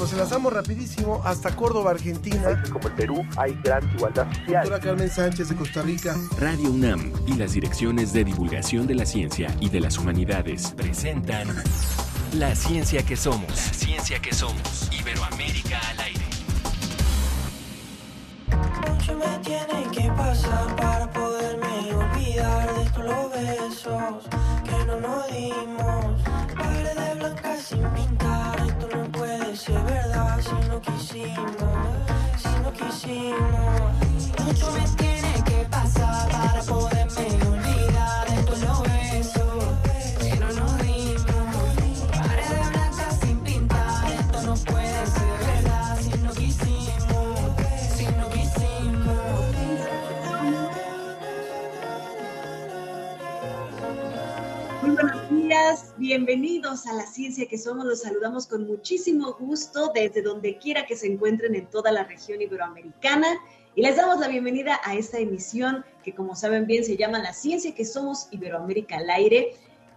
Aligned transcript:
nos 0.00 0.12
enlazamos 0.14 0.50
rapidísimo 0.50 1.20
hasta 1.26 1.54
Córdoba, 1.54 1.90
Argentina. 1.90 2.62
Como 2.72 2.88
el 2.88 2.94
Perú 2.94 3.22
hay 3.36 3.52
gran 3.62 3.86
igualdad 3.94 4.26
social. 4.32 4.62
Doctora 4.64 4.80
Carmen 4.80 5.10
Sánchez 5.10 5.50
de 5.50 5.56
Costa 5.56 5.82
Rica. 5.82 6.16
Radio 6.38 6.70
UNAM 6.70 7.12
y 7.26 7.34
las 7.34 7.52
direcciones 7.52 8.14
de 8.14 8.24
divulgación 8.24 8.86
de 8.86 8.94
la 8.94 9.04
ciencia 9.04 9.54
y 9.60 9.68
de 9.68 9.80
las 9.80 9.98
humanidades 9.98 10.72
presentan 10.74 11.48
La 12.32 12.54
ciencia 12.54 13.04
que 13.04 13.14
somos. 13.14 13.50
La 13.50 13.74
ciencia 13.74 14.18
que 14.22 14.32
somos. 14.32 14.88
Iberoamérica 14.90 15.78
al 15.90 16.00
aire. 16.00 16.24
Mucho 18.88 19.16
me 19.16 19.38
tiene 19.44 19.90
que 19.92 20.10
pasar 20.16 20.76
para 20.76 21.10
poderme 21.10 21.94
olvidar 21.94 22.74
de 22.74 22.90
todos 22.90 23.04
los 23.04 23.32
besos 23.32 24.24
que 24.64 24.84
no 24.86 24.98
nos 24.98 25.26
dimos. 25.30 26.22
Paredes 26.56 27.18
blancas 27.18 27.60
sin 27.60 27.84
pintar, 27.90 28.60
esto 28.66 28.88
no 28.96 29.19
ser 29.56 29.82
verdad 29.82 30.38
si 30.40 30.68
no 30.68 30.80
quisimos, 30.80 31.34
si 32.38 32.48
no 32.62 32.72
quisimos. 32.72 34.44
Mucho 34.44 34.72
me 34.72 34.84
tiene 34.96 35.44
que 35.44 35.66
pasar 35.70 36.28
para 36.30 36.62
poderme 36.62 36.89
bienvenidos 56.00 56.86
a 56.86 56.94
la 56.94 57.04
ciencia 57.04 57.46
que 57.46 57.58
somos. 57.58 57.84
Los 57.84 58.00
saludamos 58.00 58.46
con 58.46 58.66
muchísimo 58.66 59.36
gusto 59.38 59.92
desde 59.94 60.22
donde 60.22 60.56
quiera 60.56 60.86
que 60.86 60.96
se 60.96 61.06
encuentren 61.06 61.54
en 61.54 61.66
toda 61.66 61.92
la 61.92 62.04
región 62.04 62.40
iberoamericana 62.40 63.28
y 63.74 63.82
les 63.82 63.96
damos 63.96 64.18
la 64.18 64.28
bienvenida 64.28 64.80
a 64.82 64.94
esta 64.94 65.18
emisión 65.18 65.84
que 66.02 66.14
como 66.14 66.34
saben 66.34 66.66
bien 66.66 66.84
se 66.86 66.96
llama 66.96 67.18
La 67.18 67.34
ciencia 67.34 67.74
que 67.74 67.84
somos 67.84 68.28
Iberoamérica 68.30 68.96
al 68.96 69.10
aire. 69.10 69.52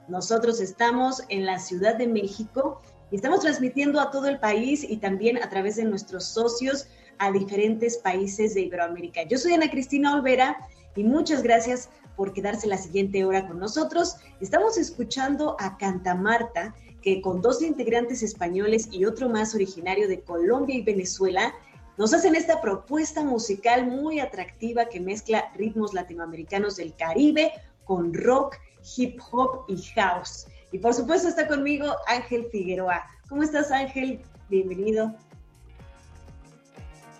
Nosotros 0.10 0.60
estamos 0.60 1.24
en 1.30 1.46
la 1.46 1.58
Ciudad 1.58 1.96
de 1.96 2.08
México 2.08 2.82
y 3.10 3.16
estamos 3.16 3.40
transmitiendo 3.40 4.02
a 4.02 4.12
todo 4.12 4.28
el 4.28 4.40
país 4.40 4.84
y 4.84 4.98
también 4.98 5.42
a 5.42 5.50
través 5.50 5.78
de 5.78 5.86
nuestros 5.86 6.26
socios 6.26 6.86
a 7.18 7.32
diferentes 7.32 7.98
países 7.98 8.56
de 8.56 8.62
Iberoamérica. 8.64 9.24
Yo 9.24 9.38
soy 9.38 9.54
Ana 9.54 9.72
Cristina 9.72 10.14
Olvera 10.18 10.58
y 10.98 11.06
muchas 11.06 11.44
gracias 11.44 11.90
por 12.16 12.34
quedarse 12.34 12.68
la 12.68 12.78
siguiente 12.78 13.26
hora 13.26 13.48
con 13.48 13.60
nosotros. 13.60 14.18
Estamos 14.40 14.78
escuchando 14.78 15.56
a 15.60 15.78
Cantamarta, 15.78 16.76
que 17.02 17.22
con 17.22 17.42
dos 17.42 17.62
integrantes 17.62 18.24
españoles 18.24 18.88
y 18.92 19.06
otro 19.06 19.30
más 19.30 19.54
originario 19.56 20.08
de 20.08 20.22
Colombia 20.22 20.76
y 20.76 20.84
Venezuela, 20.84 21.54
nos 21.98 22.14
hacen 22.14 22.36
esta 22.36 22.62
propuesta 22.62 23.24
musical 23.24 23.86
muy 23.86 24.20
atractiva 24.20 24.86
que 24.86 25.00
mezcla 25.00 25.52
ritmos 25.56 25.94
latinoamericanos 25.94 26.78
del 26.78 26.96
Caribe 26.96 27.52
con 27.84 28.14
rock, 28.14 28.56
hip 28.96 29.20
hop 29.32 29.66
y 29.68 29.82
house. 29.96 30.48
Y 30.72 30.80
por 30.80 30.94
supuesto 30.94 31.28
está 31.28 31.48
conmigo 31.48 31.94
Ángel 32.08 32.48
Figueroa. 32.52 33.04
¿Cómo 33.30 33.44
estás 33.44 33.72
Ángel? 33.72 34.22
Bienvenido. 34.50 35.14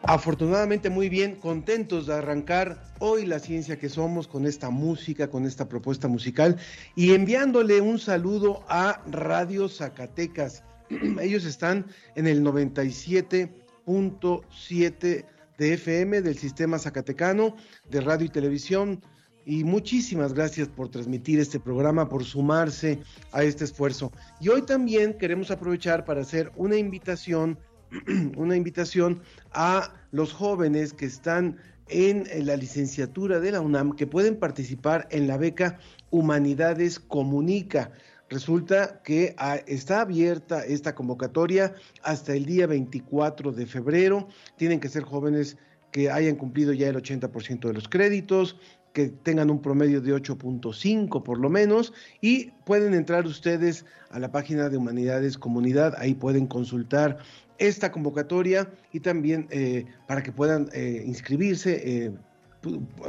Afortunadamente 0.06 0.90
muy 0.90 1.08
bien, 1.08 1.38
contentos 1.38 2.08
de 2.08 2.16
arrancar 2.16 2.84
hoy 3.00 3.26
la 3.26 3.40
ciencia 3.40 3.80
que 3.80 3.88
somos 3.88 4.28
con 4.28 4.46
esta 4.46 4.70
música, 4.70 5.30
con 5.30 5.46
esta 5.46 5.70
propuesta 5.70 6.10
musical 6.10 6.58
y 6.94 7.14
enviándole 7.14 7.80
un 7.80 8.00
saludo 8.00 8.66
a 8.68 9.02
Radio 9.10 9.70
Zacatecas. 9.70 10.62
Ellos 11.22 11.46
están 11.46 11.86
en 12.16 12.28
el 12.28 12.44
97.7 12.44 15.26
de 15.58 15.74
FM 15.74 16.22
del 16.22 16.38
sistema 16.38 16.80
zacatecano 16.80 17.56
de 17.90 18.02
radio 18.02 18.26
y 18.26 18.30
televisión. 18.30 19.02
Y 19.46 19.64
muchísimas 19.64 20.34
gracias 20.34 20.68
por 20.68 20.90
transmitir 20.90 21.40
este 21.40 21.62
programa, 21.62 22.10
por 22.10 22.26
sumarse 22.26 23.00
a 23.32 23.44
este 23.44 23.64
esfuerzo. 23.64 24.12
Y 24.42 24.50
hoy 24.50 24.64
también 24.64 25.18
queremos 25.18 25.50
aprovechar 25.50 26.04
para 26.04 26.20
hacer 26.22 26.52
una 26.58 26.76
invitación 26.76 27.58
una 28.38 28.56
invitación 28.56 29.22
a 29.52 29.94
los 30.12 30.34
jóvenes 30.34 30.94
que 30.94 31.06
están 31.06 31.58
en 31.88 32.28
la 32.46 32.56
licenciatura 32.56 33.40
de 33.40 33.52
la 33.52 33.62
UNAM 33.62 33.96
que 33.96 34.08
pueden 34.08 34.38
participar 34.38 35.08
en 35.12 35.28
la 35.28 35.38
beca 35.38 35.80
Humanidades 36.10 37.00
Comunica. 37.00 37.92
Resulta 38.30 39.02
que 39.04 39.36
ah, 39.38 39.58
está 39.68 40.02
abierta 40.02 40.66
esta 40.66 40.96
convocatoria 40.96 41.74
hasta 42.02 42.34
el 42.34 42.46
día 42.46 42.68
24 42.68 43.52
de 43.52 43.66
febrero. 43.66 44.28
Tienen 44.58 44.80
que 44.80 44.90
ser 44.90 45.04
jóvenes 45.04 45.58
que 45.92 46.10
hayan 46.10 46.36
cumplido 46.36 46.74
ya 46.74 46.88
el 46.88 46.96
80% 46.96 47.68
de 47.68 47.74
los 47.74 47.88
créditos, 47.88 48.58
que 48.94 49.10
tengan 49.10 49.50
un 49.50 49.62
promedio 49.62 50.02
de 50.02 50.14
8.5 50.14 51.24
por 51.24 51.40
lo 51.40 51.50
menos 51.50 51.94
y 52.22 52.52
pueden 52.66 52.94
entrar 52.94 53.26
ustedes 53.26 53.86
a 54.12 54.20
la 54.20 54.32
página 54.32 54.70
de 54.70 54.78
Humanidades 54.78 55.38
Comunidad, 55.38 55.96
ahí 55.98 56.14
pueden 56.14 56.46
consultar 56.46 57.18
esta 57.58 57.92
convocatoria 57.92 58.72
y 58.92 59.00
también 59.00 59.48
eh, 59.52 59.86
para 60.08 60.24
que 60.24 60.32
puedan 60.32 60.70
eh, 60.74 61.04
inscribirse, 61.06 62.06
eh, 62.06 62.12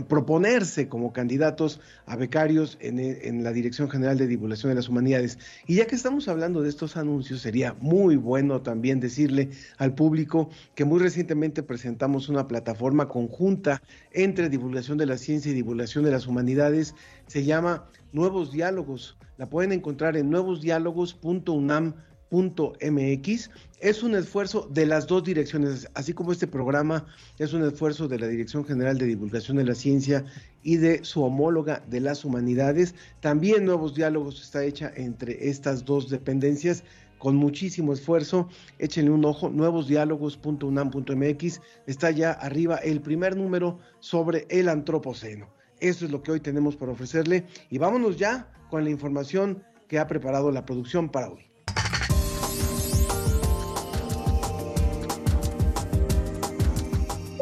proponerse 0.09 0.88
como 0.88 1.12
candidatos 1.12 1.81
a 2.06 2.16
becarios 2.16 2.77
en, 2.81 2.99
en, 2.99 3.44
la 3.44 3.53
Dirección 3.53 3.88
General 3.88 4.19
de 4.19 4.27
Divulgación 4.27 4.71
de 4.71 4.75
las 4.75 4.88
Humanidades. 4.88 5.38
Y 5.69 5.77
ya 5.77 5.87
que 5.87 5.94
estamos 5.94 6.27
hablando 6.27 6.60
de 6.60 6.69
estos 6.69 6.97
anuncios, 6.97 7.43
sería 7.43 7.77
muy 7.78 8.16
bueno 8.16 8.62
también 8.62 8.99
decirle 8.99 9.50
al 9.78 9.94
público 9.94 10.50
que 10.75 10.84
muy 10.84 10.99
recientemente 10.99 11.62
presentamos 11.62 12.28
una 12.28 12.49
plataforma 12.49 13.06
conjunta 13.09 13.81
entre 14.12 14.49
divulgación 14.49 14.99
de 14.99 15.06
la 15.06 15.19
ciencia 15.19 15.53
y 15.53 15.54
divulgación 15.54 16.04
de 16.04 16.10
las 16.10 16.27
humanidades. 16.27 16.97
Se 17.28 17.44
llama 17.44 17.88
Nuevos 18.12 18.50
Diálogos. 18.50 19.16
La 19.37 19.49
pueden 19.49 19.71
encontrar 19.71 20.16
en 20.16 20.31
nuevosdiálogos.unam.com 20.31 21.94
MX 22.34 23.50
es 23.81 24.03
un 24.03 24.15
esfuerzo 24.15 24.69
de 24.71 24.87
las 24.87 25.06
dos 25.06 25.25
direcciones, 25.25 25.89
así 25.95 26.15
como 26.15 26.33
este 26.33 26.47
programa 26.47 27.06
es 27.39 27.53
un 27.53 27.62
esfuerzo 27.65 28.09
de 28.09 28.19
la 28.19 28.27
Dirección 28.27 28.65
General 28.65 28.97
de 28.99 29.05
Divulgación 29.06 29.59
de 29.59 29.65
la 29.65 29.75
Ciencia 29.75 30.25
y 30.62 30.77
de 30.77 31.05
su 31.05 31.22
homóloga 31.22 31.83
de 31.89 32.00
las 32.00 32.25
humanidades. 32.25 32.95
También 33.21 33.65
Nuevos 33.65 33.95
Diálogos 33.95 34.43
está 34.43 34.65
hecha 34.65 34.93
entre 34.97 35.49
estas 35.49 35.84
dos 35.84 36.11
dependencias 36.11 36.83
con 37.19 37.37
muchísimo 37.37 37.93
esfuerzo. 37.93 38.49
Échenle 38.78 39.11
un 39.11 39.25
ojo, 39.25 39.51
nuevosdiálogos.unam.mx. 39.51 41.61
Está 41.87 42.11
ya 42.11 42.33
arriba 42.33 42.77
el 42.77 43.01
primer 43.01 43.37
número 43.37 43.78
sobre 44.01 44.47
el 44.49 44.69
antropoceno. 44.69 45.49
Eso 45.78 46.05
es 46.05 46.11
lo 46.11 46.22
que 46.22 46.33
hoy 46.33 46.41
tenemos 46.41 46.77
para 46.77 46.93
ofrecerle 46.93 47.47
y 47.71 47.78
vámonos 47.78 48.16
ya 48.16 48.51
con 48.71 48.84
la 48.84 48.91
información 48.91 49.62
que 49.89 49.99
ha 49.99 50.06
preparado 50.06 50.51
la 50.51 50.65
producción 50.65 51.11
para 51.11 51.31
hoy. 51.31 51.53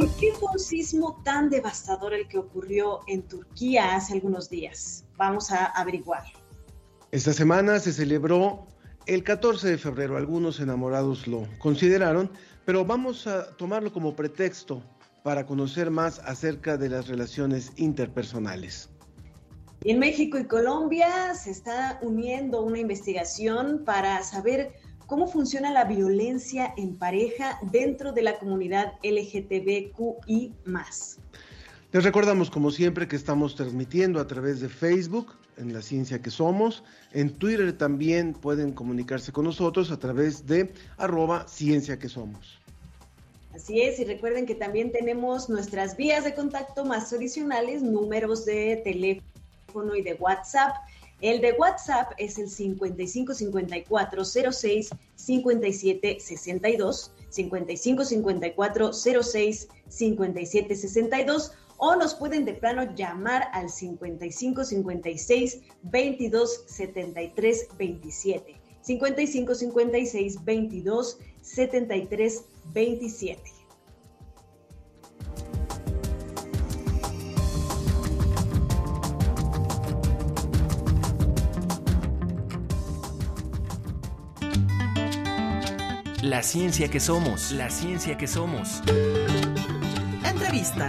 ¿Por 0.03 0.11
qué 0.17 0.33
fue 0.33 0.49
un 0.51 0.59
sismo 0.59 1.23
tan 1.23 1.49
devastador 1.49 2.13
el 2.13 2.27
que 2.27 2.37
ocurrió 2.37 3.03
en 3.07 3.23
Turquía 3.23 3.95
hace 3.95 4.15
algunos 4.15 4.51
días? 4.51 5.05
Vamos 5.17 5.53
a 5.53 5.67
averiguar. 5.67 6.25
Esta 7.13 7.33
semana 7.33 7.79
se 7.79 7.93
celebró 7.93 8.67
el 9.07 9.23
14 9.23 9.71
de 9.71 9.79
febrero, 9.79 10.17
algunos 10.17 10.59
enamorados 10.59 11.29
lo 11.29 11.47
consideraron, 11.61 12.33
pero 12.65 12.85
vamos 12.85 13.29
a 13.29 13.57
tomarlo 13.57 13.93
como 13.93 14.17
pretexto 14.17 14.83
para 15.23 15.47
conocer 15.47 15.89
más 15.93 16.19
acerca 16.25 16.77
de 16.77 16.89
las 16.89 17.07
relaciones 17.07 17.71
interpersonales. 17.77 18.91
En 19.85 20.01
México 20.01 20.37
y 20.37 20.49
Colombia 20.49 21.33
se 21.37 21.53
está 21.53 22.01
uniendo 22.03 22.63
una 22.63 22.81
investigación 22.81 23.85
para 23.85 24.21
saber 24.25 24.73
cómo 25.07 25.27
funciona 25.27 25.71
la 25.71 25.85
violencia 25.85 26.73
en 26.77 26.97
pareja 26.97 27.59
dentro 27.71 28.13
de 28.13 28.23
la 28.23 28.39
comunidad 28.39 28.93
LGTBQI. 29.03 30.53
Les 31.93 32.05
recordamos, 32.05 32.51
como 32.51 32.71
siempre, 32.71 33.07
que 33.07 33.17
estamos 33.17 33.55
transmitiendo 33.55 34.21
a 34.21 34.27
través 34.27 34.61
de 34.61 34.69
Facebook, 34.69 35.35
en 35.57 35.73
La 35.73 35.83
Ciencia 35.83 36.21
que 36.21 36.31
Somos. 36.31 36.83
En 37.13 37.31
Twitter 37.31 37.77
también 37.77 38.33
pueden 38.33 38.73
comunicarse 38.73 39.33
con 39.33 39.45
nosotros 39.45 39.91
a 39.91 39.99
través 39.99 40.47
de 40.47 40.73
arroba 40.97 41.47
Ciencia 41.49 41.99
que 41.99 42.09
Somos. 42.09 42.59
Así 43.55 43.83
es, 43.83 43.99
y 44.01 44.05
recuerden 44.05 44.47
que 44.47 44.55
también 44.55 44.93
tenemos 44.93 45.51
nuestras 45.51 45.97
vías 45.97 46.25
de 46.25 46.35
contacto 46.35 46.87
más 46.87 47.13
adicionales, 47.13 47.83
números 47.83 48.47
de 48.47 48.81
teléfono 48.83 49.95
y 49.95 50.03
de 50.03 50.15
WhatsApp. 50.15 50.75
El 51.23 51.41
de 51.41 51.53
WhatsApp 51.53 52.15
es 52.19 52.37
el 52.41 52.51
55 52.51 53.35
54 53.35 54.25
06 54.25 54.91
57 55.15 56.19
62, 56.19 57.13
55 57.29 58.05
54 58.05 58.93
06 58.93 59.69
57 59.89 60.75
62, 60.75 61.53
o 61.77 61.95
nos 61.95 62.15
pueden 62.17 62.45
de 62.45 62.55
plano 62.55 62.93
llamar 62.97 63.45
al 63.53 63.71
55 63.71 64.65
56 64.65 65.61
22 65.85 66.65
73 66.67 67.69
27. 67.79 68.61
55 68.83 69.55
56 69.55 70.45
22 70.45 71.19
73 71.41 72.45
27. 72.75 73.62
La 86.33 86.43
ciencia 86.43 86.89
que 86.89 86.99
somos, 86.99 87.53
la 87.53 87.69
ciencia 87.69 88.17
que 88.17 88.27
somos. 88.27 88.81
Entrevista. 90.25 90.89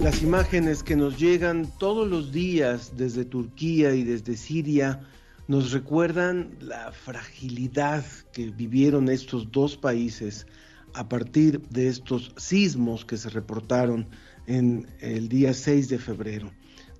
Las 0.00 0.22
imágenes 0.22 0.82
que 0.82 0.96
nos 0.96 1.20
llegan 1.20 1.70
todos 1.78 2.08
los 2.08 2.32
días 2.32 2.96
desde 2.96 3.24
Turquía 3.24 3.94
y 3.94 4.02
desde 4.02 4.36
Siria 4.36 5.06
nos 5.46 5.70
recuerdan 5.70 6.56
la 6.58 6.90
fragilidad 6.90 8.04
que 8.32 8.50
vivieron 8.50 9.08
estos 9.08 9.52
dos 9.52 9.76
países 9.76 10.48
a 10.94 11.08
partir 11.08 11.60
de 11.68 11.86
estos 11.86 12.32
sismos 12.36 13.04
que 13.04 13.16
se 13.16 13.30
reportaron 13.30 14.08
en 14.46 14.86
el 15.00 15.28
día 15.28 15.54
6 15.54 15.88
de 15.88 15.98
febrero. 15.98 16.50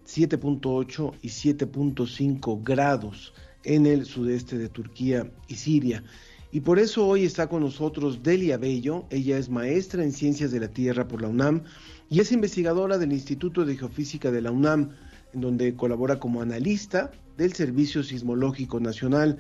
7.8 0.07 1.15
y 1.23 1.29
7.5 1.29 2.63
grados 2.63 3.35
en 3.65 3.87
el 3.87 4.05
sudeste 4.07 4.57
de 4.57 4.69
Turquía 4.69 5.31
y 5.49 5.57
Siria. 5.57 6.05
Y 6.53 6.61
por 6.61 6.79
eso 6.79 7.07
hoy 7.07 7.25
está 7.25 7.49
con 7.49 7.63
nosotros 7.63 8.23
Delia 8.23 8.57
Bello. 8.57 9.05
Ella 9.11 9.37
es 9.37 9.49
maestra 9.49 10.05
en 10.05 10.13
Ciencias 10.13 10.53
de 10.53 10.61
la 10.61 10.69
Tierra 10.69 11.09
por 11.09 11.21
la 11.21 11.29
UNAM 11.29 11.65
y 12.09 12.21
es 12.21 12.31
investigadora 12.31 12.99
del 12.99 13.13
Instituto 13.13 13.65
de 13.65 13.77
Geofísica 13.77 14.31
de 14.31 14.41
la 14.41 14.53
UNAM, 14.53 14.91
en 15.35 15.41
donde 15.41 15.75
colabora 15.75 16.21
como 16.21 16.41
analista 16.41 17.11
del 17.37 17.53
Servicio 17.53 18.03
Sismológico 18.03 18.79
Nacional. 18.79 19.39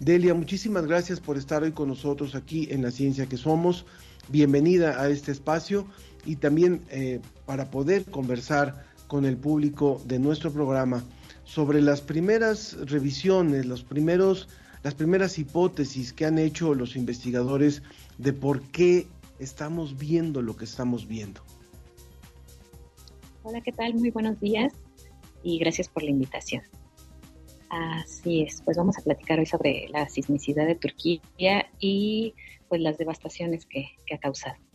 Delia, 0.00 0.34
muchísimas 0.34 0.86
gracias 0.86 1.20
por 1.20 1.38
estar 1.38 1.62
hoy 1.62 1.72
con 1.72 1.88
nosotros 1.88 2.34
aquí 2.34 2.68
en 2.70 2.82
La 2.82 2.90
Ciencia 2.90 3.26
que 3.26 3.36
Somos. 3.36 3.86
Bienvenida 4.28 5.00
a 5.00 5.08
este 5.08 5.32
espacio 5.32 5.86
y 6.26 6.36
también 6.36 6.82
eh, 6.90 7.20
para 7.48 7.70
poder 7.70 8.04
conversar 8.04 8.84
con 9.06 9.24
el 9.24 9.38
público 9.38 10.02
de 10.04 10.18
nuestro 10.18 10.52
programa 10.52 11.02
sobre 11.44 11.80
las 11.80 12.02
primeras 12.02 12.76
revisiones, 12.90 13.64
los 13.64 13.82
primeros, 13.82 14.50
las 14.82 14.94
primeras 14.94 15.38
hipótesis 15.38 16.12
que 16.12 16.26
han 16.26 16.38
hecho 16.38 16.74
los 16.74 16.94
investigadores 16.94 17.82
de 18.18 18.34
por 18.34 18.60
qué 18.64 19.06
estamos 19.38 19.96
viendo 19.96 20.42
lo 20.42 20.58
que 20.58 20.66
estamos 20.66 21.08
viendo. 21.08 21.40
Hola, 23.44 23.62
¿qué 23.62 23.72
tal? 23.72 23.94
Muy 23.94 24.10
buenos 24.10 24.38
días 24.40 24.74
y 25.42 25.58
gracias 25.58 25.88
por 25.88 26.02
la 26.02 26.10
invitación. 26.10 26.64
Así 27.70 28.42
es, 28.42 28.60
pues 28.60 28.76
vamos 28.76 28.98
a 28.98 29.00
platicar 29.00 29.38
hoy 29.38 29.46
sobre 29.46 29.88
la 29.88 30.06
sismicidad 30.10 30.66
de 30.66 30.74
Turquía 30.74 31.70
y 31.78 32.34
pues 32.68 32.82
las 32.82 32.98
devastaciones 32.98 33.64
que, 33.64 33.86
que 34.04 34.16
ha 34.16 34.18
causado. 34.18 34.67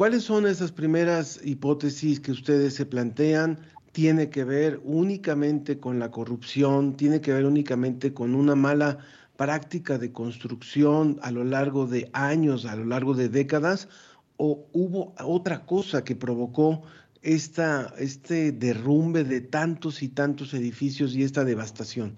¿Cuáles 0.00 0.24
son 0.24 0.46
esas 0.46 0.72
primeras 0.72 1.38
hipótesis 1.44 2.20
que 2.20 2.32
ustedes 2.32 2.72
se 2.72 2.86
plantean? 2.86 3.58
¿Tiene 3.92 4.30
que 4.30 4.44
ver 4.44 4.80
únicamente 4.82 5.78
con 5.78 5.98
la 5.98 6.10
corrupción? 6.10 6.96
¿Tiene 6.96 7.20
que 7.20 7.34
ver 7.34 7.44
únicamente 7.44 8.14
con 8.14 8.34
una 8.34 8.54
mala 8.54 8.96
práctica 9.36 9.98
de 9.98 10.10
construcción 10.10 11.18
a 11.20 11.30
lo 11.30 11.44
largo 11.44 11.86
de 11.86 12.08
años, 12.14 12.64
a 12.64 12.76
lo 12.76 12.86
largo 12.86 13.12
de 13.12 13.28
décadas? 13.28 13.90
¿O 14.38 14.64
hubo 14.72 15.12
otra 15.18 15.66
cosa 15.66 16.02
que 16.02 16.16
provocó 16.16 16.80
este 17.20 18.52
derrumbe 18.52 19.24
de 19.24 19.42
tantos 19.42 20.02
y 20.02 20.08
tantos 20.08 20.54
edificios 20.54 21.14
y 21.14 21.24
esta 21.24 21.44
devastación? 21.44 22.16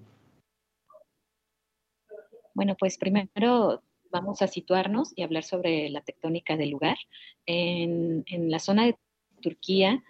Bueno, 2.53 2.77
pues 2.79 2.97
primero 2.97 3.83
vamos 4.13 4.41
a 4.43 4.47
situarnos 4.47 5.11
y 5.15 5.23
hablar 5.23 5.43
sobre 5.43 5.89
la 5.89 6.01
tectónica 6.01 6.55
del 6.55 6.69
lugar. 6.69 6.97
En, 7.45 8.23
la 8.49 8.59
zona 8.59 8.85
de 8.85 8.95
Turquía 9.41 10.01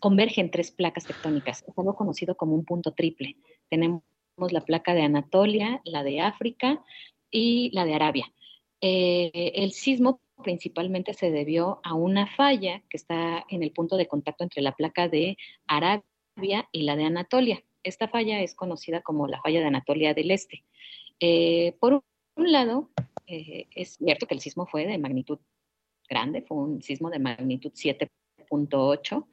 convergen 0.00 0.50
tres 0.50 0.72
placas 0.72 1.04
tectónicas. 1.04 1.64
Es 1.66 1.78
algo 1.78 1.94
conocido 1.94 2.36
como 2.36 2.54
un 2.54 2.64
punto 2.64 2.92
triple. 2.92 3.36
Tenemos 3.70 4.02
la 4.50 4.62
placa 4.62 4.92
de 4.92 5.02
Anatolia, 5.02 5.80
la 5.84 6.02
de 6.02 6.20
África 6.20 6.84
y 7.30 7.70
la 7.72 7.84
de 7.84 7.94
Arabia. 7.94 8.32
Eh, 8.80 9.52
el 9.54 9.72
sismo 9.72 10.20
principalmente 10.42 11.14
se 11.14 11.30
debió 11.30 11.80
a 11.84 11.94
una 11.94 12.26
falla 12.26 12.82
que 12.90 12.96
está 12.96 13.44
en 13.48 13.62
el 13.62 13.70
punto 13.70 13.96
de 13.96 14.08
contacto 14.08 14.42
entre 14.42 14.60
la 14.60 14.72
placa 14.72 15.08
de 15.08 15.36
Arabia 15.68 16.68
y 16.72 16.82
la 16.82 16.96
de 16.96 17.04
Anatolia. 17.04 17.62
Esta 17.84 18.08
falla 18.08 18.40
es 18.40 18.56
conocida 18.56 19.02
como 19.02 19.28
la 19.28 19.40
falla 19.40 19.60
de 19.60 19.66
Anatolia 19.66 20.14
del 20.14 20.32
Este. 20.32 20.64
Eh, 21.20 21.76
por 21.78 22.02
un 22.36 22.52
lado, 22.52 22.90
eh, 23.26 23.66
es 23.74 23.96
cierto 23.96 24.26
que 24.26 24.34
el 24.34 24.40
sismo 24.40 24.66
fue 24.66 24.86
de 24.86 24.98
magnitud 24.98 25.38
grande, 26.08 26.42
fue 26.42 26.58
un 26.58 26.82
sismo 26.82 27.10
de 27.10 27.18
magnitud 27.18 27.72
7.8, 27.72 29.26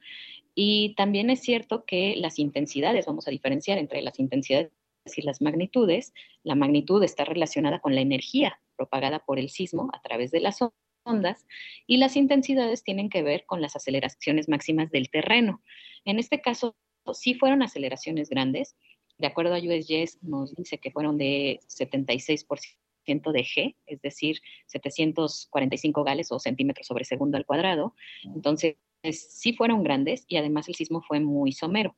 y 0.54 0.94
también 0.96 1.30
es 1.30 1.40
cierto 1.40 1.84
que 1.84 2.14
las 2.16 2.38
intensidades, 2.38 3.06
vamos 3.06 3.26
a 3.26 3.30
diferenciar 3.30 3.78
entre 3.78 4.02
las 4.02 4.18
intensidades 4.18 4.72
y 5.16 5.22
las 5.22 5.40
magnitudes, 5.40 6.12
la 6.42 6.54
magnitud 6.54 7.02
está 7.02 7.24
relacionada 7.24 7.80
con 7.80 7.94
la 7.94 8.00
energía 8.00 8.60
propagada 8.76 9.20
por 9.20 9.38
el 9.38 9.50
sismo 9.50 9.90
a 9.92 10.00
través 10.00 10.30
de 10.30 10.40
las 10.40 10.58
ondas 11.04 11.46
y 11.86 11.96
las 11.96 12.16
intensidades 12.16 12.84
tienen 12.84 13.08
que 13.08 13.22
ver 13.22 13.44
con 13.46 13.60
las 13.60 13.74
aceleraciones 13.76 14.48
máximas 14.48 14.90
del 14.90 15.10
terreno. 15.10 15.62
En 16.04 16.18
este 16.18 16.40
caso, 16.40 16.76
sí 17.12 17.34
fueron 17.34 17.62
aceleraciones 17.62 18.28
grandes. 18.28 18.76
De 19.18 19.26
acuerdo 19.26 19.54
a 19.54 19.58
USGS, 19.58 20.22
nos 20.22 20.54
dice 20.54 20.78
que 20.78 20.90
fueron 20.90 21.18
de 21.18 21.60
76% 21.68 22.81
de 23.06 23.44
G, 23.44 23.76
es 23.86 24.00
decir, 24.00 24.40
745 24.66 26.04
gales 26.04 26.32
o 26.32 26.38
centímetros 26.38 26.86
sobre 26.86 27.04
segundo 27.04 27.36
al 27.36 27.46
cuadrado. 27.46 27.94
Entonces, 28.24 28.76
sí 29.12 29.52
fueron 29.54 29.82
grandes 29.82 30.24
y 30.28 30.36
además 30.36 30.68
el 30.68 30.74
sismo 30.74 31.02
fue 31.02 31.20
muy 31.20 31.52
somero. 31.52 31.96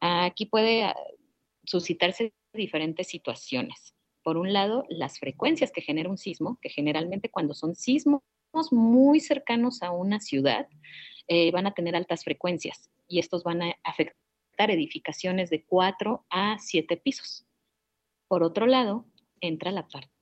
Aquí 0.00 0.46
puede 0.46 0.84
ah, 0.84 0.96
suscitarse 1.64 2.32
diferentes 2.52 3.08
situaciones. 3.08 3.94
Por 4.22 4.36
un 4.36 4.52
lado, 4.52 4.84
las 4.88 5.18
frecuencias 5.18 5.70
que 5.70 5.82
genera 5.82 6.10
un 6.10 6.18
sismo, 6.18 6.58
que 6.60 6.68
generalmente 6.68 7.30
cuando 7.30 7.54
son 7.54 7.74
sismos 7.74 8.22
muy 8.70 9.20
cercanos 9.20 9.82
a 9.82 9.92
una 9.92 10.20
ciudad, 10.20 10.68
eh, 11.28 11.50
van 11.52 11.66
a 11.66 11.74
tener 11.74 11.94
altas 11.94 12.24
frecuencias 12.24 12.90
y 13.06 13.20
estos 13.20 13.44
van 13.44 13.62
a 13.62 13.76
afectar 13.84 14.70
edificaciones 14.70 15.48
de 15.48 15.64
4 15.64 16.26
a 16.28 16.58
7 16.58 16.96
pisos. 16.96 17.46
Por 18.28 18.42
otro 18.42 18.66
lado, 18.66 19.06
entra 19.40 19.70
la 19.70 19.86
parte 19.88 20.19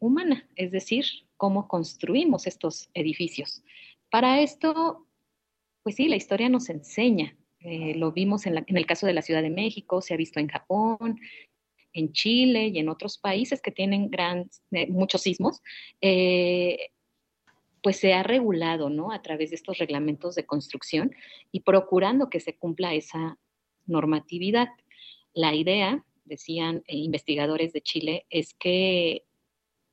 humana, 0.00 0.48
es 0.56 0.70
decir, 0.70 1.04
cómo 1.36 1.68
construimos 1.68 2.46
estos 2.46 2.88
edificios. 2.94 3.62
Para 4.10 4.40
esto, 4.40 5.06
pues 5.82 5.96
sí, 5.96 6.08
la 6.08 6.16
historia 6.16 6.48
nos 6.48 6.70
enseña. 6.70 7.36
Eh, 7.60 7.94
lo 7.96 8.12
vimos 8.12 8.46
en, 8.46 8.56
el 8.66 8.86
caso 8.86 9.06
de 9.06 9.14
la 9.14 9.22
Ciudad 9.22 9.42
de 9.42 9.50
México, 9.50 10.00
se 10.00 10.14
ha 10.14 10.16
visto 10.16 10.38
en 10.40 10.48
Japón, 10.48 11.18
en 11.92 12.12
Chile 12.12 12.68
y 12.68 12.78
en 12.78 12.88
otros 12.88 13.18
países 13.18 13.60
que 13.60 13.70
tienen 13.70 14.10
gran, 14.10 14.50
eh, 14.72 14.86
muchos 14.86 15.22
sismos. 15.22 15.62
Eh, 16.00 16.90
pues 17.82 17.98
se 17.98 18.14
ha 18.14 18.22
regulado, 18.22 18.88
¿no? 18.88 19.12
A 19.12 19.20
través 19.20 19.50
de 19.50 19.56
estos 19.56 19.76
reglamentos 19.78 20.34
de 20.34 20.46
construcción 20.46 21.14
y 21.52 21.60
procurando 21.60 22.30
que 22.30 22.40
se 22.40 22.56
cumpla 22.56 22.94
esa 22.94 23.38
normatividad. 23.84 24.68
La 25.34 25.54
idea, 25.54 26.02
decían 26.24 26.82
investigadores 26.86 27.74
de 27.74 27.82
Chile, 27.82 28.24
es 28.30 28.54
que 28.54 29.24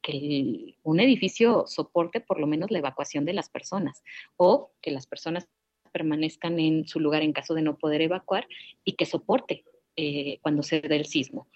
que 0.01 0.75
un 0.83 0.99
edificio 0.99 1.65
soporte 1.67 2.21
por 2.21 2.39
lo 2.39 2.47
menos 2.47 2.71
la 2.71 2.79
evacuación 2.79 3.25
de 3.25 3.33
las 3.33 3.49
personas 3.49 4.03
o 4.37 4.71
que 4.81 4.91
las 4.91 5.07
personas 5.07 5.47
permanezcan 5.91 6.59
en 6.59 6.87
su 6.87 6.99
lugar 6.99 7.21
en 7.21 7.33
caso 7.33 7.53
de 7.53 7.61
no 7.61 7.77
poder 7.77 8.01
evacuar 8.01 8.47
y 8.83 8.93
que 8.93 9.05
soporte 9.05 9.63
eh, 9.95 10.39
cuando 10.41 10.63
se 10.63 10.81
dé 10.81 10.95
el 10.95 11.05
sismo. 11.05 11.47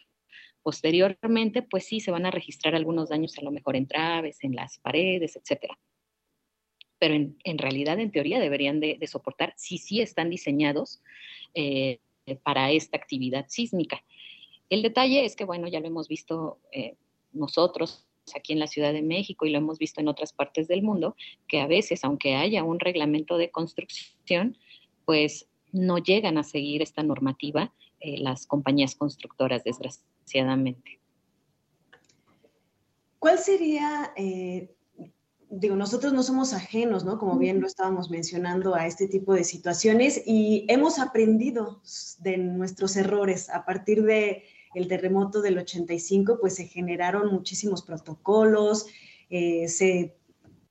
Posteriormente, 0.62 1.62
pues 1.62 1.86
sí, 1.86 2.00
se 2.00 2.12
van 2.12 2.26
a 2.26 2.32
registrar 2.32 2.76
algunos 2.76 3.10
daños 3.10 3.38
a 3.38 3.42
lo 3.42 3.52
mejor 3.52 3.76
en 3.76 3.88
traves, 3.88 4.44
en 4.44 4.56
las 4.56 4.80
paredes, 4.80 5.36
etcétera. 5.36 5.78
Pero 6.98 7.14
en, 7.14 7.58
realidad, 7.58 8.00
en 8.00 8.12
teoría, 8.12 8.40
deberían 8.40 8.80
de, 8.80 9.00
soportar 9.06 9.54
si 9.58 9.78
sí 9.78 10.02
están 10.02 10.30
diseñados 10.30 11.02
eh, 11.54 12.00
para 12.42 12.72
esta 12.72 12.98
actividad 12.98 13.46
sísmica. 13.48 14.04
El 14.70 14.82
detalle 14.82 15.24
es 15.24 15.36
que, 15.36 15.46
bueno, 15.46 15.68
ya 15.68 15.80
lo 15.80 15.88
hemos 15.88 16.08
visto 16.08 16.60
eh, 16.72 16.96
nosotros 17.32 18.08
aquí 18.34 18.54
en 18.54 18.60
la 18.60 18.68
Ciudad 18.68 18.94
de 18.94 19.02
México 19.02 19.46
y 19.46 19.52
lo 19.52 19.58
hemos 19.58 19.78
visto 19.78 20.02
en 20.02 20.08
otras 20.08 20.34
partes 20.34 20.68
del 20.68 20.82
mundo, 20.82 21.16
que 21.48 21.60
a 21.60 21.68
veces, 21.68 22.04
aunque 22.04 22.36
haya 22.36 22.64
un 22.64 22.80
reglamento 22.80 23.38
de 23.38 23.52
construcción, 23.52 24.58
pues 25.06 25.48
no 25.72 25.98
llegan 25.98 26.38
a 26.38 26.44
seguir 26.44 26.82
esta 26.82 27.04
normativa 27.04 27.74
eh, 28.00 28.18
las 28.18 28.46
compañías 28.46 28.96
constructoras, 28.96 29.64
desgraciadamente. 29.64 31.00
¿Cuál 33.20 33.40
sería, 33.40 34.14
eh, 34.16 34.76
digo, 35.50 35.76
nosotros 35.76 36.14
no 36.14 36.22
somos 36.22 36.54
ajenos, 36.54 37.06
¿no? 37.06 37.18
Como 37.18 37.38
bien 37.38 37.62
lo 37.62 37.68
estábamos 37.68 38.10
mencionando 38.10 38.76
a 38.76 38.86
este 38.86 39.08
tipo 39.08 39.34
de 39.34 39.44
situaciones 39.44 40.22
y 40.26 40.66
hemos 40.70 41.00
aprendido 41.00 41.82
de 42.20 42.38
nuestros 42.38 42.96
errores 42.96 43.50
a 43.50 43.66
partir 43.66 44.04
de 44.04 44.44
el 44.76 44.88
terremoto 44.88 45.42
del 45.42 45.58
85, 45.58 46.38
pues 46.40 46.56
se 46.56 46.66
generaron 46.66 47.32
muchísimos 47.32 47.82
protocolos, 47.82 48.88
eh, 49.30 49.68
se 49.68 50.16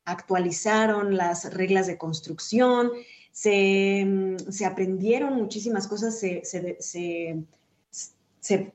actualizaron 0.05 1.17
las 1.17 1.53
reglas 1.55 1.87
de 1.87 1.99
construcción, 1.99 2.91
se, 3.33 4.05
mm, 4.05 4.37
aprendieron 4.65 5.35
muchísimas 5.35 5.89
cosas, 5.89 6.21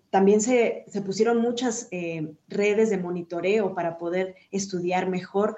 también 0.09 0.41
se, 0.41 0.85
pusieron 1.05 1.37
muchas 1.37 1.87
eh, 1.91 2.33
redes 2.47 2.89
de 2.89 2.97
monitoreo 2.97 3.73
para 3.75 3.97
poder 3.97 4.35
estudiar 4.51 5.07
mejor. 5.07 5.57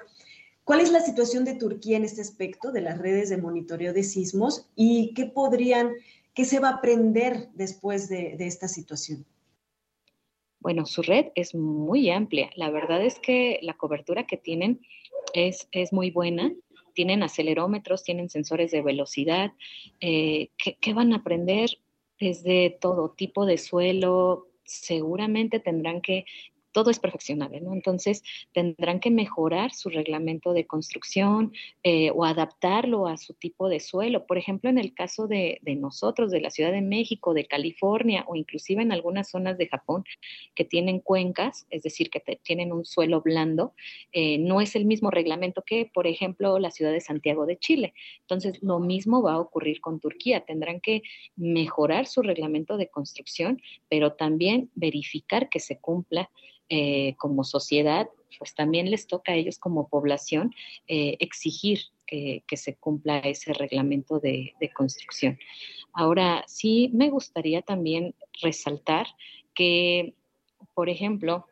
¿Cuál 0.64 0.80
es 0.80 0.92
la 0.92 1.00
situación 1.00 1.44
de 1.44 1.54
Turquía 1.54 1.96
en 1.96 2.04
este 2.04 2.20
aspecto 2.20 2.70
de 2.70 2.82
las 2.82 2.98
redes 2.98 3.30
de 3.30 3.38
monitoreo 3.38 3.92
de 3.92 4.04
sismos 4.04 4.68
y 4.76 5.12
qué 5.14 5.26
podrían, 5.26 5.92
qué 6.34 6.44
se 6.44 6.60
va 6.60 6.68
a 6.68 6.74
aprender 6.74 7.48
después 7.54 8.08
de 8.08 8.36
esta 8.38 8.68
situación? 8.68 9.26
Bueno, 10.62 10.86
su 10.86 11.02
red 11.02 11.26
es 11.34 11.56
muy 11.56 12.08
amplia. 12.10 12.50
La 12.54 12.70
verdad 12.70 13.04
es 13.04 13.18
que 13.18 13.58
la 13.62 13.74
cobertura 13.74 14.28
que 14.28 14.36
tienen 14.36 14.80
es, 15.34 15.68
es 15.72 15.92
muy 15.92 16.12
buena. 16.12 16.52
Tienen 16.94 17.24
acelerómetros, 17.24 18.04
tienen 18.04 18.30
sensores 18.30 18.70
de 18.70 18.80
velocidad. 18.80 19.52
Eh, 20.00 20.50
¿qué, 20.56 20.94
van 20.94 21.12
a 21.12 21.16
aprender? 21.16 21.68
Desde 22.20 22.70
todo 22.80 23.10
tipo 23.10 23.44
de 23.44 23.58
suelo, 23.58 24.46
seguramente 24.62 25.58
tendrán 25.58 26.00
que 26.00 26.26
todo 26.72 26.90
es 26.90 26.98
perfeccionable, 26.98 27.60
¿no? 27.60 27.72
Entonces 27.72 28.22
tendrán 28.52 29.00
que 29.00 29.10
mejorar 29.10 29.72
su 29.72 29.90
reglamento 29.90 30.52
de 30.52 30.66
construcción 30.66 31.52
eh, 31.82 32.10
o 32.10 32.24
adaptarlo 32.24 33.06
a 33.06 33.16
su 33.18 33.34
tipo 33.34 33.68
de 33.68 33.80
suelo. 33.80 34.26
Por 34.26 34.38
ejemplo, 34.38 34.70
en 34.70 34.78
el 34.78 34.94
caso 34.94 35.28
de, 35.28 35.60
nosotros, 35.78 36.30
de 36.30 36.40
la 36.40 36.50
Ciudad 36.50 36.72
de 36.72 36.80
México, 36.80 37.34
de 37.34 37.46
California 37.46 38.24
o 38.26 38.36
inclusive 38.36 38.82
en 38.82 38.92
algunas 38.92 39.30
zonas 39.30 39.58
de 39.58 39.68
Japón 39.68 40.04
que 40.54 40.64
tienen 40.64 41.00
cuencas, 41.00 41.66
es 41.70 41.82
decir, 41.82 42.10
que 42.10 42.20
tienen 42.42 42.72
un 42.72 42.84
suelo 42.84 43.20
blando, 43.20 43.74
eh, 44.12 44.38
no 44.38 44.60
es 44.60 44.74
el 44.74 44.86
mismo 44.86 45.10
reglamento 45.10 45.62
que, 45.62 45.90
por 45.92 46.06
ejemplo, 46.06 46.58
la 46.58 46.70
ciudad 46.70 46.92
de 46.92 47.00
Santiago 47.00 47.46
de 47.46 47.58
Chile. 47.58 47.94
Entonces, 48.20 48.62
lo 48.62 48.80
mismo 48.80 49.22
va 49.22 49.34
a 49.34 49.40
ocurrir 49.40 49.80
con 49.80 50.00
Turquía. 50.00 50.40
Tendrán 50.40 50.80
que 50.80 51.02
mejorar 51.36 52.06
su 52.06 52.22
reglamento 52.22 52.76
de 52.76 52.88
construcción, 52.88 53.60
pero 53.88 54.14
también 54.14 54.70
verificar 54.74 55.48
que 55.48 55.60
se 55.60 55.78
cumpla 55.78 56.30
eh, 56.68 57.14
como 57.16 57.44
sociedad, 57.44 58.08
pues 58.38 58.54
también 58.54 58.90
les 58.90 59.06
toca 59.06 59.32
a 59.32 59.34
ellos 59.34 59.58
como 59.58 59.88
población 59.88 60.54
eh, 60.86 61.16
exigir 61.20 61.80
que, 62.06 62.42
se 62.56 62.76
cumpla 62.76 63.20
ese 63.20 63.54
reglamento 63.54 64.20
de, 64.20 64.54
construcción. 64.74 65.38
Ahora, 65.94 66.44
sí 66.46 66.90
me 66.92 67.08
gustaría 67.08 67.62
también 67.62 68.14
resaltar 68.42 69.06
que, 69.54 70.14
por 70.74 70.90
ejemplo, 70.90 71.46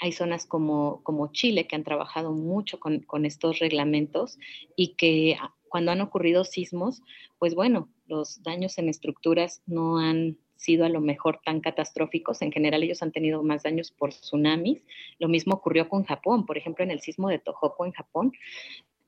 hay 0.00 0.12
zonas 0.12 0.46
como, 0.46 1.02
como 1.02 1.32
Chile 1.32 1.66
que 1.66 1.74
han 1.74 1.82
trabajado 1.82 2.30
mucho 2.30 2.78
con, 2.78 3.00
con 3.00 3.26
estos 3.26 3.58
reglamentos 3.58 4.38
y 4.76 4.94
que 4.94 5.36
cuando 5.68 5.90
han 5.92 6.00
ocurrido 6.00 6.44
sismos, 6.44 7.02
pues 7.38 7.54
bueno, 7.54 7.88
los 8.06 8.42
daños 8.42 8.78
en 8.78 8.88
estructuras 8.88 9.62
no 9.66 9.98
han 9.98 10.38
sido 10.58 10.84
a 10.84 10.88
lo 10.88 11.00
mejor 11.00 11.40
tan 11.44 11.60
catastróficos. 11.60 12.42
En 12.42 12.52
general 12.52 12.82
ellos 12.82 13.02
han 13.02 13.12
tenido 13.12 13.42
más 13.42 13.62
daños 13.62 13.90
por 13.92 14.10
tsunamis. 14.10 14.84
Lo 15.18 15.28
mismo 15.28 15.54
ocurrió 15.54 15.88
con 15.88 16.04
Japón. 16.04 16.44
Por 16.44 16.58
ejemplo, 16.58 16.84
en 16.84 16.90
el 16.90 17.00
sismo 17.00 17.28
de 17.28 17.38
Tohoku 17.38 17.84
en 17.84 17.92
Japón, 17.92 18.32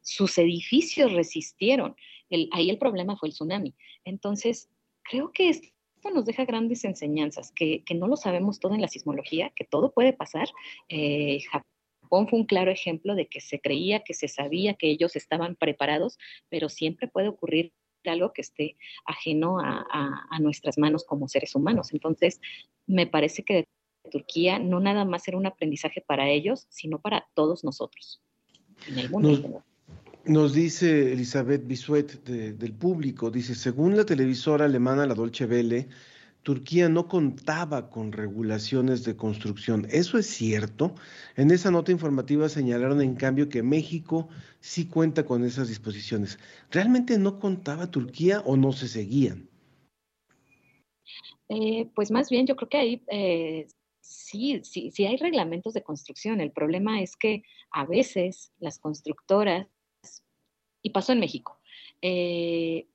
sus 0.00 0.38
edificios 0.38 1.12
resistieron. 1.12 1.96
ahí 2.52 2.70
el 2.70 2.78
problema 2.78 3.16
fue 3.16 3.28
el 3.28 3.34
tsunami. 3.34 3.74
Entonces, 4.04 4.70
creo 5.02 5.32
que 5.32 5.48
esto 5.48 5.68
nos 6.14 6.24
deja 6.24 6.44
grandes 6.44 6.84
enseñanzas, 6.84 7.52
que, 7.52 7.82
no 7.94 8.06
lo 8.06 8.16
sabemos 8.16 8.60
todo 8.60 8.74
en 8.74 8.80
la 8.80 8.88
sismología, 8.88 9.52
que 9.54 9.64
todo 9.64 9.92
puede 9.92 10.12
pasar. 10.12 10.48
Eh, 10.88 11.40
Japón 11.50 12.28
fue 12.28 12.38
un 12.38 12.46
claro 12.46 12.70
ejemplo 12.70 13.14
de 13.16 13.26
que 13.26 13.40
se 13.40 13.60
creía, 13.60 14.00
que 14.00 14.14
se 14.14 14.28
sabía, 14.28 14.74
que 14.74 14.88
ellos 14.88 15.16
estaban 15.16 15.56
preparados, 15.56 16.16
pero 16.48 16.68
siempre 16.68 17.08
puede 17.08 17.28
ocurrir 17.28 17.72
algo 18.08 18.32
que 18.32 18.40
esté 18.40 18.76
ajeno 19.04 19.58
a, 19.60 20.38
nuestras 20.40 20.78
manos 20.78 21.04
como 21.04 21.28
seres 21.28 21.54
humanos. 21.54 21.92
Entonces, 21.92 22.40
me 22.86 23.06
parece 23.06 23.42
que 23.42 23.66
Turquía 24.10 24.58
no 24.58 24.80
nada 24.80 25.04
más 25.04 25.28
era 25.28 25.36
un 25.36 25.46
aprendizaje 25.46 26.00
para 26.00 26.30
ellos, 26.30 26.66
sino 26.70 26.98
para 26.98 27.28
todos 27.34 27.64
nosotros. 27.64 28.22
Nos, 30.24 30.54
dice 30.54 31.12
Elizabeth 31.12 31.66
Bisuet 31.66 32.22
del 32.24 32.72
público, 32.72 33.30
dice, 33.30 33.54
según 33.54 33.96
la 33.96 34.04
televisora 34.04 34.64
alemana 34.64 35.06
La 35.06 35.14
Dolce 35.14 35.44
Welle, 35.44 35.88
Turquía 36.42 36.88
no 36.88 37.06
contaba 37.06 37.90
con 37.90 38.12
regulaciones 38.12 39.04
de 39.04 39.16
construcción. 39.16 39.86
¿Eso 39.90 40.18
es 40.18 40.26
cierto? 40.26 40.94
En 41.36 41.50
esa 41.50 41.70
nota 41.70 41.92
informativa 41.92 42.48
señalaron 42.48 43.02
en 43.02 43.14
cambio 43.14 43.48
que 43.48 43.62
México 43.62 44.28
sí 44.60 44.86
cuenta 44.86 45.24
con 45.24 45.44
esas 45.44 45.68
disposiciones. 45.68 46.38
¿Realmente 46.70 47.18
no 47.18 47.38
contaba 47.38 47.90
Turquía 47.90 48.40
o 48.46 48.56
no 48.56 48.72
se 48.72 48.88
seguían? 48.88 49.48
Eh, 51.48 51.90
pues 51.94 52.10
más 52.10 52.30
bien 52.30 52.46
yo 52.46 52.56
creo 52.56 52.68
que 52.68 52.78
ahí 52.78 53.02
eh, 53.08 53.66
sí, 54.00 54.60
sí, 54.62 54.90
sí 54.92 55.04
hay 55.04 55.16
reglamentos 55.16 55.74
de 55.74 55.82
construcción. 55.82 56.40
El 56.40 56.52
problema 56.52 57.02
es 57.02 57.16
que 57.16 57.42
a 57.70 57.84
veces 57.84 58.52
las 58.60 58.78
constructoras, 58.78 59.66
y 60.82 60.90
pasó 60.90 61.12
en 61.12 61.20
México, 61.20 61.58
eh, 62.00 62.86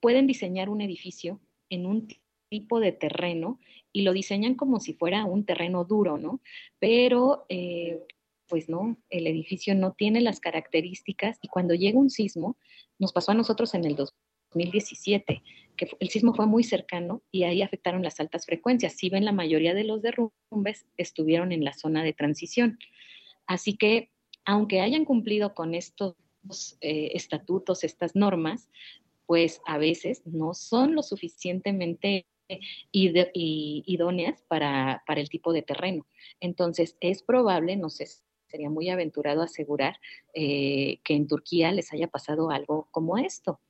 pueden 0.00 0.26
diseñar 0.26 0.70
un 0.70 0.80
edificio 0.80 1.40
en 1.68 1.84
un 1.84 2.08
tipo 2.48 2.80
de 2.80 2.92
terreno 2.92 3.58
y 3.92 4.02
lo 4.02 4.12
diseñan 4.12 4.54
como 4.54 4.80
si 4.80 4.94
fuera 4.94 5.24
un 5.24 5.44
terreno 5.44 5.84
duro, 5.84 6.18
¿no? 6.18 6.40
Pero, 6.78 7.46
eh, 7.48 8.00
pues 8.46 8.68
no, 8.68 8.96
el 9.10 9.26
edificio 9.26 9.74
no 9.74 9.92
tiene 9.92 10.20
las 10.20 10.40
características 10.40 11.38
y 11.42 11.48
cuando 11.48 11.74
llega 11.74 11.98
un 11.98 12.10
sismo, 12.10 12.56
nos 12.98 13.12
pasó 13.12 13.32
a 13.32 13.34
nosotros 13.34 13.74
en 13.74 13.84
el 13.84 13.94
2017, 13.94 15.42
que 15.76 15.90
el 16.00 16.08
sismo 16.08 16.34
fue 16.34 16.46
muy 16.46 16.64
cercano 16.64 17.22
y 17.30 17.44
ahí 17.44 17.62
afectaron 17.62 18.02
las 18.02 18.20
altas 18.20 18.46
frecuencias. 18.46 18.94
Si 18.94 19.10
ven, 19.10 19.24
la 19.24 19.32
mayoría 19.32 19.74
de 19.74 19.84
los 19.84 20.02
derrumbes 20.02 20.86
estuvieron 20.96 21.52
en 21.52 21.64
la 21.64 21.74
zona 21.74 22.02
de 22.02 22.14
transición. 22.14 22.78
Así 23.46 23.76
que, 23.76 24.10
aunque 24.44 24.80
hayan 24.80 25.04
cumplido 25.04 25.54
con 25.54 25.74
estos 25.74 26.16
eh, 26.80 27.10
estatutos, 27.14 27.84
estas 27.84 28.16
normas, 28.16 28.68
pues 29.26 29.60
a 29.66 29.76
veces 29.76 30.22
no 30.26 30.54
son 30.54 30.94
lo 30.94 31.02
suficientemente 31.02 32.26
idóneas 32.92 34.42
para, 34.48 35.02
el 35.06 35.28
tipo 35.28 35.52
de 35.52 35.62
terreno. 35.62 36.06
Entonces, 36.40 36.96
es 37.00 37.22
probable, 37.22 37.76
no 37.76 37.90
sé, 37.90 38.06
sería 38.46 38.70
muy 38.70 38.88
aventurado 38.88 39.42
asegurar 39.42 39.98
eh, 40.34 41.00
que 41.04 41.14
en 41.14 41.26
Turquía 41.26 41.72
les 41.72 41.92
haya 41.92 42.08
pasado 42.08 42.50
algo 42.50 42.88
como 42.90 43.18
esto. 43.18 43.60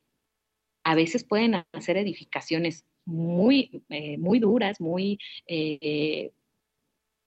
A 0.84 0.94
veces 0.94 1.24
pueden 1.24 1.64
hacer 1.72 1.96
edificaciones 1.96 2.84
muy, 3.04 3.82
eh, 3.88 4.18
muy 4.18 4.38
duras, 4.38 4.80
muy 4.80 5.18
eh, 5.46 6.32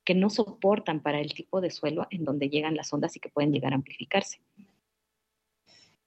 que 0.03 0.15
no 0.15 0.29
soportan 0.29 1.01
para 1.01 1.19
el 1.19 1.33
tipo 1.33 1.61
de 1.61 1.71
suelo 1.71 2.07
en 2.09 2.23
donde 2.23 2.49
llegan 2.49 2.75
las 2.75 2.91
ondas 2.93 3.15
y 3.15 3.19
que 3.19 3.29
pueden 3.29 3.51
llegar 3.51 3.73
a 3.73 3.75
amplificarse. 3.75 4.39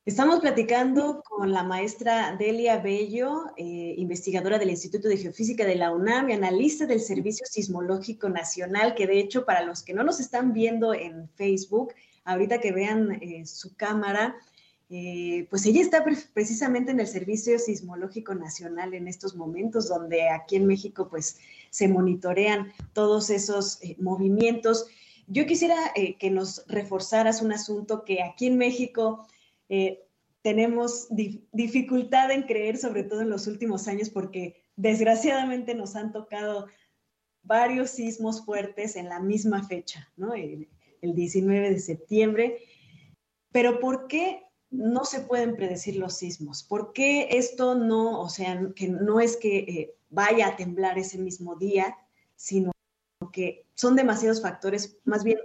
Estamos 0.06 0.40
platicando 0.40 1.23
con 1.23 1.50
la 1.50 1.62
maestra 1.62 2.37
Delia 2.37 2.76
Bello, 2.76 3.46
eh, 3.56 3.94
investigadora 3.96 4.58
del 4.58 4.68
Instituto 4.68 5.08
de 5.08 5.16
Geofísica 5.16 5.64
de 5.64 5.76
la 5.76 5.92
UNAM 5.92 6.28
y 6.28 6.34
analista 6.34 6.84
del 6.84 7.00
Servicio 7.00 7.46
Sismológico 7.46 8.28
Nacional, 8.28 8.94
que 8.94 9.06
de 9.06 9.18
hecho 9.18 9.46
para 9.46 9.62
los 9.62 9.82
que 9.82 9.94
no 9.94 10.04
nos 10.04 10.20
están 10.20 10.52
viendo 10.52 10.92
en 10.92 11.30
Facebook, 11.37 11.94
ahorita 12.26 12.61
que 12.61 12.73
vean 12.73 13.12
eh, 13.23 13.46
su 13.46 13.76
cámara, 13.76 14.37
eh, 14.90 15.46
pues 15.49 15.64
ella 15.64 15.80
está 15.80 16.04
precisamente 16.34 16.90
en 16.90 17.00
el 17.00 17.06
Servicio 17.06 17.58
Sismológico 17.58 18.34
Nacional 18.34 18.92
en 18.92 19.08
estos 19.08 19.34
momentos, 19.34 19.88
donde 19.88 20.28
aquí 20.28 20.56
en 20.56 20.66
México 20.66 21.08
pues 21.08 21.38
se 21.70 21.88
monitorean 21.88 22.75
todos 22.92 23.30
esos 23.30 23.80
movimientos. 23.99 24.87
Yo 25.28 25.46
quisiera 25.46 25.76
que 26.18 26.30
nos 26.30 26.62
reforzaras 26.68 27.40
un 27.40 27.52
asunto 27.52 28.04
que 28.04 28.23
aquí 28.23 28.49
en 28.49 28.58
México 28.58 29.26
eh, 29.68 30.04
tenemos 30.42 31.09
dificultad 31.52 32.30
en 32.30 32.42
creer, 32.42 32.76
sobre 32.76 33.02
todo 33.02 33.23
en 33.23 33.30
los 33.30 33.47
últimos 33.47 33.88
años, 33.88 34.11
porque 34.11 34.62
desgraciadamente 34.76 35.75
nos 35.75 35.97
han 35.97 36.12
tocado 36.12 36.66
varios 37.42 37.90
sismos 37.90 38.44
fuertes 38.44 38.97
en 38.97 39.09
la 39.09 39.21
misma 39.21 39.66
fecha, 39.66 40.12
el, 40.35 40.68
19 41.14 41.71
de 41.71 41.78
septiembre. 41.78 42.59
Pero 43.52 43.80
¿por 43.80 44.06
qué 44.06 44.42
no 44.71 45.06
se 45.06 45.21
pueden 45.21 45.56
predecir 45.56 45.97
los 45.97 46.18
sismos? 46.18 46.62
¿Por 46.62 46.92
qué 46.92 47.28
esto 47.33 47.75
no, 47.75 48.21
o 48.21 48.28
sea, 48.28 48.61
que 48.76 48.88
no 48.88 49.21
es 49.21 49.38
que 49.38 49.59
eh, 49.59 49.94
vaya 50.11 50.49
a 50.49 50.56
temblar 50.56 50.99
ese 50.99 51.16
mismo 51.16 51.56
día, 51.56 51.97
sino 52.37 52.73
que 53.33 53.66
son 53.75 53.97
demasiados 53.97 54.42
factores? 54.42 54.99
Más 55.04 55.25
bien, 55.25 55.38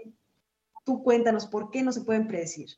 tú 0.85 1.03
cuéntanos, 1.03 1.45
¿por 1.45 1.71
qué 1.71 1.83
no 1.83 1.93
se 1.93 2.01
pueden 2.01 2.27
predecir? 2.27 2.69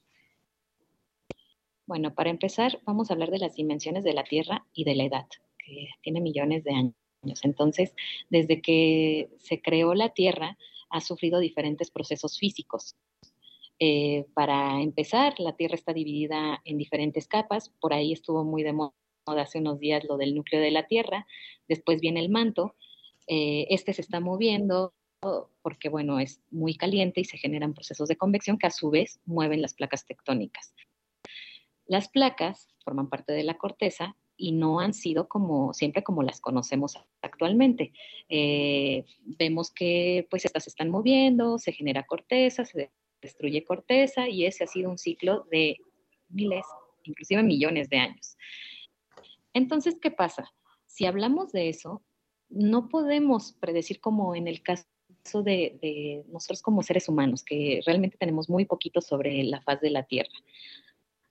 Bueno, 1.92 2.14
para 2.14 2.30
empezar, 2.30 2.80
vamos 2.86 3.10
a 3.10 3.16
hablar 3.16 3.32
de 3.32 3.38
las 3.38 3.56
dimensiones 3.56 4.06
de 4.06 4.14
la 4.14 4.24
Tierra 4.24 4.66
y 4.74 4.86
de 4.86 4.96
la 4.96 5.04
edad, 5.04 5.28
que 5.58 5.90
tiene 6.02 6.22
millones 6.22 6.64
de 6.64 6.72
años. 6.72 6.96
Entonces, 7.44 7.94
desde 8.30 8.62
que 8.62 9.30
se 9.40 9.62
creó 9.62 9.94
la 9.94 10.08
Tierra, 10.14 10.58
ha 10.90 11.02
sufrido 11.02 11.40
diferentes 11.40 11.92
procesos 11.92 12.40
físicos. 12.40 12.96
Eh, 13.78 14.26
para 14.34 14.82
empezar, 14.82 15.38
la 15.38 15.58
Tierra 15.58 15.76
está 15.76 15.92
dividida 15.92 16.62
en 16.64 16.78
diferentes 16.78 17.28
capas, 17.28 17.74
por 17.82 17.94
ahí 17.94 18.14
estuvo 18.14 18.46
muy 18.46 18.64
de 18.64 18.72
moda 18.72 18.94
hace 19.26 19.60
unos 19.60 19.78
días 19.78 20.06
lo 20.06 20.16
del 20.16 20.34
núcleo 20.34 20.62
de 20.62 20.72
la 20.72 20.88
Tierra, 20.88 21.28
después 21.68 22.00
viene 22.00 22.22
el 22.22 22.30
manto, 22.30 22.74
eh, 23.28 23.68
este 23.70 23.92
se 23.92 24.00
está 24.00 24.22
moviendo 24.22 24.94
porque, 25.62 25.90
bueno, 25.90 26.20
es 26.20 26.42
muy 26.52 26.78
caliente 26.78 27.20
y 27.20 27.26
se 27.26 27.38
generan 27.38 27.74
procesos 27.74 28.08
de 28.08 28.16
convección 28.16 28.58
que 28.58 28.68
a 28.68 28.72
su 28.72 28.90
vez 28.90 29.20
mueven 29.26 29.62
las 29.62 29.74
placas 29.74 30.06
tectónicas. 30.06 30.74
Las 31.92 32.08
placas 32.08 32.70
forman 32.86 33.10
parte 33.10 33.34
de 33.34 33.44
la 33.44 33.58
corteza 33.58 34.16
y 34.38 34.54
no 34.54 34.80
han 34.80 34.94
sido 34.94 35.28
como 35.28 35.74
siempre 35.74 36.06
como 36.06 36.24
las 36.24 36.40
conocemos 36.40 36.98
actualmente. 37.22 37.92
Eh, 38.30 39.04
vemos 39.26 39.72
que 39.72 40.26
pues 40.30 40.46
estas 40.46 40.64
se 40.64 40.70
están 40.70 40.90
moviendo, 40.90 41.58
se 41.58 41.74
genera 41.74 42.06
corteza, 42.06 42.64
se 42.64 42.94
destruye 43.22 43.66
corteza 43.66 44.30
y 44.30 44.46
ese 44.46 44.64
ha 44.64 44.68
sido 44.68 44.90
un 44.90 44.98
ciclo 44.98 45.46
de 45.52 45.80
miles, 46.30 46.66
inclusive 47.04 47.44
millones 47.44 47.90
de 47.90 47.98
años. 47.98 48.38
Entonces, 49.54 49.98
¿qué 50.02 50.12
pasa? 50.12 50.50
Si 50.86 51.06
hablamos 51.06 51.52
de 51.52 51.68
eso, 51.68 52.02
no 52.48 52.88
podemos 52.88 53.52
predecir 53.60 54.00
como 54.00 54.34
en 54.34 54.48
el 54.48 54.64
caso 54.64 54.86
de, 55.44 55.78
de, 55.82 56.24
nosotros 56.30 56.62
como 56.62 56.84
seres 56.84 57.10
humanos, 57.10 57.44
que 57.44 57.82
realmente 57.86 58.16
tenemos 58.18 58.50
muy 58.50 58.64
poquito 58.64 59.02
sobre 59.02 59.44
la 59.44 59.60
faz 59.60 59.82
de 59.82 59.90
la 59.90 60.04
Tierra. 60.04 60.32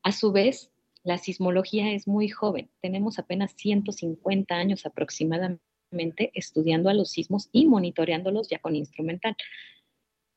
A 0.02 0.12
su 0.12 0.32
vez, 0.32 0.70
la 1.02 1.18
sismología 1.18 1.92
es 1.92 2.06
muy 2.08 2.28
joven. 2.28 2.70
Tenemos 2.80 3.18
apenas 3.18 3.52
150 3.52 4.54
años 4.54 4.86
aproximadamente 4.86 5.60
estudiando 6.34 6.88
a 6.88 6.94
los 6.94 7.10
sismos 7.10 7.48
y 7.52 7.66
monitoreándolos 7.66 8.48
ya 8.48 8.58
con 8.58 8.76
instrumental. 8.76 9.36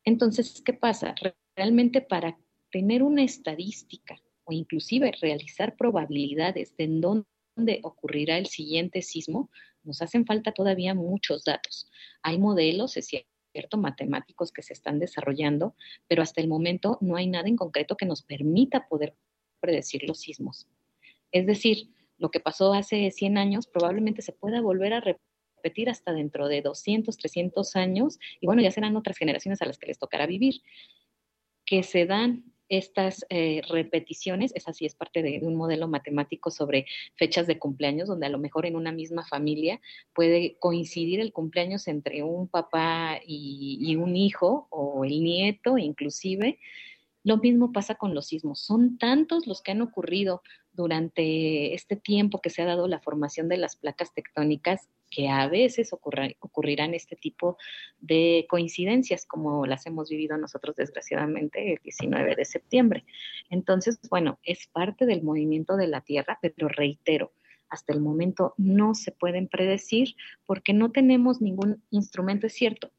Entonces, 0.05 0.61
¿qué 0.65 0.73
pasa? 0.73 1.15
Realmente 1.55 2.01
para 2.01 2.37
tener 2.71 3.03
una 3.03 3.23
estadística 3.23 4.19
o 4.45 4.51
inclusive 4.51 5.11
realizar 5.21 5.77
probabilidades 5.77 6.75
de 6.75 6.83
en 6.85 7.01
dónde 7.01 7.79
ocurrirá 7.83 8.37
el 8.37 8.47
siguiente 8.47 9.01
sismo, 9.01 9.49
nos 9.83 10.01
hacen 10.01 10.25
falta 10.25 10.51
todavía 10.51 10.93
muchos 10.93 11.43
datos. 11.45 11.89
Hay 12.21 12.39
modelos, 12.39 12.97
es 12.97 13.07
cierto, 13.07 13.77
matemáticos 13.77 14.51
que 14.51 14.63
se 14.63 14.73
están 14.73 14.99
desarrollando, 14.99 15.75
pero 16.07 16.23
hasta 16.23 16.41
el 16.41 16.47
momento 16.47 16.97
no 16.99 17.15
hay 17.15 17.27
nada 17.27 17.47
en 17.47 17.55
concreto 17.55 17.95
que 17.95 18.05
nos 18.05 18.23
permita 18.23 18.87
poder 18.87 19.15
predecir 19.63 20.03
los 20.03 20.19
sismos. 20.19 20.67
Es 21.31 21.47
decir, 21.47 21.87
lo 22.17 22.31
que 22.31 22.41
pasó 22.41 22.73
hace 22.73 23.09
100 23.09 23.37
años 23.37 23.65
probablemente 23.65 24.21
se 24.21 24.33
pueda 24.33 24.59
volver 24.59 24.93
a 24.93 24.99
repetir 24.99 25.89
hasta 25.89 26.11
dentro 26.11 26.49
de 26.49 26.61
200, 26.61 27.15
300 27.17 27.75
años, 27.77 28.19
y 28.41 28.45
bueno, 28.45 28.61
ya 28.61 28.71
serán 28.71 28.97
otras 28.97 29.17
generaciones 29.17 29.61
a 29.61 29.65
las 29.65 29.77
que 29.77 29.87
les 29.87 29.99
tocará 29.99 30.27
vivir, 30.27 30.61
que 31.65 31.81
se 31.83 32.05
dan 32.05 32.43
estas 32.67 33.25
eh, 33.29 33.61
repeticiones, 33.69 34.51
esa 34.55 34.73
sí 34.73 34.85
es 34.85 34.95
parte 34.95 35.21
de, 35.21 35.39
un 35.43 35.55
modelo 35.55 35.87
matemático 35.87 36.51
sobre 36.51 36.85
fechas 37.15 37.47
de 37.47 37.59
cumpleaños, 37.59 38.09
donde 38.09 38.25
a 38.25 38.29
lo 38.29 38.39
mejor 38.39 38.65
en 38.65 38.75
una 38.75 38.91
misma 38.91 39.25
familia 39.25 39.79
puede 40.13 40.57
coincidir 40.59 41.21
el 41.21 41.31
cumpleaños 41.31 41.87
entre 41.87 42.23
un 42.23 42.49
papá 42.49 43.19
y, 43.25 43.77
y 43.79 43.95
un 43.95 44.17
hijo 44.17 44.67
o 44.71 45.05
el 45.05 45.23
nieto 45.23 45.77
inclusive, 45.77 46.59
lo 47.23 47.37
mismo 47.37 47.71
pasa 47.71 47.95
con 47.95 48.13
los 48.13 48.27
sismos. 48.27 48.59
Son 48.59 48.97
tantos 48.97 49.47
los 49.47 49.61
que 49.61 49.71
han 49.71 49.81
ocurrido 49.81 50.41
durante 50.73 51.73
este 51.73 51.95
tiempo 51.95 52.41
que 52.41 52.49
se 52.49 52.61
ha 52.61 52.65
dado 52.65 52.87
la 52.87 52.99
formación 52.99 53.47
de 53.47 53.57
las 53.57 53.75
placas 53.75 54.13
tectónicas 54.13 54.89
que 55.09 55.29
a 55.29 55.47
veces 55.47 55.93
ocurrirán 55.93 56.95
este 56.95 57.15
tipo 57.15 57.57
de 57.99 58.47
coincidencias 58.49 59.27
como 59.27 59.65
las 59.67 59.85
hemos 59.85 60.09
vivido 60.09 60.37
nosotros 60.37 60.75
desgraciadamente 60.75 61.73
el 61.73 61.79
19 61.83 62.35
de 62.35 62.45
septiembre. 62.45 63.05
Entonces, 63.51 63.99
bueno, 64.09 64.39
es 64.43 64.67
parte 64.67 65.05
del 65.05 65.21
movimiento 65.21 65.77
de 65.77 65.87
la 65.87 66.01
Tierra, 66.01 66.39
pero 66.41 66.67
reitero, 66.67 67.31
hasta 67.69 67.93
el 67.93 68.01
momento 68.01 68.55
no 68.57 68.95
se 68.95 69.11
pueden 69.11 69.47
predecir 69.47 70.15
porque 70.45 70.73
no 70.73 70.91
tenemos 70.91 71.41
ningún 71.41 71.83
instrumento, 71.91 72.47
es 72.47 72.53
cierto, 72.53 72.91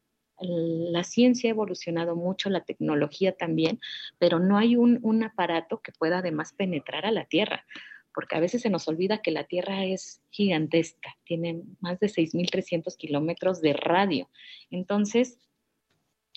la 0.47 1.03
ciencia 1.03 1.49
ha 1.49 1.51
evolucionado 1.51 2.15
mucho, 2.15 2.49
la 2.49 2.63
tecnología 2.63 3.33
también, 3.33 3.79
pero 4.19 4.39
no 4.39 4.57
hay 4.57 4.75
un, 4.75 5.23
aparato 5.23 5.81
que 5.81 5.91
pueda 5.91 6.19
además 6.19 6.53
penetrar 6.53 7.05
a 7.05 7.11
la 7.11 7.25
Tierra, 7.25 7.65
porque 8.13 8.35
a 8.35 8.39
veces 8.39 8.61
se 8.61 8.69
nos 8.69 8.87
olvida 8.87 9.21
que 9.21 9.31
la 9.31 9.45
Tierra 9.45 9.85
es 9.85 10.21
gigantesca, 10.29 11.17
tiene 11.25 11.61
más 11.79 11.99
de 11.99 12.07
6.300 12.07 12.95
kilómetros 12.97 13.61
de 13.61 13.73
radio. 13.73 14.29
Entonces, 14.69 15.39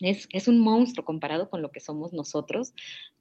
es, 0.01 0.49
un 0.49 0.61
monstruo 0.61 1.05
comparado 1.05 1.51
con 1.51 1.63
lo 1.63 1.71
que 1.71 1.81
somos 1.81 2.13
nosotros. 2.13 2.73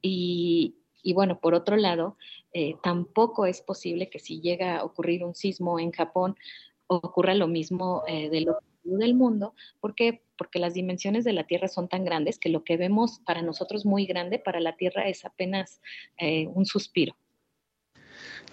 Y, 0.01 0.75
bueno, 1.13 1.39
por 1.39 1.53
otro 1.53 1.75
lado, 1.75 2.17
eh, 2.53 2.75
tampoco 2.83 3.45
es 3.45 3.61
posible 3.61 4.09
que 4.09 4.19
si 4.19 4.41
llega 4.41 4.77
a 4.77 4.83
ocurrir 4.83 5.23
un 5.23 5.35
sismo 5.35 5.79
en 5.79 5.91
Japón, 5.91 6.35
ocurra 6.87 7.33
lo 7.33 7.47
mismo 7.47 8.03
eh, 8.07 8.29
del 8.29 8.49
otro 8.49 8.66
del 8.95 9.15
mundo. 9.15 9.53
¿Por 9.79 9.95
qué? 9.95 10.21
Porque 10.37 10.59
las 10.59 10.73
dimensiones 10.73 11.23
de 11.23 11.33
la 11.33 11.45
Tierra 11.45 11.67
son 11.67 11.87
tan 11.87 12.05
grandes 12.05 12.39
que 12.39 12.49
lo 12.49 12.63
que 12.63 12.77
vemos 12.77 13.19
para 13.25 13.41
nosotros 13.41 13.85
muy 13.85 14.05
grande, 14.05 14.39
para 14.39 14.59
la 14.59 14.75
Tierra 14.75 15.07
es 15.07 15.25
apenas 15.25 15.81
eh, 16.17 16.47
un 16.47 16.65
suspiro. 16.65 17.15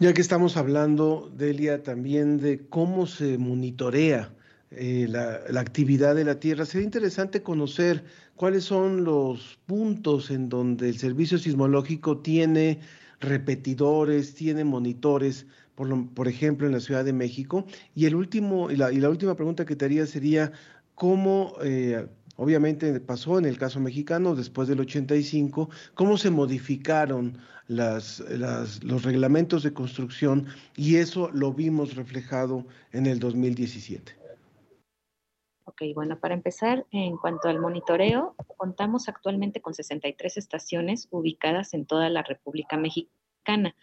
Ya 0.01 0.13
que 0.13 0.21
estamos 0.21 0.57
hablando, 0.57 1.31
Delia, 1.37 1.83
también 1.83 2.39
de 2.39 2.67
cómo 2.69 3.07
se 3.07 3.39
monitorea 3.39 4.35
eh, 4.73 5.07
la, 5.09 5.41
la, 5.49 5.61
actividad 5.61 6.17
de 6.17 6.25
la 6.25 6.41
Tierra, 6.41 6.65
sería 6.65 6.85
interesante 6.85 7.43
conocer 7.43 8.05
cuáles 8.35 8.65
son 8.65 9.05
los 9.05 9.61
puntos 9.67 10.33
en 10.33 10.49
donde 10.49 10.89
el 10.89 10.99
servicio 10.99 11.39
sismológico 11.39 12.19
tiene 12.19 12.81
repetidores, 13.21 14.35
tiene 14.35 14.65
monitores 14.65 15.47
por, 15.75 16.29
ejemplo, 16.29 16.67
en 16.67 16.73
la 16.73 16.81
Ciudad 16.81 17.05
de 17.05 17.13
México. 17.13 17.67
Y, 17.95 18.07
el 18.07 18.15
último, 18.15 18.71
y, 18.71 18.77
la, 18.77 19.09
última 19.09 19.35
pregunta 19.35 19.65
que 19.65 19.77
te 19.77 19.85
haría 19.85 20.07
sería, 20.07 20.53
¿cómo, 20.95 21.55
eh, 21.63 22.07
obviamente 22.37 23.01
pasó 23.01 23.39
en 23.39 23.45
el 23.45 23.59
caso 23.59 23.81
mexicano 23.81 24.35
después 24.35 24.69
del 24.69 24.81
85, 24.81 25.71
cómo 25.95 26.17
se 26.17 26.31
modificaron 26.31 27.39
las, 27.67 28.21
los 28.83 29.03
reglamentos 29.05 29.63
de 29.63 29.73
construcción 29.73 30.47
y 30.77 30.97
eso 30.97 31.31
lo 31.33 31.53
vimos 31.53 31.97
reflejado 31.97 32.67
en 32.93 33.07
el 33.07 33.19
2017? 33.19 34.25
Ok, 35.67 35.83
bueno, 35.95 36.21
para 36.21 36.35
empezar, 36.35 36.87
en 36.91 37.17
cuanto 37.17 37.49
al 37.49 37.59
monitoreo, 37.59 38.37
contamos 38.59 39.09
actualmente 39.09 39.61
con 39.61 39.73
63 39.73 40.37
estaciones 40.37 41.09
ubicadas 41.11 41.73
en 41.73 41.87
toda 41.87 42.11
la 42.11 42.23
República 42.23 42.77
Mexicana. 42.77 43.75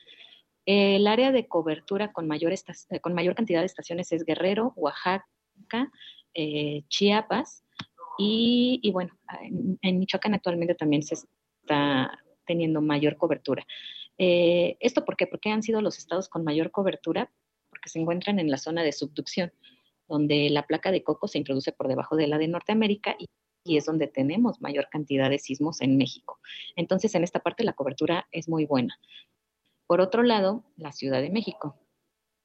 El 0.66 1.08
área 1.08 1.32
de 1.32 1.48
cobertura 1.48 2.12
con 2.12 2.28
mayor, 2.28 2.54
eh, 2.54 3.00
con 3.00 3.14
mayor 3.14 3.36
cantidad 3.36 3.62
de 3.62 3.66
estaciones 3.66 4.12
es 4.12 4.24
Guerrero, 4.26 4.74
Oaxaca, 4.76 5.92
eh, 6.34 6.84
Chiapas 6.88 7.64
y, 8.18 8.92
bueno, 8.94 9.12
en, 9.82 10.00
Michoacán 10.00 10.36
actualmente 10.36 10.76
también 10.76 11.02
se 11.02 11.16
está 11.16 12.12
teniendo 12.46 12.82
mayor 12.82 13.18
cobertura. 13.18 13.66
Eh, 14.18 14.78
¿Esto 14.80 15.04
por 15.06 15.18
qué? 15.18 15.26
Porque 15.26 15.50
han 15.50 15.64
sido 15.64 15.82
los 15.82 15.98
estados 15.98 16.30
con 16.30 16.44
mayor 16.44 16.70
cobertura 16.70 17.32
porque 17.70 17.90
se 17.90 18.00
encuentran 18.00 18.38
en 18.38 18.52
la 18.52 18.58
zona 18.58 18.84
de 18.84 18.92
subducción, 18.92 19.52
donde 20.08 20.50
la 20.52 20.68
placa 20.68 20.92
de 20.92 21.04
coco 21.04 21.28
se 21.28 21.40
introduce 21.40 21.72
por 21.72 21.88
debajo 21.88 22.16
de 22.16 22.28
la 22.28 22.38
de 22.38 22.48
Norteamérica 22.48 23.16
y, 23.18 23.28
y 23.64 23.78
es 23.78 23.86
donde 23.86 24.08
tenemos 24.08 24.62
mayor 24.62 24.88
cantidad 24.92 25.30
de 25.30 25.40
sismos 25.40 25.82
en 25.82 25.98
México. 25.98 26.40
Entonces, 26.76 27.16
en 27.16 27.24
esta 27.24 27.40
parte 27.40 27.64
la 27.64 27.74
cobertura 27.74 28.28
es 28.32 28.48
muy 28.48 28.66
buena. 28.66 29.00
Por 29.92 30.00
otro 30.00 30.24
lado, 30.24 30.64
la 30.78 30.94
Ciudad 30.94 31.22
de 31.22 31.30
México. 31.30 31.78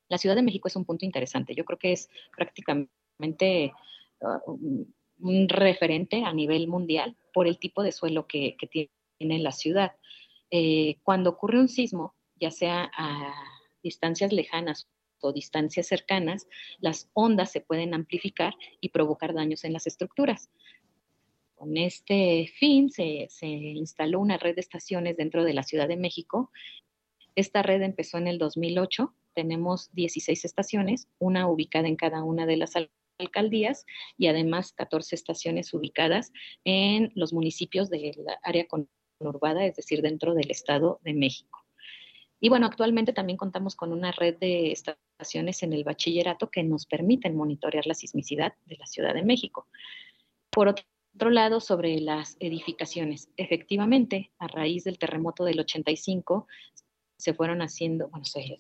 La 0.09 0.19
Ciudad 0.19 0.35
de 0.35 0.43
México 0.43 0.67
es 0.67 0.75
un 0.75 0.85
punto 0.85 1.05
interesante. 1.05 1.55
Yo 1.55 1.65
creo 1.65 1.79
que 1.79 1.93
es 1.93 2.11
prácticamente 2.37 3.73
uh, 4.19 4.59
un 5.21 5.49
referente 5.49 6.25
a 6.25 6.33
nivel 6.33 6.67
mundial 6.67 7.17
por 7.33 7.47
el 7.47 7.61
tipo 7.61 7.85
de 7.85 7.93
suelo 7.93 8.27
que, 8.27 8.57
tiene 8.69 9.39
la 9.39 9.53
ciudad. 9.53 9.93
Eh, 10.51 10.97
cuando 11.05 11.31
ocurre 11.31 11.61
un 11.61 11.69
sismo, 11.69 12.17
ya 12.35 12.51
sea 12.51 12.91
a 12.99 13.33
distancias 13.81 14.33
lejanas 14.33 14.89
o 15.21 15.33
distancias 15.33 15.87
cercanas, 15.87 16.49
las 16.81 17.09
ondas 17.13 17.53
se 17.53 17.61
pueden 17.61 17.95
amplificar 17.95 18.55
y 18.81 18.89
provocar 18.89 19.35
daños 19.35 19.63
en 19.63 19.73
las 19.73 19.87
estructuras. 19.87 20.51
Con 21.55 21.77
este 21.77 22.53
fin 22.59 22.91
se, 22.91 23.29
instaló 23.41 24.19
una 24.19 24.37
red 24.37 24.57
de 24.57 24.63
estaciones 24.63 25.17
dentro 25.17 25.45
de 25.45 25.55
la 25.55 25.63
Ciudad 25.63 25.87
de 25.87 25.97
México 25.97 26.51
esta 27.37 27.63
red 27.63 27.83
empezó 27.83 28.19
en 28.19 28.27
el 28.27 28.39
2008, 28.39 29.15
tenemos 29.35 29.93
16 29.93 30.45
estaciones, 30.45 31.09
una 31.19 31.49
ubicada 31.49 31.87
en 31.87 31.97
cada 31.97 32.25
una 32.25 32.47
de 32.47 32.57
las 32.57 32.73
alcaldías 33.19 33.85
y 34.17 34.27
además 34.27 34.73
14 34.73 35.15
estaciones 35.15 35.73
ubicadas 35.75 36.33
en 36.65 37.13
los 37.15 37.33
municipios 37.33 37.91
del 37.91 38.17
área 38.43 38.67
conurbada, 38.67 39.67
es 39.67 39.77
decir, 39.77 40.01
dentro 40.03 40.35
del 40.35 40.51
Estado 40.51 40.99
de 41.03 41.13
México. 41.13 41.63
Y 42.41 42.49
bueno, 42.49 42.67
actualmente 42.67 43.13
también 43.13 43.37
contamos 43.37 43.77
con 43.77 43.93
una 43.93 44.13
red 44.13 44.37
de 44.39 44.73
estaciones 44.73 45.63
en 45.63 45.73
el 45.73 45.85
bachillerato 45.85 46.51
que 46.51 46.63
nos 46.63 46.87
permiten 46.87 47.37
monitorear 47.37 47.87
la 47.87 47.95
sismicidad 47.95 48.55
de 48.65 48.77
la 48.77 48.87
Ciudad 48.87 49.15
de 49.15 49.23
México. 49.23 49.69
Por 50.51 50.69
otro 50.69 51.31
lado, 51.31 51.61
sobre 51.61 51.99
las 52.01 52.37
edificaciones, 52.41 53.31
efectivamente, 53.37 54.33
a 54.39 54.49
raíz 54.49 54.85
del 54.85 54.99
terremoto 54.99 55.45
del 55.45 55.61
85, 55.61 56.47
se 57.19 57.35
fueron 57.35 57.63
haciendo, 57.63 58.09
bueno, 58.09 58.25
se, 58.25 58.59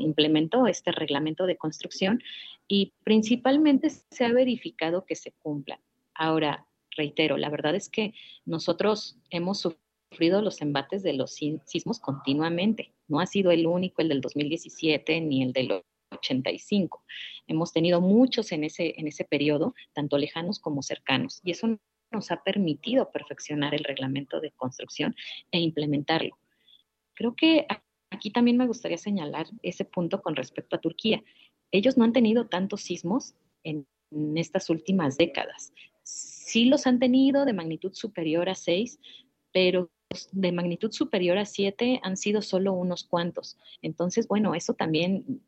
implementó 0.00 0.66
este 0.66 0.92
reglamento 0.92 1.46
de 1.46 1.56
construcción 1.56 2.22
y 2.66 2.92
principalmente 3.04 3.90
se 3.90 4.24
ha 4.24 4.32
verificado 4.32 5.04
que 5.04 5.14
se 5.14 5.32
cumplan. 5.32 5.80
Ahora, 6.14 6.66
reitero, 6.96 7.36
la 7.36 7.50
verdad 7.50 7.74
es 7.74 7.88
que 7.88 8.14
nosotros 8.44 9.18
hemos 9.30 9.60
sufrido 9.60 10.42
los 10.42 10.60
embates 10.62 11.02
de 11.02 11.12
los 11.12 11.34
sismos 11.34 12.00
continuamente. 12.00 12.92
No 13.06 13.20
ha 13.20 13.26
sido 13.26 13.50
el 13.50 13.66
único, 13.66 14.02
el 14.02 14.08
del 14.08 14.20
2017, 14.20 15.20
ni 15.20 15.42
el 15.42 15.52
del 15.52 15.82
85. 16.10 17.04
Hemos 17.46 17.72
tenido 17.72 18.00
muchos 18.00 18.52
en 18.52 18.64
ese, 18.64 18.94
en 18.96 19.06
ese 19.06 19.24
periodo, 19.24 19.74
tanto 19.92 20.18
lejanos 20.18 20.58
como 20.58 20.82
cercanos, 20.82 21.40
y 21.44 21.52
eso 21.52 21.78
nos 22.10 22.30
ha 22.30 22.42
permitido 22.42 23.10
perfeccionar 23.10 23.74
el 23.74 23.84
reglamento 23.84 24.40
de 24.40 24.50
construcción 24.52 25.14
e 25.50 25.60
implementarlo. 25.60 26.38
Creo 27.14 27.34
que 27.34 27.66
aquí 28.10 28.30
también 28.30 28.56
me 28.56 28.66
gustaría 28.66 28.98
señalar 28.98 29.46
ese 29.62 29.84
punto 29.84 30.22
con 30.22 30.36
respecto 30.36 30.76
a 30.76 30.80
Turquía. 30.80 31.22
Ellos 31.70 31.96
no 31.96 32.04
han 32.04 32.12
tenido 32.12 32.46
tantos 32.46 32.82
sismos 32.82 33.34
en, 33.64 33.86
estas 34.36 34.70
últimas 34.70 35.18
décadas. 35.18 35.74
Sí 36.02 36.64
los 36.64 36.86
han 36.86 36.98
tenido 36.98 37.44
de 37.44 37.52
magnitud 37.52 37.92
superior 37.92 38.48
a 38.48 38.54
6, 38.54 38.98
pero 39.52 39.90
de 40.32 40.50
magnitud 40.50 40.90
superior 40.92 41.36
a 41.36 41.44
7 41.44 42.00
han 42.02 42.16
sido 42.16 42.40
solo 42.40 42.72
unos 42.72 43.04
cuantos. 43.04 43.58
Entonces, 43.82 44.26
bueno, 44.26 44.54
eso 44.54 44.72
también 44.72 45.42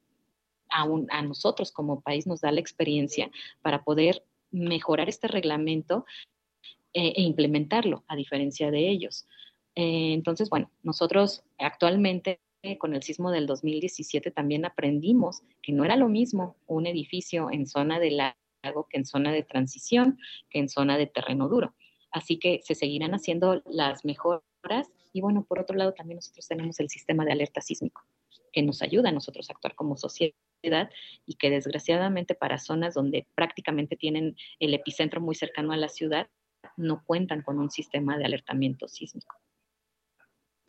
a, 0.69 0.83
a, 0.83 1.23
nosotros 1.23 1.73
como 1.73 2.03
país 2.03 2.27
nos 2.27 2.43
da 2.43 2.53
la 2.53 2.61
experiencia 2.61 3.31
para 3.63 3.83
poder 3.83 4.23
mejorar 4.51 5.09
este 5.09 5.27
reglamento 5.27 6.05
eh, 6.93 7.15
e 7.17 7.23
implementarlo, 7.23 8.05
a 8.09 8.17
diferencia 8.17 8.71
de 8.71 8.91
ellos. 8.91 9.29
Eh, 9.77 10.13
entonces, 10.13 10.51
bueno, 10.51 10.71
nosotros 10.83 11.45
actualmente 11.57 12.41
eh, 12.63 12.77
con 12.77 12.95
el 12.95 13.03
sismo 13.03 13.31
del 13.31 13.47
2017 13.47 14.31
también 14.31 14.65
aprendimos 14.65 15.43
que 15.63 15.73
no 15.73 15.85
era 15.85 15.97
lo 15.97 16.09
mismo 16.09 16.57
un 16.67 16.87
edificio 16.87 17.51
en 17.51 17.67
zona 17.67 17.99
de 17.99 18.11
lago 18.11 18.87
que 18.89 18.99
en 18.99 19.07
zona 19.07 19.33
de 19.33 19.43
transición, 19.43 20.19
que 20.51 20.59
en 20.59 20.69
zona 20.69 20.99
de 20.99 21.07
terreno 21.07 21.49
duro. 21.49 21.75
Así 22.11 22.39
que 22.39 22.61
se 22.63 22.75
seguirán 22.75 23.15
haciendo 23.15 23.63
las 23.65 24.05
mejoras 24.05 24.43
y 25.13 25.23
bueno, 25.23 25.45
por 25.45 25.59
otro 25.59 25.77
lado 25.77 25.95
también 25.95 26.17
nosotros 26.17 26.47
tenemos 26.47 26.79
el 26.81 26.91
sistema 26.91 27.25
de 27.25 27.33
alerta 27.33 27.61
sísmico 27.61 28.03
que 28.53 28.63
nos 28.63 28.83
ayuda 28.83 29.09
a 29.09 29.13
nosotros 29.13 29.49
a 29.49 29.53
actuar 29.53 29.75
como 29.75 29.97
sociedad 29.97 30.35
y 31.27 31.35
que 31.35 31.51
desgraciadamente 31.51 32.35
para 32.35 32.59
zonas 32.59 32.95
donde 32.95 33.27
prácticamente 33.35 33.97
tienen 33.97 34.37
el 34.59 34.75
epicentro 34.75 35.21
muy 35.21 35.35
cercano 35.35 35.73
a 35.73 35.77
la 35.77 35.89
ciudad, 35.89 36.29
no 36.77 37.03
cuentan 37.05 37.43
con 37.43 37.59
un 37.59 37.71
sistema 37.71 38.19
de 38.19 38.25
alertamiento 38.25 38.89
sísmico. 38.89 39.40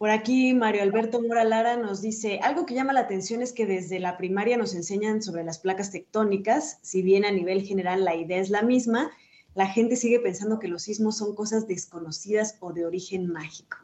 Por 0.01 0.09
aquí 0.09 0.55
Mario 0.55 0.81
Alberto 0.81 1.21
Mora 1.21 1.43
Lara 1.43 1.77
nos 1.77 2.01
dice, 2.01 2.39
algo 2.41 2.65
que 2.65 2.73
llama 2.73 2.91
la 2.91 3.01
atención 3.01 3.43
es 3.43 3.53
que 3.53 3.67
desde 3.67 3.99
la 3.99 4.17
primaria 4.17 4.57
nos 4.57 4.73
enseñan 4.73 5.21
sobre 5.21 5.43
las 5.43 5.59
placas 5.59 5.91
tectónicas, 5.91 6.79
si 6.81 7.03
bien 7.03 7.23
a 7.23 7.29
nivel 7.29 7.61
general 7.61 8.03
la 8.03 8.15
idea 8.15 8.39
es 8.39 8.49
la 8.49 8.63
misma, 8.63 9.11
la 9.53 9.67
gente 9.67 9.95
sigue 9.95 10.19
pensando 10.19 10.57
que 10.57 10.69
los 10.69 10.81
sismos 10.81 11.17
son 11.17 11.35
cosas 11.35 11.67
desconocidas 11.67 12.57
o 12.61 12.73
de 12.73 12.87
origen 12.87 13.27
mágico. 13.27 13.77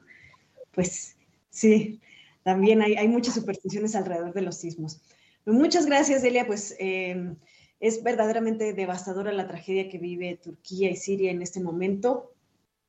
Pues 0.71 1.17
sí, 1.51 2.01
también 2.41 2.81
hay, 2.81 3.07
muchas 3.07 3.35
supersticiones 3.35 3.93
alrededor 3.93 4.33
de 4.33 4.41
los 4.41 4.57
sismos. 4.57 4.99
Muchas 5.45 5.85
gracias, 5.85 6.23
Delia. 6.23 6.47
Pues 6.47 6.75
eh, 6.79 7.35
es 7.79 8.01
verdaderamente 8.01 8.73
devastadora 8.73 9.31
la 9.33 9.47
tragedia 9.47 9.87
que 9.87 9.99
vive 9.99 10.39
Turquía 10.41 10.89
y 10.89 10.95
Siria 10.95 11.29
en 11.29 11.43
este 11.43 11.59
momento 11.59 12.31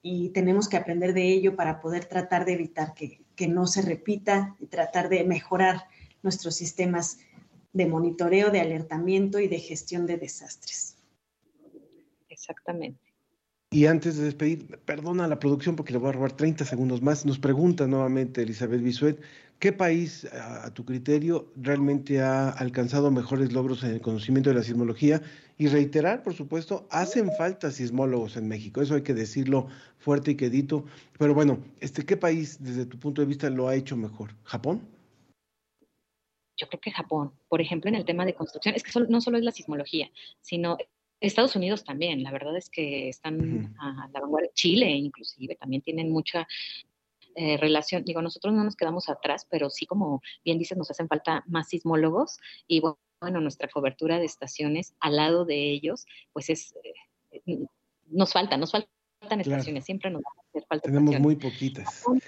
y 0.02 0.30
tenemos 0.30 0.68
que 0.68 0.76
aprender 0.76 1.12
de 1.12 1.28
ello 1.28 1.56
para 1.56 1.80
poder 1.80 2.04
tratar 2.04 2.44
de 2.44 2.52
evitar 2.52 2.94
que, 2.94 3.22
que 3.34 3.48
no 3.48 3.66
se 3.66 3.82
repita 3.82 4.56
y 4.60 4.66
tratar 4.66 5.08
de 5.08 5.24
mejorar 5.24 5.84
nuestros 6.22 6.56
sistemas 6.56 7.18
de 7.72 7.86
monitoreo, 7.86 8.50
de 8.50 8.60
alertamiento 8.60 9.38
y 9.38 9.48
de 9.48 9.58
gestión 9.58 10.06
de 10.06 10.16
desastres. 10.16 10.96
Exactamente. 12.28 13.00
Y 13.70 13.84
antes 13.84 14.16
de 14.16 14.24
despedir, 14.24 14.78
perdona 14.86 15.26
a 15.26 15.28
la 15.28 15.38
producción 15.38 15.76
porque 15.76 15.92
le 15.92 15.98
voy 15.98 16.08
a 16.08 16.12
robar 16.12 16.32
30 16.32 16.64
segundos 16.64 17.02
más. 17.02 17.26
Nos 17.26 17.38
pregunta 17.38 17.86
nuevamente 17.86 18.42
Elizabeth 18.42 18.82
Bisuet, 18.82 19.20
¿qué 19.58 19.72
país, 19.72 20.24
a, 20.26 20.72
tu 20.72 20.84
criterio, 20.84 21.50
realmente 21.56 22.20
ha 22.20 22.50
alcanzado 22.50 23.10
mejores 23.10 23.52
logros 23.52 23.82
en 23.84 23.90
el 23.90 24.00
conocimiento 24.00 24.50
de 24.50 24.56
la 24.56 24.62
sismología? 24.62 25.22
Y 25.58 25.66
reiterar, 25.66 26.22
por 26.22 26.34
supuesto, 26.34 26.86
hacen 26.90 27.30
falta 27.36 27.70
sismólogos 27.72 28.36
en 28.36 28.46
México, 28.46 28.80
eso 28.80 28.94
hay 28.94 29.02
que 29.02 29.14
decirlo 29.14 29.66
fuerte 29.98 30.32
y 30.32 30.36
quedito. 30.36 30.84
Pero 31.18 31.34
bueno, 31.34 31.58
este, 31.80 32.06
¿qué 32.06 32.16
país, 32.16 32.62
desde 32.62 32.86
tu 32.86 32.98
punto 32.98 33.20
de 33.22 33.26
vista, 33.26 33.50
lo 33.50 33.66
ha 33.66 33.74
hecho 33.74 33.96
mejor? 33.96 34.30
¿Japón? 34.44 34.86
Yo 36.56 36.68
creo 36.68 36.80
que 36.80 36.92
Japón, 36.92 37.32
por 37.48 37.60
ejemplo, 37.60 37.88
en 37.88 37.96
el 37.96 38.04
tema 38.04 38.24
de 38.24 38.34
construcción, 38.34 38.74
es 38.74 38.82
que 38.82 38.92
solo, 38.92 39.06
no 39.08 39.20
solo 39.20 39.38
es 39.38 39.44
la 39.44 39.52
sismología, 39.52 40.10
sino 40.40 40.76
Estados 41.20 41.56
Unidos 41.56 41.84
también, 41.84 42.22
la 42.22 42.30
verdad 42.30 42.56
es 42.56 42.70
que 42.70 43.08
están 43.08 43.40
uh 43.40 43.62
-huh. 43.62 43.74
a 43.78 44.08
la 44.12 44.20
vanguardia. 44.20 44.50
Chile, 44.54 44.88
inclusive, 44.90 45.56
también 45.56 45.82
tienen 45.82 46.10
mucha 46.10 46.46
eh, 47.40 47.56
relación. 47.56 48.02
Digo, 48.02 48.20
nosotros 48.20 48.52
no 48.52 48.64
nos 48.64 48.74
quedamos 48.74 49.08
atrás, 49.08 49.46
pero 49.48 49.70
sí, 49.70 49.86
como 49.86 50.20
bien 50.44 50.58
dices, 50.58 50.76
nos 50.76 50.90
hacen 50.90 51.06
falta 51.06 51.44
más 51.46 51.68
sismólogos 51.68 52.38
y 52.66 52.80
bueno, 53.20 53.40
nuestra 53.40 53.68
cobertura 53.68 54.18
de 54.18 54.24
estaciones 54.24 54.96
al 54.98 55.14
lado 55.14 55.44
de 55.44 55.70
ellos, 55.70 56.04
pues 56.32 56.50
es, 56.50 56.74
eh, 57.46 57.58
nos 58.06 58.32
falta, 58.32 58.56
nos 58.56 58.72
faltan 58.72 58.90
claro. 59.20 59.40
estaciones, 59.40 59.84
siempre 59.84 60.10
nos 60.10 60.20
va 60.22 60.30
a 60.36 60.48
hacer 60.48 60.66
falta. 60.68 60.88
Tenemos 60.88 61.14
estaciones. 61.14 61.22
muy 61.22 61.36
poquitas. 61.36 62.02
Japón, 62.02 62.20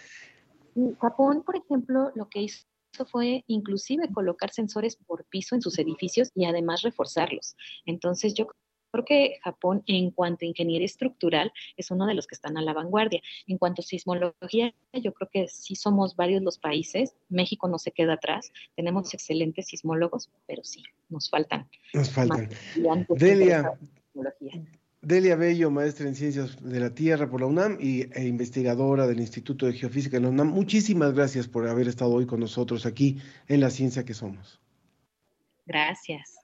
Japón, 1.00 1.42
por 1.42 1.56
ejemplo, 1.56 2.12
lo 2.14 2.28
que 2.28 2.42
hizo 2.42 2.64
fue 3.10 3.42
inclusive 3.48 4.12
colocar 4.12 4.52
sensores 4.52 4.94
por 4.94 5.24
piso 5.24 5.56
en 5.56 5.60
sus 5.60 5.76
edificios 5.80 6.30
y 6.36 6.44
además 6.44 6.82
reforzarlos. 6.82 7.56
Entonces 7.84 8.34
yo 8.34 8.46
Creo 8.92 9.04
que 9.04 9.38
Japón, 9.42 9.82
en 9.86 10.10
cuanto 10.10 10.44
a 10.44 10.48
ingeniería 10.48 10.86
estructural, 10.86 11.52
es 11.76 11.90
uno 11.90 12.06
de 12.06 12.14
los 12.14 12.26
que 12.26 12.34
están 12.34 12.56
a 12.56 12.62
la 12.62 12.72
vanguardia. 12.72 13.22
En 13.46 13.58
cuanto 13.58 13.82
a 13.82 13.84
sismología, 13.84 14.74
yo 14.92 15.12
creo 15.12 15.28
que 15.32 15.48
sí 15.48 15.76
somos 15.76 16.16
varios 16.16 16.42
los 16.42 16.58
países. 16.58 17.14
México 17.28 17.68
no 17.68 17.78
se 17.78 17.92
queda 17.92 18.14
atrás. 18.14 18.52
Tenemos 18.74 19.12
excelentes 19.14 19.68
sismólogos, 19.68 20.30
pero 20.46 20.64
sí, 20.64 20.82
nos 21.08 21.30
faltan. 21.30 21.68
Nos 21.94 22.10
faltan. 22.10 22.48
Delia, 23.10 23.78
Delia 25.02 25.36
Bello, 25.36 25.70
maestra 25.70 26.08
en 26.08 26.14
Ciencias 26.14 26.62
de 26.62 26.78
la 26.80 26.94
Tierra 26.94 27.30
por 27.30 27.40
la 27.40 27.46
UNAM 27.46 27.78
y, 27.80 28.02
e 28.12 28.26
investigadora 28.26 29.06
del 29.06 29.20
Instituto 29.20 29.66
de 29.66 29.72
Geofísica 29.72 30.18
de 30.18 30.24
la 30.24 30.28
UNAM. 30.28 30.48
Muchísimas 30.48 31.14
gracias 31.14 31.48
por 31.48 31.66
haber 31.68 31.88
estado 31.88 32.12
hoy 32.12 32.26
con 32.26 32.40
nosotros 32.40 32.84
aquí 32.84 33.18
en 33.48 33.60
La 33.60 33.70
Ciencia 33.70 34.04
que 34.04 34.14
Somos. 34.14 34.60
Gracias. 35.64 36.36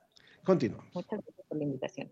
Continuamos. 0.45 0.87
Muchas 0.95 1.21
gracias 1.21 1.47
por 1.49 1.59
la 1.59 1.65
invitación. 1.65 2.11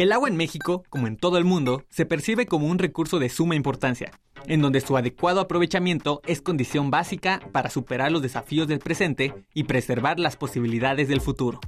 El 0.00 0.12
agua 0.12 0.30
en 0.30 0.36
México, 0.38 0.82
como 0.88 1.08
en 1.08 1.18
todo 1.18 1.36
el 1.36 1.44
mundo, 1.44 1.84
se 1.90 2.06
percibe 2.06 2.46
como 2.46 2.68
un 2.68 2.78
recurso 2.78 3.18
de 3.18 3.28
suma 3.28 3.54
importancia, 3.54 4.12
en 4.46 4.62
donde 4.62 4.80
su 4.80 4.96
adecuado 4.96 5.40
aprovechamiento 5.40 6.22
es 6.24 6.40
condición 6.40 6.90
básica 6.90 7.42
para 7.52 7.68
superar 7.68 8.10
los 8.10 8.22
desafíos 8.22 8.66
del 8.66 8.78
presente 8.78 9.34
y 9.52 9.64
preservar 9.64 10.18
las 10.18 10.36
posibilidades 10.36 11.08
del 11.08 11.20
futuro. 11.20 11.60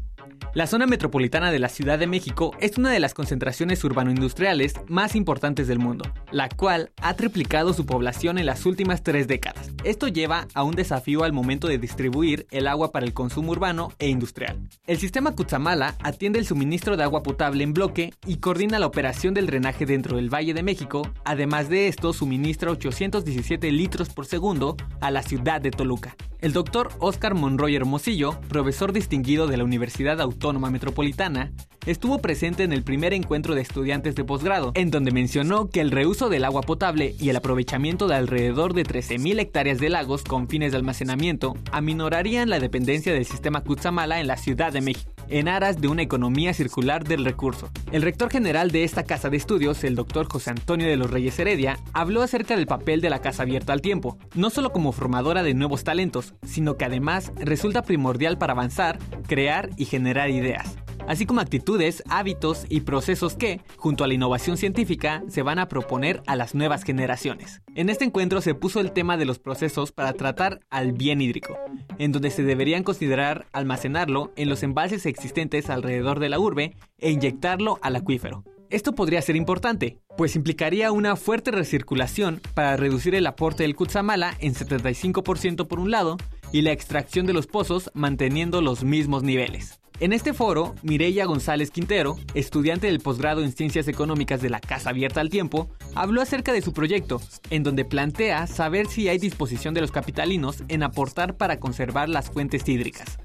La 0.55 0.67
zona 0.67 0.87
metropolitana 0.87 1.53
de 1.53 1.59
la 1.59 1.69
Ciudad 1.69 1.99
de 1.99 2.07
México 2.07 2.53
es 2.59 2.79
una 2.79 2.91
de 2.91 3.01
las 3.01 3.13
concentraciones 3.13 3.85
urbano-industriales 3.85 4.77
más 4.89 5.15
importantes 5.15 5.69
del 5.69 5.79
mundo, 5.79 6.11
la 6.33 6.49
cual 6.49 6.91
ha 7.01 7.15
triplicado 7.15 7.73
su 7.73 7.87
población 7.87 8.39
en 8.39 8.47
las 8.47 8.67
últimas 8.67 9.03
tres 9.03 9.29
décadas. 9.29 9.71
Esto 9.85 10.09
lleva 10.09 10.49
a 10.55 10.65
un 10.65 10.75
desafío 10.75 11.25
al 11.25 11.33
momento 11.33 11.69
de 11.69 11.79
distribuir 11.79 12.47
el 12.51 12.67
agua 12.67 12.91
para 12.91 13.07
el 13.07 13.13
consumo 13.13 13.53
urbano 13.53 13.93
e 13.99 14.09
industrial. 14.09 14.59
El 14.87 14.99
sistema 14.99 15.33
Cutzamala 15.33 15.95
atiende 16.03 16.39
el 16.39 16.47
suministro 16.47 16.97
de 16.97 17.05
agua 17.05 17.23
potable 17.23 17.63
en 17.63 17.75
bloque 17.75 18.13
y 18.27 18.37
coordina 18.37 18.79
la 18.79 18.87
operación 18.87 19.35
del 19.35 19.47
drenaje 19.47 19.87
dentro 19.87 20.17
del 20.17 20.33
Valle 20.33 20.55
de 20.55 20.63
México. 20.63 21.09
Además 21.25 21.69
de 21.69 21.89
esto, 21.89 22.13
suministra 22.13 22.71
817 22.71 23.71
litros 23.71 24.09
por 24.09 24.27
segundo 24.27 24.77
a 25.01 25.11
la 25.11 25.23
ciudad 25.23 25.61
de 25.61 25.71
Toluca. 25.71 26.17
El 26.43 26.53
doctor 26.53 26.89
Oscar 26.99 27.35
Monroy 27.35 27.77
Hermosillo, 27.77 28.41
profesor 28.49 28.93
distinguido 28.93 29.47
de 29.47 29.57
la 29.57 29.63
Universidad 29.63 30.21
Autónoma 30.21 30.71
Metropolitana, 30.71 31.53
estuvo 31.87 32.19
presente 32.19 32.65
en 32.65 32.73
el 32.73 32.83
primer 32.83 33.13
encuentro 33.13 33.55
de 33.55 33.61
estudiantes 33.61 34.17
de 34.17 34.25
posgrado, 34.25 34.73
en 34.75 34.91
donde 34.91 35.13
mencionó 35.13 35.69
que 35.69 35.81
el 35.81 35.93
reuso 35.93 36.22
del 36.29 36.45
agua 36.45 36.63
potable 36.63 37.15
y 37.19 37.29
el 37.29 37.37
aprovechamiento 37.37 38.07
de 38.09 38.15
alrededor 38.15 38.75
de 38.75 38.85
13.000 38.85 39.41
hectáreas 39.41 39.79
de 39.79 39.89
lagos 39.89 40.25
con 40.25 40.49
fines 40.49 40.73
de 40.73 40.79
almacenamiento 40.79 41.55
aminorarían 41.73 42.51
la 42.51 42.61
dependencia 42.61 43.13
del 43.13 43.25
sistema 43.25 43.63
Cutzamala 43.63 44.21
en 44.21 44.27
la 44.27 44.37
Ciudad 44.37 44.73
de 44.73 44.81
México. 44.81 45.11
en 45.29 45.49
aras 45.49 45.81
de 45.81 45.89
una 45.89 46.03
economía 46.03 46.53
circular 46.53 47.05
del 47.05 47.25
recurso. 47.25 47.71
El 47.91 48.03
rector 48.03 48.29
general 48.31 48.71
de 48.71 48.85
esta 48.85 49.05
casa 49.05 49.31
de 49.31 49.39
estudios, 49.39 49.83
el 49.83 49.95
doctor 49.95 50.31
José 50.31 50.51
Antonio 50.51 50.87
de 50.87 50.97
los 50.97 51.11
Reyes 51.11 51.39
Heredia, 51.39 51.79
habló 51.95 52.21
acerca 52.23 52.55
del 52.55 52.67
papel 52.67 53.01
de 53.01 53.09
la 53.09 53.21
casa 53.21 53.45
abierta 53.45 53.73
al 53.73 53.81
tiempo, 53.81 54.19
no 54.35 54.51
solo 54.51 54.73
como 54.73 54.93
formadora 54.93 55.43
de 55.43 55.55
nuevos 55.55 55.85
talentos, 55.85 56.35
sino 56.45 56.77
que 56.77 56.85
además 56.85 57.33
resulta 57.37 57.83
primordial 57.83 58.37
para 58.37 58.53
avanzar, 58.53 58.99
crear 59.27 59.71
y 59.79 59.87
generar 59.87 60.29
ideas 60.29 60.77
así 61.07 61.27
como 61.27 61.41
actitudes, 61.41 62.03
hábitos 62.09 62.67
y 62.69 62.81
procesos 62.81 63.35
que, 63.35 63.61
junto 63.77 64.05
a 64.05 64.09
la 64.09 64.15
innovación 64.15 64.57
científica, 64.57 65.23
se 65.29 65.43
van 65.43 65.59
a 65.59 65.69
proponer 65.69 66.23
a 66.27 66.37
las 66.37 66.55
nuevas 66.55 66.85
generaciones. 66.85 67.63
En 67.75 67.89
este 67.89 68.05
encuentro 68.05 68.41
se 68.41 68.55
puso 68.55 68.81
el 68.81 68.93
tema 68.93 69.17
de 69.17 69.25
los 69.25 69.39
procesos 69.39 69.93
para 69.93 70.13
tratar 70.13 70.61
al 70.71 70.93
bien 70.93 71.21
hídrico, 71.21 71.59
en 71.99 72.13
donde 72.13 72.31
se 72.31 72.43
deberían 72.43 72.85
considerar 72.85 73.47
almacenarlo 73.53 74.33
en 74.37 74.49
los 74.49 74.63
embalses 74.63 75.07
existentes 75.07 75.71
alrededor 75.71 76.21
de 76.21 76.29
la 76.29 76.39
urbe 76.39 76.75
e 76.99 77.11
inyectarlo 77.11 77.79
al 77.83 77.97
acuífero. 77.97 78.45
Esto 78.73 78.95
podría 78.95 79.21
ser 79.21 79.37
importante, 79.37 79.99
pues 80.17 80.35
implicaría 80.35 80.93
una 80.93 81.17
fuerte 81.17 81.51
recirculación 81.51 82.41
para 82.55 82.79
reducir 82.79 83.15
el 83.15 83.27
aporte 83.27 83.65
del 83.65 83.77
Kutsamala 83.77 84.35
en 84.41 84.55
75% 84.55 85.67
por 85.67 85.79
un 85.79 85.91
lado 85.91 86.17
y 86.53 86.63
la 86.63 86.73
extracción 86.73 87.27
de 87.27 87.35
los 87.35 87.47
pozos 87.47 87.91
manteniendo 87.93 88.63
los 88.63 88.83
mismos 88.83 89.25
niveles. 89.25 89.82
En 90.03 90.13
este 90.13 90.35
foro, 90.35 90.75
Mireya 90.83 91.27
González 91.27 91.71
Quintero, 91.71 92.17
estudiante 92.35 92.89
del 92.89 92.99
posgrado 92.99 93.41
en 93.41 93.53
Ciencias 93.53 93.87
Económicas 93.87 94.43
de 94.43 94.51
la 94.51 94.59
Casa 94.59 94.91
Abierta 94.91 95.21
al 95.21 95.31
Tiempo, 95.31 95.71
habló 95.95 96.21
acerca 96.21 96.53
de 96.53 96.61
su 96.61 96.73
proyecto, 96.73 97.21
en 97.51 97.63
donde 97.63 97.85
plantea 97.85 98.49
saber 98.49 98.89
si 98.89 99.09
hay 99.09 99.19
disposición 99.19 99.75
de 99.75 99.81
los 99.81 99.93
capitalinos 99.93 100.65
en 100.67 100.83
aportar 100.83 101.37
para 101.37 101.61
conservar 101.61 102.09
las 102.09 102.31
fuentes 102.31 102.69
hídricas. 102.69 103.17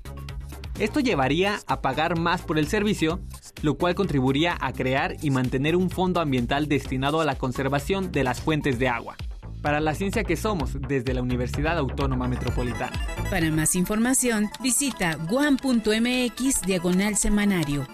Esto 0.78 1.00
llevaría 1.00 1.62
a 1.66 1.82
pagar 1.82 2.20
más 2.20 2.44
por 2.44 2.60
el 2.60 2.68
servicio, 2.68 3.22
lo 3.64 3.80
cual 3.80 3.96
contribuiría 3.96 4.56
a 4.62 4.72
crear 4.72 5.16
y 5.24 5.32
mantener 5.32 5.76
un 5.76 5.90
fondo 5.90 6.22
ambiental 6.22 6.68
destinado 6.68 7.22
a 7.22 7.26
la 7.26 7.40
conservación 7.40 8.12
de 8.12 8.24
las 8.24 8.40
fuentes 8.40 8.78
de 8.78 8.88
agua 8.88 9.18
para 9.62 9.80
la 9.80 9.96
ciencia 9.96 10.24
que 10.24 10.36
somos 10.36 10.78
desde 10.88 11.14
la 11.14 11.22
Universidad 11.22 11.78
Autónoma 11.78 12.28
Metropolitana. 12.28 13.00
Para 13.30 13.50
más 13.52 13.76
información, 13.76 14.50
visita 14.62 15.16
guam.mx 15.30 16.62
diagonal 16.66 17.18
semanario. 17.18 17.88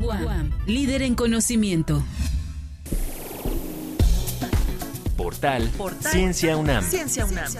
Guam, 0.00 0.50
líder 0.66 1.02
en 1.02 1.14
conocimiento. 1.14 2.02
Portal, 5.16 5.70
Portal 5.76 6.12
Ciencia 6.12 6.56
UNAM. 6.56 6.82
Ciencia 6.82 7.26
UNAM. 7.26 7.52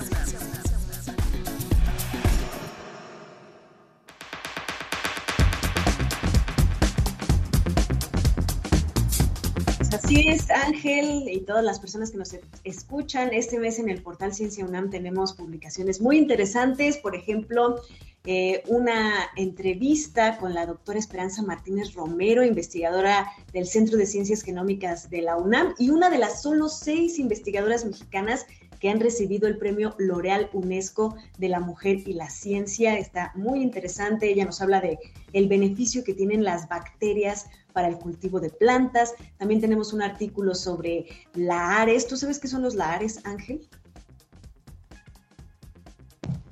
Así 10.11 10.29
es, 10.29 10.51
Ángel 10.51 11.29
y 11.29 11.43
todas 11.43 11.63
las 11.63 11.79
personas 11.79 12.11
que 12.11 12.19
nos 12.19 12.37
escuchan. 12.65 13.33
Este 13.33 13.61
mes 13.61 13.79
en 13.79 13.89
el 13.89 14.03
portal 14.03 14.35
Ciencia 14.35 14.65
UNAM 14.65 14.91
tenemos 14.91 15.35
publicaciones 15.35 16.01
muy 16.01 16.19
interesantes. 16.19 16.97
Por 16.97 17.15
ejemplo, 17.15 17.77
eh, 18.25 18.65
una 18.67 19.31
entrevista 19.37 20.37
con 20.39 20.53
la 20.53 20.67
doctora 20.67 20.99
Esperanza 20.99 21.45
Martínez 21.45 21.95
Romero, 21.95 22.45
investigadora 22.45 23.31
del 23.53 23.67
Centro 23.67 23.97
de 23.97 24.05
Ciencias 24.05 24.43
Genómicas 24.43 25.11
de 25.11 25.23
la 25.23 25.37
UNAM 25.37 25.77
y 25.79 25.91
una 25.91 26.11
de 26.11 26.19
las 26.19 26.43
solo 26.43 26.69
seis 26.69 27.21
investigadoras 27.21 27.85
mexicanas 27.85 28.47
que 28.81 28.91
han 28.91 28.99
recibido 28.99 29.47
el 29.47 29.59
premio 29.59 29.95
L'Oreal 29.99 30.51
UNESCO 30.53 31.15
de 31.39 31.51
la 31.51 31.61
Mujer 31.61 31.99
y 32.05 32.15
la 32.15 32.31
Ciencia. 32.31 32.99
Está 32.99 33.31
muy 33.37 33.63
interesante. 33.63 34.29
Ella 34.29 34.45
nos 34.47 34.61
habla 34.61 34.81
de 34.81 34.99
el 35.33 35.47
beneficio 35.47 36.03
que 36.03 36.15
tienen 36.15 36.43
las 36.43 36.69
bacterias 36.69 37.47
para 37.73 37.89
el 37.89 37.99
cultivo 37.99 38.41
de 38.41 38.51
plantas. 38.51 39.15
También 39.39 39.61
tenemos 39.61 39.93
un 39.93 40.03
artículo 40.03 40.55
sobre 40.55 41.07
lahares. 41.35 42.07
¿Tú 42.07 42.17
sabes 42.17 42.39
qué 42.39 42.49
son 42.49 42.63
los 42.63 42.75
lahares, 42.75 43.21
Ángel? 43.25 43.69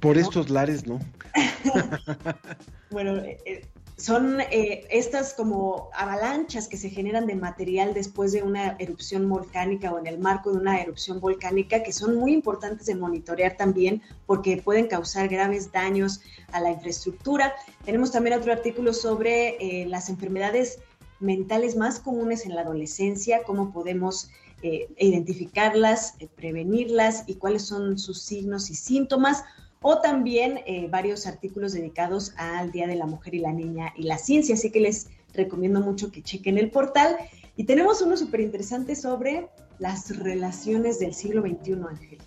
Por 0.01 0.17
estos 0.17 0.49
lares, 0.49 0.87
¿no? 0.87 0.99
bueno, 2.91 3.17
eh, 3.17 3.39
eh, 3.45 3.69
son 3.99 4.41
eh, 4.41 4.87
estas 4.91 5.35
como 5.35 5.91
avalanchas 5.93 6.69
que 6.69 6.77
se 6.77 6.89
generan 6.89 7.27
de 7.27 7.35
material 7.35 7.95
después 7.95 8.31
de 8.31 8.45
una 8.45 8.77
erupción 8.79 9.29
volcánica 9.29 9.93
o 9.93 9.99
en 9.99 10.07
el 10.07 10.21
marco 10.21 10.53
de 10.53 10.59
una 10.59 10.81
erupción 10.81 11.19
volcánica 11.19 11.83
que 11.83 11.93
son 11.93 12.15
muy 12.15 12.33
importantes 12.33 12.87
de 12.87 12.95
monitorear 12.95 13.57
también 13.57 14.01
porque 14.25 14.63
pueden 14.63 14.87
causar 14.87 15.27
graves 15.27 15.73
daños 15.73 16.21
a 16.53 16.61
la 16.61 16.71
infraestructura. 16.71 17.53
Tenemos 17.85 18.13
también 18.13 18.39
otro 18.39 18.53
artículo 18.53 18.93
sobre 18.93 19.57
eh, 19.57 19.87
las 19.87 20.09
enfermedades 20.09 20.79
mentales 21.21 21.77
más 21.77 22.01
comunes 22.01 22.47
en 22.47 22.55
la 22.55 22.63
adolescencia, 22.63 23.43
cómo 23.45 23.73
podemos 23.73 24.31
eh, 24.63 24.89
identificarlas, 24.99 26.15
prevenirlas 26.35 27.25
y 27.27 27.35
cuáles 27.35 27.63
son 27.63 27.99
sus 27.99 28.21
signos 28.21 28.71
y 28.71 28.75
síntomas 28.75 29.45
o 29.81 30.01
también 30.01 30.61
eh, 30.67 30.89
varios 30.91 31.27
artículos 31.27 31.73
dedicados 31.73 32.33
al 32.37 32.73
Día 32.73 32.87
de 32.87 32.97
la 32.97 33.07
Mujer 33.07 33.35
y 33.35 33.39
la 33.39 33.53
Niña 33.53 33.93
y 33.97 34.03
la 34.03 34.19
Ciencia. 34.19 34.55
Así 34.55 34.71
que 34.71 34.81
les 34.81 35.09
recomiendo 35.35 35.81
mucho 35.81 36.11
que 36.11 36.23
chequen 36.23 36.59
el 36.59 36.71
portal. 36.71 37.17
Y 37.57 37.65
tenemos 37.65 38.03
uno 38.03 38.17
súper 38.17 38.41
interesante 38.41 38.97
sobre 38.97 39.49
las 39.79 40.17
relaciones 40.19 40.99
del 40.99 41.15
siglo 41.15 41.43
XXI, 41.43 41.73
Ángel. 41.89 42.19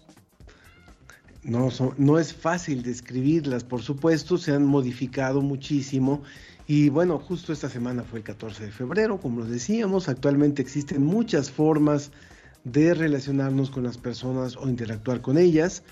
No, 1.44 1.70
no 1.98 2.20
es 2.20 2.34
fácil 2.34 2.84
describirlas, 2.84 3.64
por 3.64 3.82
supuesto, 3.82 4.38
se 4.38 4.54
han 4.54 4.66
modificado 4.66 5.42
muchísimo. 5.42 6.22
Y 6.68 6.90
bueno, 6.90 7.20
justo 7.20 7.52
esta 7.52 7.70
semana 7.70 8.04
fue 8.04 8.20
el 8.20 8.26
14 8.26 8.66
de 8.66 8.72
febrero, 8.72 9.20
como 9.20 9.42
lo 9.42 9.46
decíamos, 9.46 10.08
actualmente 10.08 10.62
existen 10.62 11.04
muchas 11.04 11.52
formas 11.52 12.12
de 12.64 12.94
relacionarnos 12.94 13.72
con 13.72 13.84
las 13.84 13.98
personas 13.98 14.56
o 14.56 14.70
interactuar 14.70 15.22
con 15.22 15.38
ellas. 15.38 15.84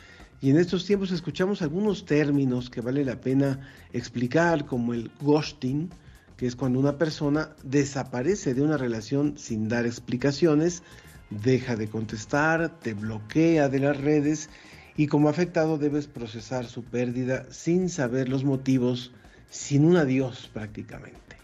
Y 0.41 0.51
en 0.51 0.57
estos 0.57 0.85
tiempos 0.85 1.11
escuchamos 1.11 1.61
algunos 1.61 2.05
términos 2.05 2.69
que 2.69 2.81
vale 2.81 3.03
la 3.03 3.19
pena 3.19 3.59
explicar, 3.91 4.65
como 4.65 4.93
el 4.93 5.11
ghosting, 5.19 5.89
que 6.37 6.47
es 6.47 6.55
cuando 6.55 6.79
una 6.79 6.97
persona 6.97 7.49
desaparece 7.63 8.53
de 8.53 8.61
una 8.61 8.77
relación 8.77 9.37
sin 9.37 9.67
dar 9.67 9.85
explicaciones, 9.85 10.83
deja 11.29 11.75
de 11.75 11.89
contestar, 11.89 12.79
te 12.79 12.93
bloquea 12.93 13.67
de 13.67 13.79
las 13.79 13.97
redes 13.97 14.49
y 14.95 15.07
como 15.07 15.27
afectado 15.27 15.77
debes 15.77 16.07
procesar 16.07 16.65
su 16.65 16.83
pérdida 16.83 17.45
sin 17.49 17.89
saber 17.89 18.29
los 18.29 18.45
motivos, 18.45 19.11
sin 19.49 19.85
un 19.85 19.97
adiós 19.97 20.49
prácticamente. 20.53 21.37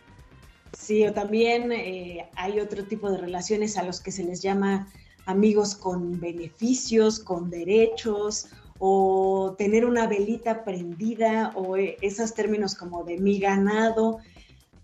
Sí, 0.78 1.06
o 1.06 1.13
también 1.13 1.72
eh, 1.72 2.30
hay 2.36 2.60
otro 2.60 2.84
tipo 2.86 3.10
de 3.10 3.18
relaciones 3.18 3.78
a 3.78 3.84
los 3.84 4.02
que 4.02 4.12
se 4.12 4.24
les 4.24 4.41
llama 4.41 4.88
amigos 5.26 5.76
con 5.76 6.20
beneficios, 6.20 7.20
con 7.20 7.50
derechos 7.50 8.48
o 8.78 9.56
tener 9.58 9.86
una 9.86 10.06
velita 10.06 10.63
prendida 10.63 11.52
o 11.56 11.78
eh, 11.78 11.98
esos 12.02 12.34
términos 12.34 12.76
como 12.76 13.04
de 13.04 13.18
mi 13.18 13.39
ganado. 13.39 14.20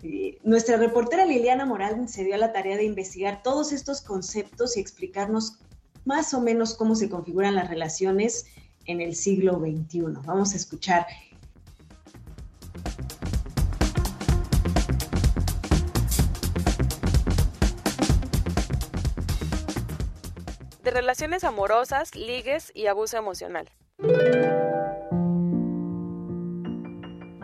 Eh, 0.02 0.40
nuestra 0.44 0.78
reportera 0.78 1.26
Liliana 1.26 1.66
Moral 1.66 2.08
se 2.08 2.24
dio 2.24 2.36
a 2.36 2.40
la 2.40 2.54
tarea 2.54 2.78
de 2.78 2.86
investigar 2.86 3.44
todos 3.44 3.72
estos 3.72 4.02
conceptos 4.02 4.78
y 4.78 4.80
explicarnos 4.80 5.60
más 6.06 6.34
o 6.34 6.42
menos 6.42 6.74
cómo 6.74 6.96
se 6.96 7.10
configuran 7.10 7.56
las 7.56 7.70
relaciones 7.70 8.46
en 8.86 9.02
el 9.02 9.16
siglo 9.16 9.60
XXI. 9.60 10.02
Vamos 10.26 10.54
a 10.54 10.58
escuchar. 10.58 11.06
De 20.92 20.96
relaciones 20.96 21.46
amorosas, 21.46 22.16
ligues 22.16 22.70
y 22.76 22.88
abuso 22.88 23.16
emocional. 23.16 23.70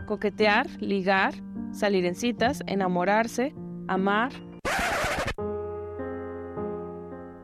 Coquetear, 0.05 0.67
ligar, 0.81 1.33
salir 1.71 2.05
en 2.05 2.15
citas, 2.15 2.61
enamorarse, 2.67 3.55
amar, 3.87 4.33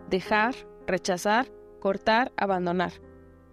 dejar, 0.09 0.53
rechazar, 0.87 1.47
cortar, 1.79 2.33
abandonar, 2.35 2.91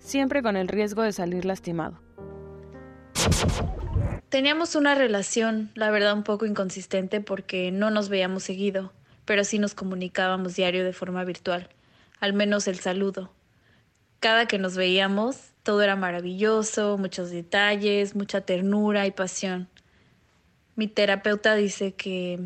siempre 0.00 0.42
con 0.42 0.56
el 0.56 0.66
riesgo 0.66 1.02
de 1.02 1.12
salir 1.12 1.44
lastimado. 1.44 2.00
Teníamos 4.28 4.74
una 4.74 4.96
relación, 4.96 5.70
la 5.76 5.92
verdad, 5.92 6.14
un 6.14 6.24
poco 6.24 6.46
inconsistente 6.46 7.20
porque 7.20 7.70
no 7.70 7.92
nos 7.92 8.08
veíamos 8.08 8.42
seguido, 8.42 8.92
pero 9.24 9.44
sí 9.44 9.60
nos 9.60 9.74
comunicábamos 9.74 10.56
diario 10.56 10.84
de 10.84 10.92
forma 10.92 11.22
virtual, 11.22 11.68
al 12.20 12.32
menos 12.34 12.68
el 12.68 12.78
saludo. 12.78 13.32
Cada 14.20 14.46
que 14.46 14.58
nos 14.58 14.76
veíamos, 14.76 15.52
todo 15.62 15.82
era 15.82 15.96
maravilloso, 15.96 16.98
muchos 16.98 17.30
detalles, 17.30 18.14
mucha 18.14 18.42
ternura 18.42 19.06
y 19.06 19.10
pasión. 19.10 19.68
Mi 20.76 20.86
terapeuta 20.88 21.54
dice 21.54 21.94
que 21.94 22.38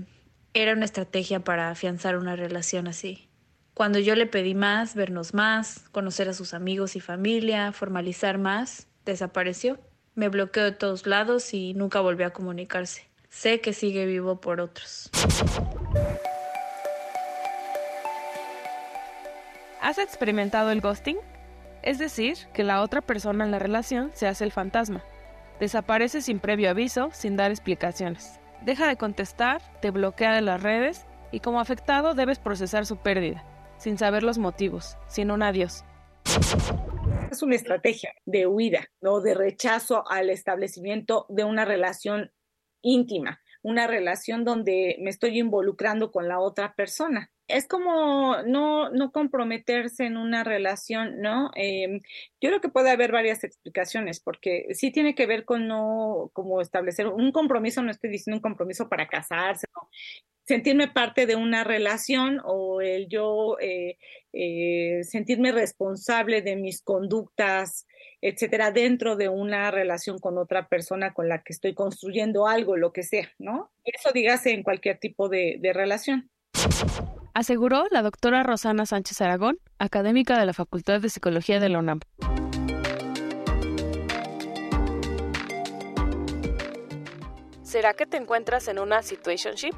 era 0.54 0.72
una 0.72 0.84
estrategia 0.84 1.40
para 1.40 1.70
afianzar 1.70 2.16
una 2.16 2.36
relación 2.36 2.86
así. 2.86 3.28
Cuando 3.74 3.98
yo 3.98 4.14
le 4.14 4.26
pedí 4.26 4.54
más, 4.54 4.94
vernos 4.94 5.34
más, 5.34 5.80
conocer 5.90 6.28
a 6.28 6.32
sus 6.32 6.54
amigos 6.54 6.94
y 6.94 7.00
familia, 7.00 7.72
formalizar 7.72 8.38
más, 8.38 8.86
desapareció. 9.04 9.80
Me 10.14 10.28
bloqueó 10.28 10.62
de 10.62 10.72
todos 10.72 11.08
lados 11.08 11.52
y 11.54 11.74
nunca 11.74 12.00
volvió 12.00 12.26
a 12.26 12.30
comunicarse. 12.30 13.08
sé 13.30 13.60
que 13.60 13.72
sigue 13.72 14.06
vivo 14.06 14.40
por 14.40 14.60
otros. 14.60 15.10
¿Has 19.84 19.98
experimentado 19.98 20.70
el 20.70 20.80
ghosting? 20.80 21.18
Es 21.82 21.98
decir, 21.98 22.38
que 22.54 22.64
la 22.64 22.80
otra 22.80 23.02
persona 23.02 23.44
en 23.44 23.50
la 23.50 23.58
relación 23.58 24.12
se 24.14 24.26
hace 24.26 24.42
el 24.44 24.50
fantasma. 24.50 25.04
Desaparece 25.60 26.22
sin 26.22 26.40
previo 26.40 26.70
aviso, 26.70 27.10
sin 27.12 27.36
dar 27.36 27.50
explicaciones. 27.50 28.40
Deja 28.62 28.88
de 28.88 28.96
contestar, 28.96 29.60
te 29.82 29.90
bloquea 29.90 30.32
de 30.32 30.40
las 30.40 30.62
redes 30.62 31.04
y 31.32 31.40
como 31.40 31.60
afectado 31.60 32.14
debes 32.14 32.38
procesar 32.38 32.86
su 32.86 32.96
pérdida, 32.96 33.44
sin 33.76 33.98
saber 33.98 34.22
los 34.22 34.38
motivos, 34.38 34.96
sin 35.06 35.30
un 35.30 35.42
adiós. 35.42 35.84
Es 37.30 37.42
una 37.42 37.54
estrategia 37.54 38.14
de 38.24 38.46
huida, 38.46 38.86
¿no? 39.02 39.20
de 39.20 39.34
rechazo 39.34 40.10
al 40.10 40.30
establecimiento 40.30 41.26
de 41.28 41.44
una 41.44 41.66
relación 41.66 42.32
íntima, 42.80 43.42
una 43.62 43.86
relación 43.86 44.46
donde 44.46 44.96
me 45.02 45.10
estoy 45.10 45.38
involucrando 45.38 46.10
con 46.10 46.26
la 46.26 46.40
otra 46.40 46.74
persona 46.74 47.33
es 47.48 47.68
como 47.68 48.42
no, 48.46 48.90
no 48.90 49.12
comprometerse 49.12 50.06
en 50.06 50.16
una 50.16 50.44
relación, 50.44 51.20
¿no? 51.20 51.50
Em, 51.54 52.00
yo 52.40 52.48
creo 52.50 52.60
que 52.60 52.68
puede 52.68 52.90
haber 52.90 53.12
varias 53.12 53.44
explicaciones, 53.44 54.20
porque 54.20 54.68
sí 54.74 54.90
tiene 54.90 55.14
que 55.14 55.26
ver 55.26 55.44
con 55.44 55.68
no, 55.68 56.30
como 56.32 56.60
establecer 56.60 57.06
un 57.08 57.32
compromiso, 57.32 57.82
no 57.82 57.90
estoy 57.90 58.10
diciendo 58.10 58.38
un 58.38 58.42
compromiso 58.42 58.88
para 58.88 59.08
casarse, 59.08 59.66
sentirme 60.46 60.88
parte 60.88 61.26
de 61.26 61.36
una 61.36 61.64
relación 61.64 62.40
o 62.44 62.80
el 62.80 63.08
yo 63.08 63.56
eh, 63.60 63.98
eh, 64.32 65.02
sentirme 65.04 65.52
responsable 65.52 66.42
de 66.42 66.56
mis 66.56 66.82
conductas, 66.82 67.86
etcétera, 68.20 68.70
dentro 68.70 69.16
de 69.16 69.28
una 69.28 69.70
relación 69.70 70.18
con 70.18 70.38
otra 70.38 70.68
persona 70.68 71.12
con 71.14 71.28
la 71.28 71.42
que 71.42 71.52
estoy 71.52 71.74
construyendo 71.74 72.46
algo, 72.46 72.76
lo 72.76 72.92
que 72.92 73.02
sea, 73.02 73.30
¿no? 73.38 73.70
Eso 73.84 74.12
dígase 74.12 74.52
en 74.52 74.62
cualquier 74.62 74.98
tipo 74.98 75.28
de 75.28 75.72
relación 75.74 76.30
aseguró 77.34 77.86
la 77.90 78.02
doctora 78.02 78.44
Rosana 78.44 78.86
Sánchez 78.86 79.20
Aragón, 79.20 79.58
académica 79.78 80.38
de 80.38 80.46
la 80.46 80.52
Facultad 80.52 81.00
de 81.00 81.10
Psicología 81.10 81.60
de 81.60 81.68
la 81.68 81.80
UNAM. 81.80 82.00
¿Será 87.62 87.92
que 87.94 88.06
te 88.06 88.16
encuentras 88.16 88.68
en 88.68 88.78
una 88.78 89.02
situationship? 89.02 89.74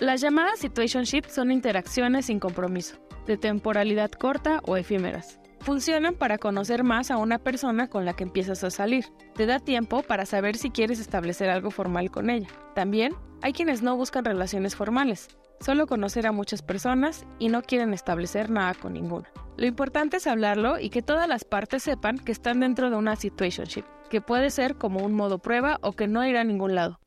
Las 0.00 0.20
llamadas 0.20 0.58
situationship 0.58 1.26
son 1.28 1.52
interacciones 1.52 2.26
sin 2.26 2.40
compromiso, 2.40 2.96
de 3.26 3.36
temporalidad 3.36 4.10
corta 4.10 4.60
o 4.66 4.76
efímeras. 4.76 5.38
Funcionan 5.60 6.14
para 6.14 6.38
conocer 6.38 6.82
más 6.82 7.10
a 7.10 7.16
una 7.16 7.38
persona 7.38 7.88
con 7.88 8.04
la 8.04 8.14
que 8.14 8.24
empiezas 8.24 8.64
a 8.64 8.70
salir. 8.70 9.06
Te 9.34 9.46
da 9.46 9.60
tiempo 9.60 10.02
para 10.02 10.24
saber 10.26 10.56
si 10.56 10.70
quieres 10.70 10.98
establecer 10.98 11.50
algo 11.50 11.70
formal 11.70 12.10
con 12.10 12.30
ella. 12.30 12.48
También 12.74 13.14
hay 13.42 13.52
quienes 13.52 13.82
no 13.82 13.96
buscan 13.96 14.24
relaciones 14.24 14.74
formales, 14.74 15.28
solo 15.60 15.86
conocer 15.86 16.26
a 16.26 16.32
muchas 16.32 16.62
personas 16.62 17.26
y 17.38 17.48
no 17.48 17.62
quieren 17.62 17.94
establecer 17.94 18.50
nada 18.50 18.74
con 18.74 18.92
ninguna. 18.92 19.30
Lo 19.56 19.66
importante 19.66 20.18
es 20.18 20.26
hablarlo 20.26 20.78
y 20.78 20.90
que 20.90 21.02
todas 21.02 21.28
las 21.28 21.44
partes 21.44 21.82
sepan 21.82 22.18
que 22.18 22.32
están 22.32 22.60
dentro 22.60 22.90
de 22.90 22.96
una 22.96 23.16
situationship, 23.16 23.84
que 24.08 24.20
puede 24.20 24.50
ser 24.50 24.76
como 24.76 25.04
un 25.04 25.14
modo 25.14 25.38
prueba 25.38 25.78
o 25.82 25.92
que 25.92 26.06
no 26.06 26.26
irá 26.26 26.42
a 26.42 26.44
ningún 26.44 26.74
lado. 26.74 27.00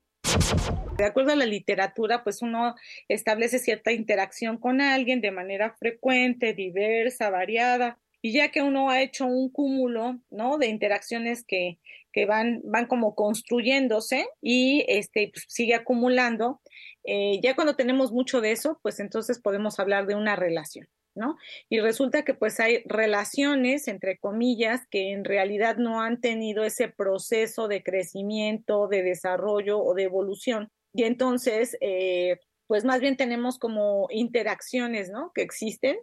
De 0.97 1.05
acuerdo 1.05 1.31
a 1.31 1.35
la 1.35 1.45
literatura, 1.45 2.23
pues 2.23 2.41
uno 2.41 2.75
establece 3.07 3.59
cierta 3.59 3.91
interacción 3.91 4.57
con 4.57 4.81
alguien 4.81 5.21
de 5.21 5.31
manera 5.31 5.75
frecuente, 5.79 6.53
diversa, 6.53 7.29
variada, 7.29 7.97
y 8.21 8.33
ya 8.33 8.51
que 8.51 8.61
uno 8.61 8.89
ha 8.89 9.01
hecho 9.01 9.25
un 9.25 9.49
cúmulo, 9.49 10.19
¿no? 10.29 10.57
De 10.57 10.67
interacciones 10.67 11.43
que, 11.43 11.79
que 12.13 12.25
van, 12.25 12.61
van 12.63 12.85
como 12.85 13.15
construyéndose 13.15 14.27
y 14.41 14.85
este, 14.87 15.31
pues, 15.33 15.45
sigue 15.47 15.73
acumulando, 15.73 16.61
eh, 17.03 17.39
ya 17.41 17.55
cuando 17.55 17.75
tenemos 17.75 18.11
mucho 18.11 18.41
de 18.41 18.51
eso, 18.51 18.79
pues 18.81 18.99
entonces 18.99 19.39
podemos 19.39 19.79
hablar 19.79 20.05
de 20.07 20.15
una 20.15 20.35
relación. 20.35 20.87
¿No? 21.13 21.35
Y 21.67 21.81
resulta 21.81 22.23
que 22.23 22.33
pues 22.33 22.61
hay 22.61 22.83
relaciones, 22.85 23.89
entre 23.89 24.17
comillas, 24.17 24.87
que 24.89 25.11
en 25.11 25.25
realidad 25.25 25.75
no 25.75 25.99
han 26.01 26.21
tenido 26.21 26.63
ese 26.63 26.87
proceso 26.87 27.67
de 27.67 27.83
crecimiento, 27.83 28.87
de 28.87 29.03
desarrollo 29.03 29.83
o 29.83 29.93
de 29.93 30.03
evolución. 30.03 30.69
Y 30.93 31.03
entonces, 31.03 31.75
eh, 31.81 32.39
pues 32.65 32.85
más 32.85 33.01
bien 33.01 33.17
tenemos 33.17 33.59
como 33.59 34.07
interacciones, 34.09 35.09
¿no? 35.09 35.33
Que 35.35 35.41
existen 35.41 35.97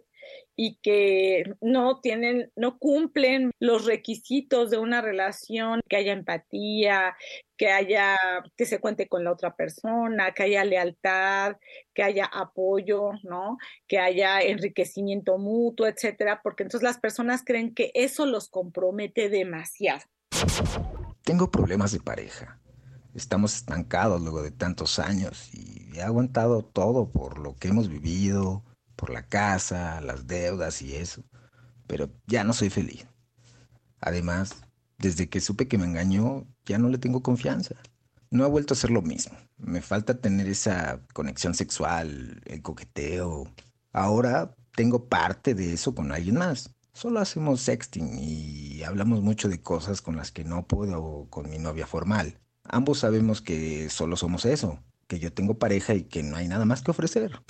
y 0.55 0.77
que 0.81 1.55
no 1.61 2.01
tienen, 2.01 2.51
no 2.57 2.79
cumplen 2.79 3.51
los 3.59 3.85
requisitos 3.85 4.69
de 4.69 4.77
una 4.77 5.01
relación, 5.01 5.79
que 5.87 5.95
haya 5.95 6.11
empatía, 6.11 7.15
que 7.55 7.71
haya, 7.71 8.17
que 8.57 8.65
se 8.65 8.79
cuente 8.79 9.07
con 9.07 9.23
la 9.23 9.31
otra 9.31 9.55
persona, 9.55 10.33
que 10.33 10.43
haya 10.43 10.65
lealtad, 10.65 11.55
que 11.93 12.03
haya 12.03 12.25
apoyo, 12.25 13.11
¿no? 13.23 13.57
Que 13.87 13.99
haya 13.99 14.41
enriquecimiento 14.41 15.37
mutuo, 15.37 15.87
etcétera, 15.87 16.41
porque 16.43 16.63
entonces 16.63 16.83
las 16.83 16.99
personas 16.99 17.43
creen 17.45 17.73
que 17.73 17.91
eso 17.93 18.25
los 18.25 18.49
compromete 18.49 19.29
demasiado. 19.29 20.01
Tengo 21.23 21.49
problemas 21.51 21.91
de 21.91 21.99
pareja. 21.99 22.59
Estamos 23.15 23.55
estancados 23.55 24.21
luego 24.21 24.41
de 24.43 24.51
tantos 24.51 24.99
años 24.99 25.53
y 25.53 25.97
he 25.97 26.01
aguantado 26.01 26.63
todo 26.63 27.11
por 27.11 27.39
lo 27.39 27.55
que 27.55 27.69
hemos 27.69 27.87
vivido, 27.89 28.63
por 28.99 29.09
la 29.11 29.23
casa, 29.23 30.01
las 30.01 30.27
deudas 30.27 30.81
y 30.81 30.95
eso, 30.95 31.23
pero 31.87 32.09
ya 32.27 32.43
no 32.43 32.51
soy 32.53 32.69
feliz. 32.69 33.07
Además, 34.01 34.63
desde 34.97 35.29
que 35.29 35.39
supe 35.39 35.67
que 35.67 35.77
me 35.77 35.85
engañó, 35.85 36.45
ya 36.65 36.77
no 36.77 36.89
le 36.89 36.97
tengo 36.97 37.23
confianza. 37.23 37.75
No 38.29 38.43
ha 38.43 38.47
vuelto 38.47 38.73
a 38.73 38.77
ser 38.77 38.91
lo 38.91 39.01
mismo. 39.01 39.37
Me 39.57 39.81
falta 39.81 40.19
tener 40.19 40.47
esa 40.47 40.99
conexión 41.13 41.55
sexual, 41.55 42.41
el 42.45 42.61
coqueteo. 42.61 43.51
Ahora 43.93 44.53
tengo 44.75 45.07
parte 45.07 45.55
de 45.55 45.73
eso 45.73 45.95
con 45.95 46.11
alguien 46.11 46.35
más. 46.35 46.75
Solo 46.93 47.21
hacemos 47.21 47.61
sexting 47.61 48.19
y 48.19 48.83
hablamos 48.83 49.21
mucho 49.21 49.47
de 49.47 49.61
cosas 49.61 50.01
con 50.01 50.17
las 50.17 50.31
que 50.31 50.43
no 50.43 50.67
puedo 50.67 51.27
con 51.29 51.49
mi 51.49 51.57
novia 51.57 51.87
formal. 51.87 52.37
Ambos 52.65 52.99
sabemos 52.99 53.41
que 53.41 53.89
solo 53.89 54.17
somos 54.17 54.45
eso, 54.45 54.83
que 55.07 55.19
yo 55.19 55.31
tengo 55.31 55.57
pareja 55.57 55.95
y 55.95 56.03
que 56.03 56.21
no 56.21 56.35
hay 56.35 56.47
nada 56.47 56.65
más 56.65 56.81
que 56.81 56.91
ofrecer. 56.91 57.41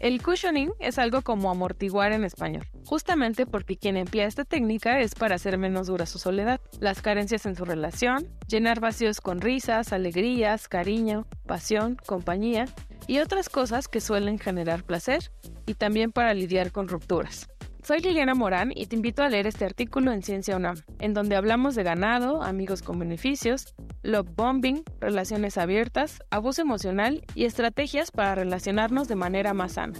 El 0.00 0.22
cushioning 0.22 0.72
es 0.78 0.98
algo 0.98 1.22
como 1.22 1.50
amortiguar 1.50 2.12
en 2.12 2.24
español, 2.24 2.66
justamente 2.84 3.46
porque 3.46 3.78
quien 3.78 3.96
emplea 3.96 4.26
esta 4.26 4.44
técnica 4.44 5.00
es 5.00 5.14
para 5.14 5.36
hacer 5.36 5.56
menos 5.56 5.86
dura 5.86 6.04
su 6.04 6.18
soledad, 6.18 6.60
las 6.80 7.00
carencias 7.00 7.46
en 7.46 7.56
su 7.56 7.64
relación, 7.64 8.28
llenar 8.46 8.78
vacíos 8.80 9.22
con 9.22 9.40
risas, 9.40 9.94
alegrías, 9.94 10.68
cariño, 10.68 11.26
pasión, 11.46 11.96
compañía 12.06 12.66
y 13.06 13.20
otras 13.20 13.48
cosas 13.48 13.88
que 13.88 14.00
suelen 14.00 14.38
generar 14.38 14.84
placer, 14.84 15.30
y 15.64 15.74
también 15.74 16.12
para 16.12 16.34
lidiar 16.34 16.72
con 16.72 16.88
rupturas. 16.88 17.48
Soy 17.86 18.00
Liliana 18.00 18.34
Morán 18.34 18.72
y 18.74 18.86
te 18.86 18.96
invito 18.96 19.22
a 19.22 19.28
leer 19.28 19.46
este 19.46 19.64
artículo 19.64 20.10
en 20.10 20.24
Ciencia 20.24 20.56
UNAM, 20.56 20.82
en 20.98 21.14
donde 21.14 21.36
hablamos 21.36 21.76
de 21.76 21.84
ganado, 21.84 22.42
amigos 22.42 22.82
con 22.82 22.98
beneficios, 22.98 23.76
love 24.02 24.26
bombing, 24.34 24.82
relaciones 24.98 25.56
abiertas, 25.56 26.18
abuso 26.28 26.62
emocional 26.62 27.24
y 27.36 27.44
estrategias 27.44 28.10
para 28.10 28.34
relacionarnos 28.34 29.06
de 29.06 29.14
manera 29.14 29.54
más 29.54 29.74
sana. 29.74 29.96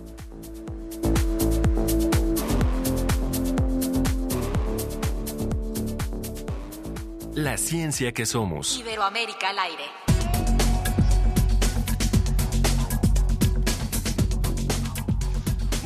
La 7.37 7.57
ciencia 7.57 8.11
que 8.11 8.27
somos. 8.27 8.81
Iberoamérica 8.81 9.51
al 9.51 9.61
aire. 9.61 10.06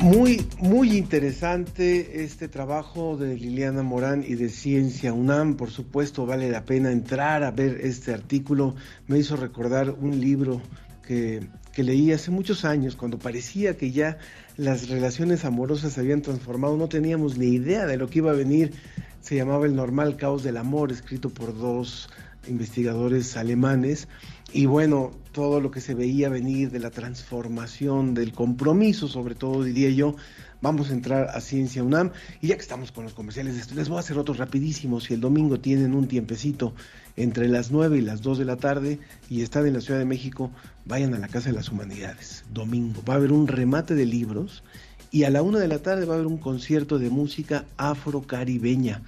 Muy, 0.01 0.43
muy 0.59 0.97
interesante 0.97 2.23
este 2.23 2.47
trabajo 2.47 3.17
de 3.17 3.35
Liliana 3.35 3.83
Morán 3.83 4.25
y 4.27 4.33
de 4.33 4.49
Ciencia 4.49 5.13
UNAM. 5.13 5.57
Por 5.57 5.69
supuesto, 5.69 6.25
vale 6.25 6.49
la 6.49 6.65
pena 6.65 6.91
entrar 6.91 7.43
a 7.43 7.51
ver 7.51 7.81
este 7.83 8.11
artículo. 8.11 8.73
Me 9.05 9.19
hizo 9.19 9.35
recordar 9.35 9.91
un 9.91 10.19
libro 10.19 10.59
que, 11.05 11.47
que 11.71 11.83
leí 11.83 12.11
hace 12.11 12.31
muchos 12.31 12.65
años, 12.65 12.95
cuando 12.95 13.19
parecía 13.19 13.77
que 13.77 13.91
ya 13.91 14.17
las 14.57 14.89
relaciones 14.89 15.45
amorosas 15.45 15.93
se 15.93 15.99
habían 15.99 16.23
transformado. 16.23 16.75
No 16.77 16.89
teníamos 16.89 17.37
ni 17.37 17.49
idea 17.49 17.85
de 17.85 17.97
lo 17.97 18.09
que 18.09 18.19
iba 18.19 18.31
a 18.31 18.35
venir. 18.35 18.73
Se 19.21 19.35
llamaba 19.35 19.67
El 19.67 19.75
normal 19.75 20.17
caos 20.17 20.41
del 20.41 20.57
amor, 20.57 20.91
escrito 20.91 21.29
por 21.29 21.55
dos 21.55 22.09
investigadores 22.47 23.37
alemanes 23.37 24.07
y 24.53 24.65
bueno, 24.65 25.11
todo 25.31 25.61
lo 25.61 25.71
que 25.71 25.81
se 25.81 25.93
veía 25.93 26.29
venir 26.29 26.71
de 26.71 26.79
la 26.79 26.91
transformación, 26.91 28.13
del 28.13 28.33
compromiso, 28.33 29.07
sobre 29.07 29.35
todo 29.35 29.63
diría 29.63 29.89
yo, 29.89 30.15
vamos 30.61 30.89
a 30.89 30.93
entrar 30.93 31.29
a 31.29 31.39
Ciencia 31.41 31.83
UNAM 31.83 32.11
y 32.41 32.47
ya 32.47 32.55
que 32.55 32.61
estamos 32.61 32.91
con 32.91 33.03
los 33.05 33.13
comerciales, 33.13 33.73
les 33.73 33.89
voy 33.89 33.97
a 33.97 34.01
hacer 34.01 34.17
otros 34.17 34.37
rapidísimos. 34.37 35.05
Si 35.05 35.13
el 35.13 35.21
domingo 35.21 35.59
tienen 35.59 35.93
un 35.93 36.07
tiempecito 36.07 36.73
entre 37.15 37.47
las 37.47 37.71
9 37.71 37.97
y 37.97 38.01
las 38.01 38.21
2 38.21 38.39
de 38.39 38.45
la 38.45 38.57
tarde 38.57 38.99
y 39.29 39.41
están 39.41 39.65
en 39.67 39.73
la 39.73 39.81
Ciudad 39.81 39.99
de 39.99 40.05
México, 40.05 40.51
vayan 40.85 41.13
a 41.13 41.19
la 41.19 41.27
Casa 41.27 41.49
de 41.49 41.55
las 41.55 41.69
Humanidades. 41.69 42.43
Domingo 42.51 43.01
va 43.07 43.13
a 43.13 43.17
haber 43.17 43.31
un 43.31 43.47
remate 43.47 43.95
de 43.95 44.05
libros 44.05 44.63
y 45.11 45.23
a 45.23 45.29
la 45.29 45.41
1 45.41 45.59
de 45.59 45.67
la 45.67 45.79
tarde 45.79 46.05
va 46.05 46.13
a 46.13 46.17
haber 46.17 46.27
un 46.27 46.37
concierto 46.37 46.99
de 46.99 47.09
música 47.09 47.65
afrocaribeña 47.77 49.01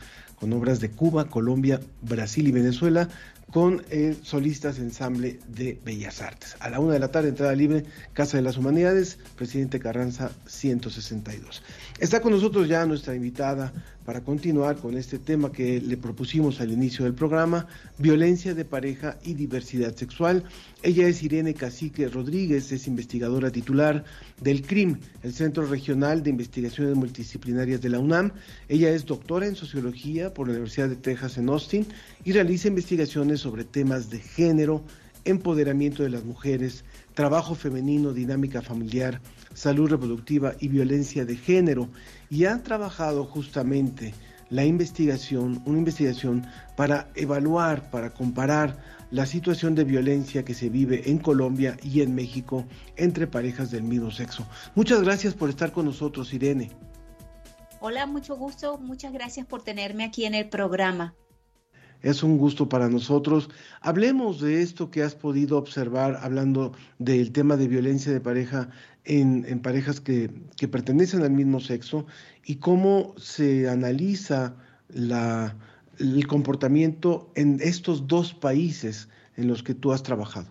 con 0.44 0.52
obras 0.52 0.82
de 0.82 0.92
Cuba, 0.92 1.30
Colombia, 1.30 1.80
Brasil 2.02 2.46
y 2.46 2.52
Venezuela 2.52 3.08
con 3.50 3.82
el 3.90 4.18
Solistas 4.26 4.78
Ensamble 4.78 5.40
de 5.48 5.80
Bellas 5.86 6.22
Artes. 6.22 6.58
A 6.60 6.70
la 6.70 6.82
una 6.82 6.92
de 6.92 7.00
la 7.00 7.08
tarde, 7.08 7.30
entrada 7.30 7.56
libre, 7.56 7.86
Casa 8.12 8.36
de 8.36 8.44
las 8.44 8.58
Humanidades, 8.58 9.20
Presidente 9.38 9.80
Carranza 9.80 10.32
162. 10.46 11.64
Está 11.98 12.20
con 12.20 12.34
nosotros 12.34 12.68
ya 12.68 12.86
nuestra 12.86 13.16
invitada 13.16 13.72
para 14.06 14.22
continuar 14.22 14.78
con 14.78 14.98
este 14.98 15.20
tema 15.20 15.52
que 15.52 15.80
le 15.80 15.98
propusimos 15.98 16.60
al 16.60 16.72
inicio 16.72 17.06
del 17.06 17.14
programa, 17.14 17.68
violencia 17.98 18.54
de 18.54 18.66
pareja 18.66 19.18
y 19.24 19.34
diversidad 19.34 19.96
sexual. 19.96 20.44
Ella 20.82 21.08
es 21.08 21.24
Irene 21.24 21.54
Cacique 21.54 22.08
Rodríguez, 22.10 22.72
es 22.72 22.88
investigadora 22.88 23.52
titular 23.52 24.04
del 24.42 24.62
CRIM, 24.62 24.98
el 25.24 25.34
Centro 25.34 25.66
Regional 25.66 26.24
de 26.24 26.32
Investigaciones 26.32 26.96
Multidisciplinarias 26.96 27.82
de 27.82 27.90
la 27.90 28.00
UNAM. 28.00 28.32
Ella 28.68 28.90
es 28.90 29.06
doctora 29.06 29.48
en 29.48 29.56
sociología 29.56 30.34
por 30.34 30.48
la 30.48 30.54
Universidad 30.54 30.90
de 30.90 30.98
Texas 30.98 31.38
en 31.38 31.50
Austin 31.50 31.86
y 32.26 32.34
realiza 32.34 32.68
investigaciones 32.68 33.40
sobre 33.40 33.64
temas 33.64 34.10
de 34.10 34.20
género, 34.20 34.84
empoderamiento 35.26 36.04
de 36.04 36.10
las 36.10 36.26
mujeres, 36.26 36.84
trabajo 37.14 37.56
femenino, 37.56 38.12
dinámica 38.12 38.62
familiar, 38.62 39.22
salud 39.54 39.90
reproductiva 39.90 40.56
y 40.60 40.68
violencia 40.68 41.26
de 41.26 41.38
género 41.38 41.90
y 42.34 42.46
han 42.46 42.64
trabajado 42.64 43.26
justamente 43.26 44.12
la 44.50 44.66
investigación, 44.66 45.62
una 45.66 45.78
investigación 45.78 46.48
para 46.76 47.08
evaluar, 47.14 47.92
para 47.92 48.12
comparar 48.12 48.76
la 49.12 49.28
situación 49.28 49.76
de 49.76 49.84
violencia 49.84 50.44
que 50.44 50.56
se 50.56 50.70
vive 50.70 51.12
en 51.12 51.20
Colombia 51.20 51.78
y 51.84 52.02
en 52.02 52.16
México 52.16 52.66
entre 52.98 53.28
parejas 53.28 53.70
del 53.70 53.84
mismo 53.84 54.10
sexo. 54.10 54.48
Muchas 54.74 55.04
gracias 55.04 55.36
por 55.36 55.50
estar 55.50 55.72
con 55.72 55.86
nosotros, 55.86 56.34
Irene. 56.34 56.72
Hola, 57.80 58.08
mucho 58.08 58.36
gusto. 58.36 58.80
Muchas 58.80 59.14
gracias 59.14 59.46
por 59.46 59.62
tenerme 59.62 60.04
aquí 60.04 60.26
en 60.26 60.34
el 60.34 60.50
programa. 60.50 61.14
Es 62.02 62.24
un 62.24 62.38
gusto 62.38 62.68
para 62.68 62.90
nosotros. 62.90 63.50
Hablemos 63.80 64.42
de 64.42 64.62
esto 64.62 64.92
que 64.92 65.04
has 65.04 65.16
podido 65.16 65.58
observar 65.58 66.20
hablando 66.22 66.74
del 66.98 67.32
tema 67.32 67.58
de 67.58 67.68
violencia 67.68 68.12
de 68.12 68.20
pareja 68.20 68.70
en, 69.06 69.60
parejas 69.62 70.00
que, 70.00 70.30
pertenecen 70.72 71.24
al 71.24 71.32
mismo 71.32 71.60
sexo 71.60 72.06
y 72.46 72.56
cómo 72.56 73.14
se 73.18 73.70
analiza 73.70 74.56
la, 74.90 75.56
el 76.00 76.26
comportamiento 76.28 77.32
en 77.36 77.60
estos 77.62 78.08
dos 78.08 78.34
países 78.34 79.10
en 79.36 79.48
los 79.48 79.64
que 79.64 79.74
tú 79.74 79.92
has 79.92 80.04
trabajado. 80.04 80.48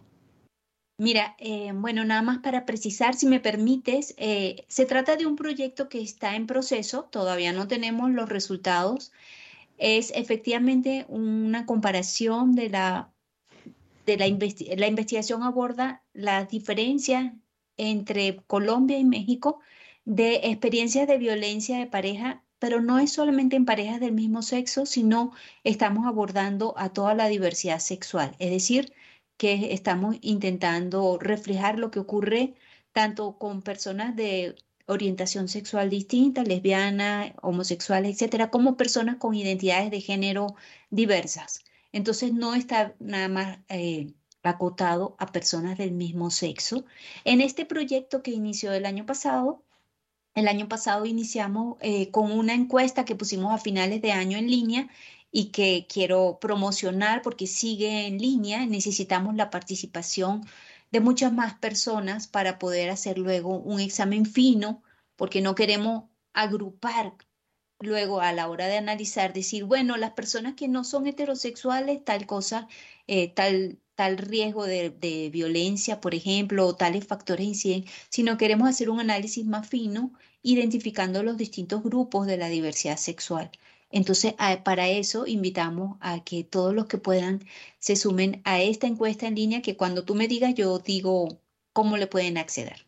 Mira, 0.98 1.34
eh, 1.38 1.72
bueno, 1.74 2.05
nada 2.05 2.22
más 2.22 2.38
para 2.38 2.66
precisar, 2.66 3.14
si 3.14 3.26
me 3.26 3.40
permites, 3.40 4.14
eh, 4.18 4.64
se 4.68 4.84
trata 4.84 5.16
de 5.16 5.26
un 5.26 5.36
proyecto 5.36 5.88
que 5.88 6.00
está 6.00 6.36
en 6.36 6.46
proceso, 6.46 7.09
todavía 7.11 7.53
no 7.53 7.66
tenemos 7.66 8.11
los 8.11 8.28
resultados 8.28 9.12
es 9.82 10.12
efectivamente 10.14 11.07
una 11.09 11.66
comparación 11.66 12.55
de 12.55 12.70
la, 12.70 13.12
de 14.07 14.16
la, 14.16 14.26
la 14.76 14.86
investigación 14.86 15.42
aborda 15.42 16.05
las 16.12 16.48
diferencias 16.48 17.32
entre 17.91 18.37
Colombia 18.47 18.99
y 18.99 19.05
México 19.05 19.61
de 20.05 20.37
experiencias 20.45 21.07
de 21.09 21.18
violencia 21.18 21.78
de 21.78 21.87
pareja, 21.87 22.43
pero 22.59 22.80
no 22.80 22.99
es 22.99 23.12
solamente 23.12 23.57
en 23.57 23.64
parejas 23.64 24.01
del 24.01 24.12
mismo 24.12 24.43
sexo, 24.43 24.87
sino 24.87 25.33
estamos 25.64 26.07
abordando 26.07 26.74
a 26.76 26.93
toda 26.93 27.14
la 27.14 27.28
diversidad 27.28 27.80
sexual, 27.80 28.35
es 28.39 28.51
decir, 28.51 28.93
que 29.37 29.72
estamos 29.72 30.16
intentando 30.20 31.18
reflejar 31.18 31.78
lo 31.78 31.91
que 31.91 31.99
ocurre 32.01 32.55
tanto 32.93 33.39
con 33.39 33.62
personas 33.62 34.14
de 34.16 34.55
orientación 34.87 35.49
sexual 35.49 35.91
distinta, 35.91 36.43
lesbiana, 36.45 37.35
homosexual, 37.43 38.07
etcétera, 38.07 38.51
como 38.51 38.76
personas 38.76 39.16
con 39.16 39.35
identidades 39.35 39.91
de 39.91 40.01
género 40.01 40.55
diversas. 40.91 41.64
Entonces 41.93 42.33
no 42.33 42.55
está 42.55 42.95
nada 43.01 43.28
más 43.28 43.59
eh, 43.68 44.12
acotado 44.43 45.16
a 45.18 45.26
personas 45.26 45.78
del 45.78 45.93
mismo 45.93 46.30
sexo. 46.30 46.84
En 47.24 47.40
este 47.40 47.64
proyecto 47.66 48.22
que 48.22 48.32
inició 48.32 48.72
el 48.72 48.86
año 48.86 49.07
pasado, 49.07 49.62
el 50.34 50.49
año 50.49 50.68
pasado 50.68 51.05
iniciamos 51.07 51.76
eh, 51.80 52.11
con 52.11 52.32
una 52.32 52.55
encuesta 52.55 53.05
que 53.05 53.16
pusimos 53.16 53.53
a 53.53 53.59
finales 53.59 54.01
de 54.03 54.12
año 54.12 54.38
en 54.38 54.51
línea 54.51 54.88
y 55.30 55.47
que 55.47 55.86
quiero 55.88 56.38
promocionar 56.40 57.22
porque 57.22 57.47
sigue 57.47 58.07
en 58.07 58.18
línea. 58.18 58.66
Necesitamos 58.66 59.34
la 59.34 59.51
participación 59.51 60.45
de 60.90 61.01
muchas 61.01 61.32
más 61.32 61.55
personas 61.55 62.28
para 62.28 62.59
poder 62.59 62.90
hacer 62.90 63.18
luego 63.18 63.59
un 63.59 63.80
examen 63.80 64.26
fino, 64.26 64.82
porque 65.16 65.40
no 65.40 65.55
queremos 65.55 66.05
agrupar 66.34 67.14
luego 67.80 68.20
a 68.20 68.32
la 68.32 68.49
hora 68.49 68.66
de 68.68 68.78
analizar, 68.78 69.32
decir, 69.32 69.64
bueno, 69.64 69.97
las 69.97 70.12
personas 70.12 70.55
que 70.55 70.68
no 70.68 70.84
son 70.84 71.07
heterosexuales, 71.07 72.05
tal 72.05 72.26
cosa, 72.26 72.68
eh, 73.07 73.32
tal, 73.34 73.78
tal 73.95 74.18
riesgo 74.18 74.64
de, 74.64 74.90
de, 74.90 75.30
violencia, 75.30 76.01
por 76.01 76.14
ejemplo, 76.14 76.66
o 76.66 76.74
tales 76.76 77.07
factores 77.07 77.47
inciden, 77.47 77.84
sino 78.09 78.36
queremos 78.36 78.68
hacer 78.68 78.90
un 78.90 79.01
análisis 79.01 79.45
más 79.45 79.68
fino, 79.68 80.12
identificando 80.43 81.22
los 81.22 81.36
distintos 81.36 81.82
grupos 81.82 82.26
de 82.26 82.36
la 82.36 82.49
diversidad 82.49 82.97
sexual. 82.97 83.51
Entonces, 83.93 84.34
para 84.64 84.88
eso 84.88 85.26
invitamos 85.26 85.99
a 86.01 86.24
que 86.24 86.45
todos 86.45 86.74
los 86.74 86.86
que 86.86 86.97
puedan 86.97 87.45
se 87.78 87.95
sumen 87.95 88.40
a 88.45 88.61
esta 88.61 88.86
encuesta 88.86 89.26
en 89.26 89.34
línea 89.34 89.62
que 89.62 89.76
cuando 89.76 90.05
tú 90.05 90.14
me 90.14 90.28
digas, 90.28 90.55
yo 90.55 90.78
digo 90.78 91.28
cómo 91.74 91.99
le 91.99 92.07
pueden 92.07 92.38
acceder. 92.38 92.86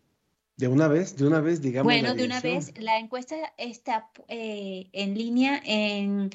De 0.56 0.66
una 0.66 0.88
vez, 0.88 1.16
de 1.16 1.26
una 1.26 1.40
vez, 1.40 1.60
digamos. 1.60 1.92
Bueno, 1.92 2.14
de 2.14 2.24
una 2.24 2.40
vez, 2.40 2.72
la 2.78 2.98
encuesta 2.98 3.36
está 3.58 4.08
eh, 4.28 4.86
en 4.92 5.18
línea, 5.18 5.60
en, 5.64 6.30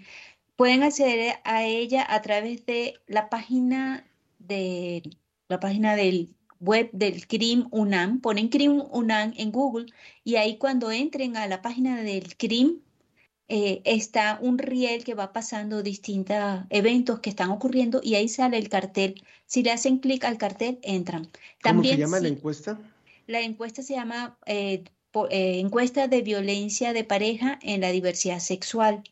pueden 0.55 0.83
acceder 0.83 1.37
a 1.45 1.63
ella 1.63 2.05
a 2.07 2.21
través 2.21 2.65
de 2.65 2.95
la 3.07 3.29
página 3.29 4.05
de 4.49 5.09
la 5.47 5.61
página 5.61 5.95
del 5.95 6.35
web 6.59 6.89
del 6.91 7.25
CRIM 7.25 7.69
UNAM, 7.71 8.19
ponen 8.19 8.49
CRIM 8.49 8.83
UNAM 8.91 9.33
en 9.37 9.51
Google 9.51 9.85
y 10.25 10.35
ahí 10.35 10.57
cuando 10.57 10.91
entren 10.91 11.37
a 11.37 11.47
la 11.47 11.61
página 11.61 12.03
del 12.03 12.35
CRIM 12.35 12.81
eh, 13.47 13.81
está 13.83 14.37
un 14.41 14.59
riel 14.59 15.03
que 15.03 15.15
va 15.15 15.33
pasando 15.33 15.81
distintos 15.81 16.37
eventos 16.69 17.19
que 17.19 17.31
están 17.31 17.49
ocurriendo 17.49 17.99
y 18.03 18.15
ahí 18.15 18.27
sale 18.29 18.57
el 18.57 18.69
cartel. 18.69 19.23
Si 19.47 19.63
le 19.63 19.71
hacen 19.71 19.97
clic 19.97 20.23
al 20.25 20.37
cartel, 20.37 20.77
entran. 20.83 21.27
¿Cómo 21.63 21.83
se 21.83 21.97
llama 21.97 22.19
la 22.19 22.27
encuesta? 22.27 22.79
La 23.25 23.41
encuesta 23.41 23.81
se 23.81 23.95
llama 23.95 24.37
eh, 24.45 24.83
eh, 25.31 25.59
Encuesta 25.59 26.07
de 26.07 26.21
Violencia 26.21 26.93
de 26.93 27.03
Pareja 27.03 27.57
en 27.63 27.81
la 27.81 27.91
Diversidad 27.91 28.39
Sexual. 28.39 29.03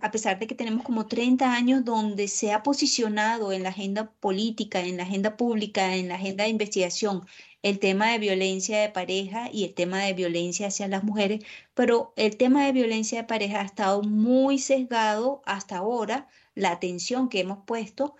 a 0.00 0.10
pesar 0.10 0.38
de 0.38 0.46
que 0.46 0.54
tenemos 0.54 0.84
como 0.84 1.06
30 1.06 1.52
años 1.54 1.84
donde 1.84 2.28
se 2.28 2.52
ha 2.52 2.62
posicionado 2.62 3.52
en 3.52 3.62
la 3.62 3.70
agenda 3.70 4.10
política, 4.20 4.80
en 4.80 4.96
la 4.98 5.04
agenda 5.04 5.36
pública, 5.36 5.96
en 5.96 6.08
la 6.08 6.16
agenda 6.16 6.44
de 6.44 6.50
investigación, 6.50 7.26
el 7.62 7.78
tema 7.78 8.10
de 8.12 8.18
violencia 8.18 8.80
de 8.80 8.90
pareja 8.90 9.50
y 9.52 9.64
el 9.64 9.74
tema 9.74 10.02
de 10.02 10.12
violencia 10.14 10.68
hacia 10.68 10.88
las 10.88 11.04
mujeres, 11.04 11.44
pero 11.74 12.12
el 12.16 12.36
tema 12.36 12.66
de 12.66 12.72
violencia 12.72 13.22
de 13.22 13.28
pareja 13.28 13.60
ha 13.60 13.64
estado 13.64 14.02
muy 14.02 14.58
sesgado 14.58 15.42
hasta 15.46 15.78
ahora, 15.78 16.28
la 16.54 16.72
atención 16.72 17.28
que 17.28 17.40
hemos 17.40 17.58
puesto 17.64 18.16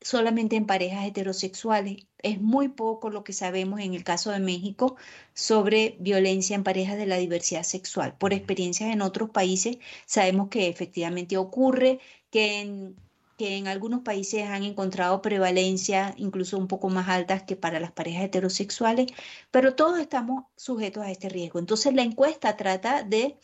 solamente 0.00 0.56
en 0.56 0.66
parejas 0.66 1.06
heterosexuales. 1.06 2.06
Es 2.18 2.40
muy 2.40 2.68
poco 2.68 3.10
lo 3.10 3.24
que 3.24 3.32
sabemos 3.32 3.80
en 3.80 3.94
el 3.94 4.04
caso 4.04 4.30
de 4.30 4.40
México 4.40 4.96
sobre 5.34 5.96
violencia 6.00 6.56
en 6.56 6.64
parejas 6.64 6.96
de 6.96 7.06
la 7.06 7.16
diversidad 7.16 7.62
sexual. 7.62 8.16
Por 8.18 8.32
experiencias 8.32 8.92
en 8.92 9.02
otros 9.02 9.30
países 9.30 9.78
sabemos 10.06 10.48
que 10.48 10.68
efectivamente 10.68 11.36
ocurre, 11.36 12.00
que 12.30 12.60
en, 12.60 12.96
que 13.36 13.56
en 13.56 13.68
algunos 13.68 14.02
países 14.02 14.44
han 14.44 14.64
encontrado 14.64 15.22
prevalencia 15.22 16.14
incluso 16.18 16.58
un 16.58 16.68
poco 16.68 16.88
más 16.90 17.08
altas 17.08 17.44
que 17.44 17.56
para 17.56 17.80
las 17.80 17.92
parejas 17.92 18.24
heterosexuales, 18.24 19.06
pero 19.50 19.74
todos 19.76 19.98
estamos 20.00 20.44
sujetos 20.56 21.04
a 21.04 21.10
este 21.10 21.28
riesgo. 21.28 21.58
Entonces 21.60 21.94
la 21.94 22.02
encuesta 22.02 22.56
trata 22.56 23.04
de 23.04 23.38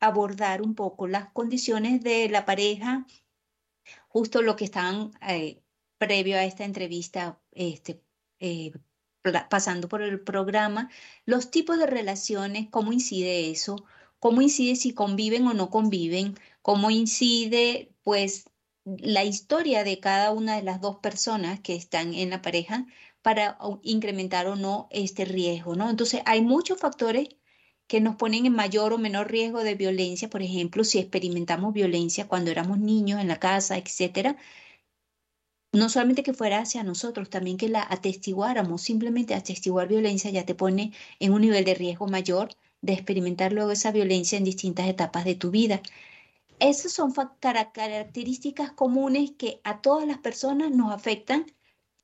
abordar 0.00 0.62
un 0.62 0.74
poco 0.74 1.08
las 1.08 1.30
condiciones 1.32 2.02
de 2.02 2.28
la 2.28 2.44
pareja, 2.44 3.06
justo 4.08 4.42
lo 4.42 4.56
que 4.56 4.64
estaban 4.64 5.12
eh, 5.26 5.62
previo 5.98 6.36
a 6.38 6.44
esta 6.44 6.64
entrevista, 6.64 7.40
este, 7.52 8.02
eh, 8.40 8.72
pasando 9.50 9.88
por 9.88 10.02
el 10.02 10.20
programa, 10.20 10.90
los 11.26 11.50
tipos 11.50 11.78
de 11.78 11.86
relaciones, 11.86 12.68
cómo 12.70 12.92
incide 12.92 13.50
eso, 13.50 13.84
cómo 14.18 14.42
incide 14.42 14.76
si 14.76 14.94
conviven 14.94 15.46
o 15.46 15.54
no 15.54 15.70
conviven, 15.70 16.36
cómo 16.62 16.90
incide 16.90 17.92
pues 18.02 18.50
la 18.84 19.24
historia 19.24 19.84
de 19.84 20.00
cada 20.00 20.32
una 20.32 20.56
de 20.56 20.62
las 20.62 20.80
dos 20.80 20.96
personas 20.98 21.60
que 21.60 21.74
están 21.74 22.14
en 22.14 22.30
la 22.30 22.42
pareja 22.42 22.86
para 23.22 23.58
incrementar 23.82 24.46
o 24.46 24.56
no 24.56 24.88
este 24.90 25.24
riesgo, 25.24 25.74
¿no? 25.76 25.90
Entonces 25.90 26.22
hay 26.24 26.40
muchos 26.40 26.78
factores 26.78 27.28
que 27.86 28.00
nos 28.00 28.16
ponen 28.16 28.46
en 28.46 28.52
mayor 28.54 28.92
o 28.92 28.98
menor 28.98 29.30
riesgo 29.30 29.64
de 29.64 29.74
violencia, 29.74 30.30
por 30.30 30.42
ejemplo, 30.42 30.84
si 30.84 30.98
experimentamos 30.98 31.72
violencia 31.74 32.28
cuando 32.28 32.50
éramos 32.50 32.78
niños 32.78 33.20
en 33.20 33.28
la 33.28 33.38
casa, 33.40 33.78
etcétera, 33.78 34.36
no 35.72 35.88
solamente 35.88 36.22
que 36.22 36.32
fuera 36.32 36.60
hacia 36.60 36.82
nosotros, 36.82 37.30
también 37.30 37.56
que 37.56 37.68
la 37.68 37.86
atestiguáramos, 37.88 38.82
simplemente 38.82 39.34
atestiguar 39.34 39.88
violencia 39.88 40.30
ya 40.30 40.46
te 40.46 40.54
pone 40.54 40.92
en 41.20 41.32
un 41.32 41.42
nivel 41.42 41.64
de 41.64 41.74
riesgo 41.74 42.06
mayor 42.06 42.50
de 42.80 42.94
experimentar 42.94 43.52
luego 43.52 43.72
esa 43.72 43.92
violencia 43.92 44.38
en 44.38 44.44
distintas 44.44 44.88
etapas 44.88 45.24
de 45.24 45.34
tu 45.34 45.50
vida. 45.50 45.82
Esas 46.60 46.92
son 46.92 47.12
características 47.40 48.72
comunes 48.72 49.32
que 49.36 49.60
a 49.64 49.80
todas 49.80 50.06
las 50.06 50.18
personas 50.18 50.70
nos 50.70 50.92
afectan 50.92 51.46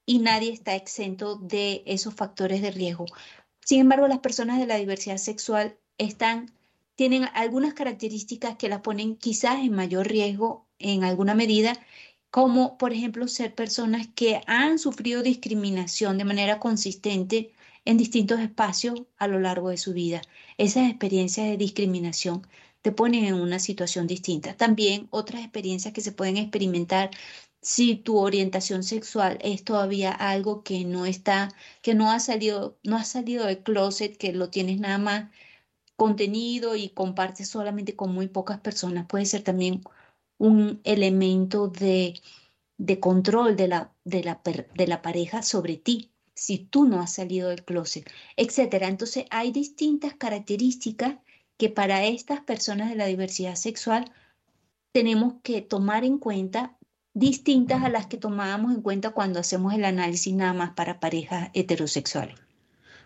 y 0.07 0.19
nadie 0.19 0.53
está 0.53 0.75
exento 0.75 1.37
de 1.37 1.83
esos 1.87 2.15
factores 2.15 2.61
de 2.62 2.71
riesgo. 2.71 3.07
Sin 3.65 3.81
embargo, 3.81 4.07
las 4.09 4.19
personas 4.19 4.59
de 4.59 4.67
la 4.67 4.77
diversidad 4.77 5.17
sexual 5.17 5.77
están, 5.99 6.53
tienen 6.97 7.25
algunas 7.35 7.75
características 7.75 8.57
que 8.57 8.69
las 8.69 8.81
ponen 8.81 9.17
quizás 9.17 9.61
en 9.61 9.73
mayor 9.73 10.07
riesgo 10.07 10.67
en 10.79 11.03
alguna 11.05 11.35
medida 11.35 11.73
como 12.35 12.78
por 12.78 12.93
ejemplo 12.93 13.28
ser 13.28 13.55
personas 13.55 14.09
que 14.12 14.41
han 14.49 14.80
sufrido 14.80 15.22
discriminación 15.22 16.18
de 16.18 16.24
manera 16.24 16.59
consistente 16.59 17.53
en 17.85 17.97
distintos 17.97 18.41
espacios 18.41 19.05
a 19.18 19.28
lo 19.28 19.39
largo 19.39 19.68
de 19.70 19.76
su 19.76 19.93
vida. 19.93 20.20
Esas 20.59 20.91
experiencias 20.91 21.47
de 21.47 21.57
discriminación 21.57 22.45
te 22.82 22.91
ponen 22.91 23.24
en 23.24 23.35
una 23.35 23.61
situación 23.61 24.09
distinta. 24.09 24.57
También 24.57 25.07
otras 25.11 25.43
experiencias 25.43 25.95
que 25.95 26.01
se 26.01 26.11
pueden 26.11 26.37
experimentar 26.37 27.11
si 27.62 27.95
tu 27.95 28.18
orientación 28.18 28.82
sexual 28.82 29.39
es 29.41 29.62
todavía 29.62 30.11
algo 30.11 30.64
que 30.64 30.85
no 30.85 31.07
está, 31.07 31.51
que 31.82 31.95
no 31.95 32.11
ha 32.11 32.18
salido, 32.18 32.76
no 32.82 32.97
ha 32.97 33.05
salido 33.05 33.47
del 33.47 33.62
closet, 33.62 34.16
que 34.16 34.32
lo 34.32 34.51
tienes 34.51 34.80
nada 34.80 34.99
más 34.99 35.30
contenido 35.97 36.74
y 36.76 36.89
compartes 36.91 37.49
solamente 37.49 37.95
con 37.97 38.12
muy 38.12 38.26
pocas 38.28 38.59
personas, 38.61 39.07
puede 39.07 39.26
ser 39.26 39.43
también 39.43 39.82
un 40.39 40.80
elemento 40.85 41.68
de, 41.68 42.20
control 43.01 43.57
de 43.57 43.68
la, 43.68 43.93
de, 44.05 44.24
la, 44.24 44.41
de 44.74 44.87
la 44.87 45.03
pareja 45.03 45.43
sobre 45.43 45.76
ti 45.76 46.11
si 46.35 46.59
tú 46.59 46.87
no 46.87 47.01
has 47.01 47.12
salido 47.12 47.49
del 47.49 47.64
closet, 47.64 48.11
etcétera. 48.37 48.89
Entonces 48.89 49.24
hay 49.30 49.53
distintas 49.53 50.14
características 50.14 51.16
que 51.57 51.70
para 51.70 52.05
estas 52.05 52.41
personas 52.41 52.91
de 52.91 52.97
la 52.97 53.07
diversidad 53.07 53.55
sexual 53.55 54.11
tenemos 54.93 55.35
que 55.43 55.62
tomar 55.62 56.05
en 56.05 56.18
cuenta 56.18 56.76
distintas 57.14 57.85
a 57.85 57.89
las 57.89 58.07
que 58.07 58.16
tomábamos 58.16 58.74
en 58.74 58.82
cuenta 58.82 59.11
cuando 59.11 59.39
hacemos 59.39 59.72
el 59.72 59.85
análisis 59.85 60.35
nada 60.35 60.53
más 60.53 60.70
para 60.74 60.99
parejas 60.99 61.51
heterosexuales. 61.55 62.44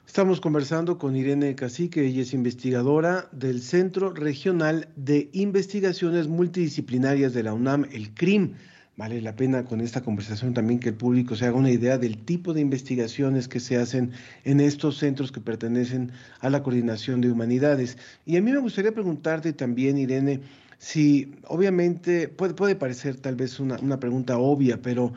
Estamos 0.09 0.41
conversando 0.41 0.97
con 0.97 1.17
Irene 1.17 1.55
Cacique, 1.55 2.07
ella 2.07 2.23
es 2.23 2.33
investigadora 2.33 3.29
del 3.31 3.61
Centro 3.61 4.11
Regional 4.11 4.89
de 4.97 5.29
Investigaciones 5.35 6.29
Multidisciplinarias 6.29 7.35
de 7.35 7.43
la 7.43 7.53
UNAM, 7.53 7.85
el 7.93 8.15
CRIM. 8.15 8.55
Vale 8.97 9.21
la 9.21 9.37
pena 9.37 9.67
con 9.67 9.83
esta 9.83 10.03
conversación 10.03 10.55
también 10.55 10.81
que 10.81 10.89
el 10.89 10.95
público 10.95 11.37
se 11.37 11.45
haga 11.45 11.59
una 11.59 11.71
idea 11.71 11.99
del 11.99 12.25
tipo 12.25 12.55
de 12.55 12.63
investigaciones 12.63 13.49
que 13.49 13.61
se 13.61 13.77
hacen 13.77 14.13
en 14.45 14.61
estos 14.61 14.97
centros 14.97 15.31
que 15.31 15.43
pertenecen 15.43 16.11
a 16.41 16.49
la 16.49 16.63
Coordinación 16.63 17.21
de 17.21 17.31
Humanidades. 17.31 17.99
Y 18.25 18.39
a 18.39 18.41
mí 18.41 18.51
me 18.51 18.61
gustaría 18.61 18.93
preguntarte 18.93 19.53
también, 19.53 19.99
Irene, 19.99 20.41
si 20.79 21.33
obviamente 21.49 22.29
puede, 22.29 22.55
puede 22.55 22.77
parecer 22.77 23.17
tal 23.17 23.37
vez 23.37 23.61
una, 23.61 23.77
una 23.81 24.01
pregunta 24.01 24.39
obvia, 24.39 24.81
pero 24.81 25.13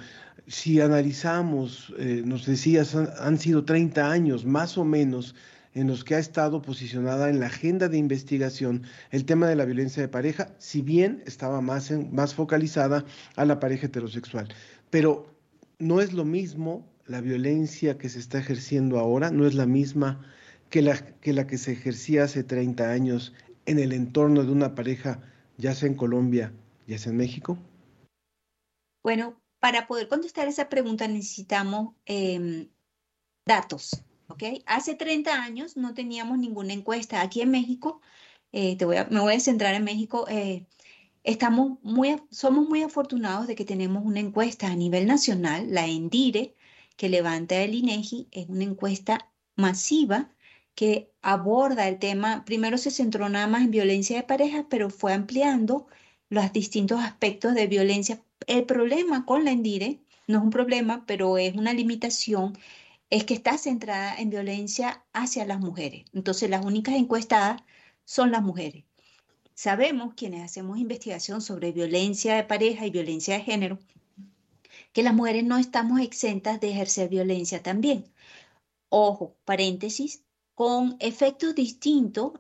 si 0.51 0.81
analizamos, 0.81 1.93
eh, 1.97 2.23
nos 2.25 2.45
decías, 2.45 2.93
han, 2.93 3.39
sido 3.39 3.63
30 3.63 4.11
años 4.11 4.45
más 4.45 4.77
o 4.77 4.83
menos 4.83 5.33
en 5.73 5.87
los 5.87 6.03
que 6.03 6.15
ha 6.15 6.19
estado 6.19 6.61
posicionada 6.61 7.29
en 7.29 7.39
la 7.39 7.45
agenda 7.45 7.87
de 7.87 7.97
investigación 7.97 8.83
el 9.11 9.23
tema 9.23 9.47
de 9.47 9.55
la 9.55 9.63
violencia 9.63 10.01
de 10.03 10.09
pareja, 10.09 10.53
si 10.57 10.81
bien 10.81 11.23
estaba 11.25 11.61
más, 11.61 11.89
más 12.11 12.35
focalizada 12.35 13.05
a 13.37 13.45
la 13.45 13.61
pareja 13.61 13.87
heterosexual. 13.87 14.49
Pero 14.89 15.33
no 15.79 16.01
es 16.01 16.11
lo 16.11 16.25
mismo 16.25 16.85
la 17.05 17.21
violencia 17.21 17.97
que 17.97 18.09
se 18.09 18.19
está 18.19 18.39
ejerciendo 18.39 18.99
ahora, 18.99 19.31
no 19.31 19.47
es 19.47 19.53
la 19.53 19.65
misma 19.65 20.19
que 20.69 20.81
la 20.81 20.97
que, 20.97 21.31
la 21.31 21.47
que 21.47 21.57
se 21.57 21.71
ejercía 21.71 22.25
hace 22.25 22.43
30 22.43 22.91
años 22.91 23.33
en 23.65 23.79
el 23.79 23.93
entorno 23.93 24.43
de 24.43 24.51
una 24.51 24.75
pareja, 24.75 25.21
ya 25.57 25.73
sea 25.75 25.87
en 25.87 25.95
Colombia, 25.95 26.51
ya 26.87 26.97
sea 26.97 27.13
en 27.13 27.17
México. 27.17 27.57
Bueno, 29.01 29.40
para 29.61 29.87
poder 29.87 30.07
contestar 30.09 30.47
esa 30.47 30.69
pregunta 30.69 31.07
necesitamos 31.07 31.93
em, 32.05 32.69
datos. 33.45 34.03
Hace 34.65 34.95
30 34.95 35.43
años 35.43 35.77
no 35.77 35.93
teníamos 35.93 36.39
ninguna 36.39 36.73
encuesta. 36.73 37.21
Aquí 37.21 37.41
en 37.41 37.51
México, 37.51 38.01
eh, 38.51 38.75
te 38.75 38.85
voy 38.85 38.97
a, 38.97 39.05
me 39.05 39.19
voy 39.19 39.35
a 39.35 39.39
centrar 39.39 39.75
en 39.75 39.83
México, 39.83 40.25
eh, 40.29 40.65
estamos 41.23 41.77
muy, 41.83 42.15
somos 42.31 42.67
muy 42.67 42.81
afortunados 42.81 43.45
de 43.45 43.55
que 43.55 43.65
tenemos 43.65 44.03
una 44.03 44.19
encuesta 44.19 44.67
a 44.67 44.75
nivel 44.75 45.05
nacional, 45.05 45.67
la 45.71 45.85
ENDIRE, 45.85 46.55
que 46.97 47.09
levanta 47.09 47.61
el 47.61 47.75
INEGI, 47.75 48.29
es 48.31 48.49
una 48.49 48.63
encuesta 48.63 49.31
masiva 49.55 50.31
que 50.73 51.11
aborda 51.21 51.87
el 51.87 51.99
tema, 51.99 52.45
primero 52.45 52.77
se 52.79 52.89
centró 52.89 53.29
nada 53.29 53.47
más 53.47 53.61
en 53.63 53.71
violencia 53.71 54.17
de 54.17 54.23
pareja, 54.23 54.67
pero 54.69 54.89
fue 54.89 55.13
ampliando 55.13 55.87
los 56.29 56.51
distintos 56.53 56.99
aspectos 57.01 57.53
de 57.53 57.67
violencia 57.67 58.23
el 58.47 58.65
problema 58.65 59.25
con 59.25 59.45
la 59.45 59.51
Endire, 59.51 59.99
no 60.27 60.39
es 60.39 60.43
un 60.43 60.49
problema, 60.49 61.05
pero 61.05 61.37
es 61.37 61.55
una 61.55 61.73
limitación, 61.73 62.57
es 63.09 63.25
que 63.25 63.33
está 63.33 63.57
centrada 63.57 64.15
en 64.17 64.29
violencia 64.29 65.03
hacia 65.13 65.45
las 65.45 65.59
mujeres. 65.59 66.05
Entonces, 66.13 66.49
las 66.49 66.65
únicas 66.65 66.95
encuestadas 66.95 67.61
son 68.05 68.31
las 68.31 68.41
mujeres. 68.41 68.85
Sabemos, 69.53 70.13
quienes 70.15 70.43
hacemos 70.43 70.79
investigación 70.79 71.41
sobre 71.41 71.71
violencia 71.71 72.35
de 72.35 72.43
pareja 72.43 72.85
y 72.85 72.91
violencia 72.91 73.35
de 73.35 73.43
género, 73.43 73.79
que 74.93 75.03
las 75.03 75.13
mujeres 75.13 75.43
no 75.43 75.57
estamos 75.57 75.99
exentas 76.01 76.59
de 76.59 76.71
ejercer 76.71 77.09
violencia 77.09 77.61
también. 77.61 78.05
Ojo, 78.89 79.35
paréntesis, 79.45 80.23
con 80.61 80.95
efectos 80.99 81.55
distintos, 81.55 82.33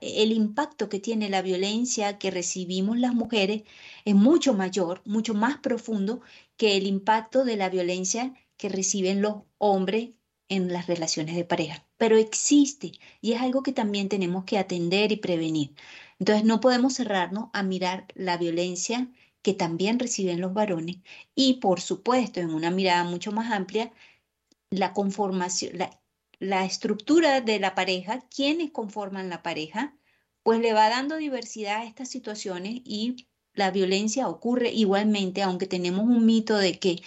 el 0.00 0.32
impacto 0.32 0.88
que 0.88 1.00
tiene 1.00 1.28
la 1.28 1.42
violencia 1.42 2.16
que 2.16 2.30
recibimos 2.30 2.98
las 2.98 3.12
mujeres 3.14 3.64
es 4.06 4.14
mucho 4.14 4.54
mayor, 4.54 5.02
mucho 5.04 5.34
más 5.34 5.58
profundo 5.58 6.22
que 6.56 6.78
el 6.78 6.86
impacto 6.86 7.44
de 7.44 7.56
la 7.58 7.68
violencia 7.68 8.32
que 8.56 8.70
reciben 8.70 9.20
los 9.20 9.42
hombres 9.58 10.12
en 10.48 10.72
las 10.72 10.86
relaciones 10.86 11.36
de 11.36 11.44
pareja. 11.44 11.86
Pero 11.98 12.16
existe 12.16 12.92
y 13.20 13.32
es 13.32 13.42
algo 13.42 13.62
que 13.62 13.74
también 13.74 14.08
tenemos 14.08 14.44
que 14.44 14.56
atender 14.56 15.12
y 15.12 15.16
prevenir. 15.16 15.74
Entonces 16.18 16.46
no 16.46 16.60
podemos 16.60 16.94
cerrarnos 16.94 17.50
a 17.52 17.62
mirar 17.62 18.06
la 18.14 18.38
violencia 18.38 19.12
que 19.42 19.52
también 19.52 19.98
reciben 19.98 20.40
los 20.40 20.54
varones 20.54 21.00
y 21.34 21.58
por 21.60 21.82
supuesto 21.82 22.40
en 22.40 22.48
una 22.48 22.70
mirada 22.70 23.04
mucho 23.04 23.30
más 23.30 23.52
amplia 23.52 23.92
la 24.70 24.94
conformación, 24.94 25.78
la 26.38 26.64
estructura 26.64 27.40
de 27.40 27.58
la 27.58 27.74
pareja, 27.74 28.20
quienes 28.34 28.70
conforman 28.70 29.28
la 29.28 29.42
pareja, 29.42 29.96
pues 30.42 30.60
le 30.60 30.72
va 30.72 30.88
dando 30.88 31.16
diversidad 31.16 31.82
a 31.82 31.84
estas 31.84 32.08
situaciones 32.08 32.80
y 32.84 33.28
la 33.54 33.70
violencia 33.70 34.28
ocurre 34.28 34.70
igualmente, 34.70 35.42
aunque 35.42 35.66
tenemos 35.66 36.04
un 36.04 36.24
mito 36.24 36.56
de 36.56 36.78
que 36.78 37.02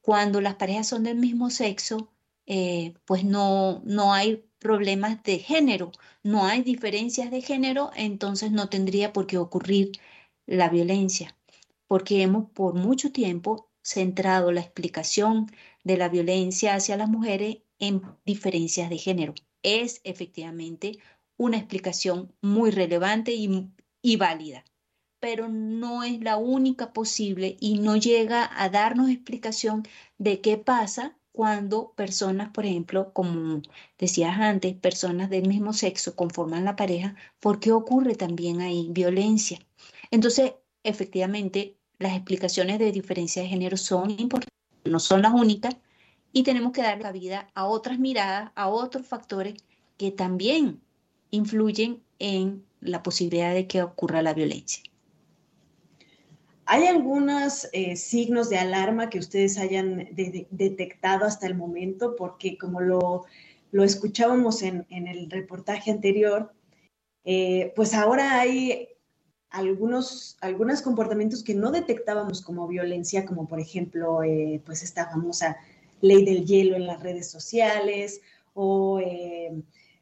cuando 0.00 0.40
las 0.40 0.54
parejas 0.54 0.88
son 0.88 1.02
del 1.04 1.16
mismo 1.16 1.50
sexo, 1.50 2.12
eh, 2.46 2.94
pues 3.04 3.24
no, 3.24 3.82
no 3.84 4.12
hay 4.14 4.44
problemas 4.58 5.22
de 5.24 5.38
género, 5.40 5.92
no 6.22 6.46
hay 6.46 6.62
diferencias 6.62 7.30
de 7.30 7.42
género, 7.42 7.90
entonces 7.96 8.52
no 8.52 8.68
tendría 8.68 9.12
por 9.12 9.26
qué 9.26 9.38
ocurrir 9.38 9.92
la 10.46 10.68
violencia, 10.68 11.36
porque 11.88 12.22
hemos 12.22 12.50
por 12.50 12.74
mucho 12.74 13.12
tiempo 13.12 13.68
centrado 13.82 14.52
la 14.52 14.60
explicación 14.60 15.50
de 15.84 15.96
la 15.96 16.08
violencia 16.08 16.74
hacia 16.74 16.96
las 16.96 17.08
mujeres 17.08 17.58
en 17.78 18.02
diferencias 18.24 18.90
de 18.90 18.98
género. 18.98 19.34
Es 19.62 20.00
efectivamente 20.04 20.98
una 21.36 21.58
explicación 21.58 22.32
muy 22.40 22.70
relevante 22.70 23.32
y, 23.32 23.70
y 24.02 24.16
válida, 24.16 24.64
pero 25.20 25.48
no 25.48 26.02
es 26.02 26.20
la 26.20 26.36
única 26.36 26.92
posible 26.92 27.56
y 27.60 27.78
no 27.78 27.96
llega 27.96 28.50
a 28.62 28.68
darnos 28.68 29.10
explicación 29.10 29.82
de 30.18 30.40
qué 30.40 30.56
pasa 30.56 31.16
cuando 31.36 31.92
personas, 31.92 32.48
por 32.50 32.64
ejemplo, 32.64 33.12
como 33.12 33.60
decías 33.98 34.38
antes, 34.38 34.74
personas 34.74 35.28
del 35.28 35.46
mismo 35.46 35.74
sexo 35.74 36.16
conforman 36.16 36.64
la 36.64 36.76
pareja, 36.76 37.14
porque 37.40 37.72
ocurre 37.72 38.14
también 38.14 38.62
ahí 38.62 38.88
violencia. 38.90 39.58
Entonces, 40.10 40.54
efectivamente, 40.82 41.76
las 41.98 42.14
explicaciones 42.14 42.78
de 42.78 42.90
diferencia 42.90 43.42
de 43.42 43.48
género 43.48 43.76
son 43.76 44.10
importantes, 44.12 44.54
no 44.86 44.98
son 44.98 45.20
las 45.20 45.34
únicas, 45.34 45.76
y 46.36 46.42
tenemos 46.42 46.72
que 46.72 46.82
dar 46.82 47.00
la 47.00 47.12
vida 47.12 47.48
a 47.54 47.64
otras 47.64 47.98
miradas, 47.98 48.52
a 48.56 48.68
otros 48.68 49.06
factores 49.06 49.54
que 49.96 50.10
también 50.10 50.82
influyen 51.30 52.02
en 52.18 52.62
la 52.82 53.02
posibilidad 53.02 53.54
de 53.54 53.66
que 53.66 53.82
ocurra 53.82 54.20
la 54.20 54.34
violencia. 54.34 54.82
¿Hay 56.66 56.88
algunos 56.88 57.70
eh, 57.72 57.96
signos 57.96 58.50
de 58.50 58.58
alarma 58.58 59.08
que 59.08 59.18
ustedes 59.18 59.56
hayan 59.56 60.10
detectado 60.50 61.24
hasta 61.24 61.46
el 61.46 61.54
momento? 61.54 62.16
Porque 62.16 62.58
como 62.58 62.82
lo, 62.82 63.24
escuchábamos 63.72 64.60
en, 64.60 64.84
el 64.90 65.30
reportaje 65.30 65.90
anterior, 65.90 66.52
eh, 67.24 67.72
pues 67.74 67.94
ahora 67.94 68.38
hay 68.38 68.88
algunos, 69.48 70.36
algunos 70.42 70.82
comportamientos 70.82 71.42
que 71.42 71.54
no 71.54 71.70
detectábamos 71.70 72.42
como 72.42 72.68
violencia, 72.68 73.24
como 73.24 73.48
por 73.48 73.58
ejemplo, 73.58 74.22
eh, 74.22 74.60
pues 74.66 74.82
esta 74.82 75.08
famosa 75.08 75.56
ley 76.00 76.24
del 76.24 76.44
hielo 76.44 76.76
en 76.76 76.86
las 76.86 77.02
redes 77.02 77.30
sociales 77.30 78.20
o 78.54 79.00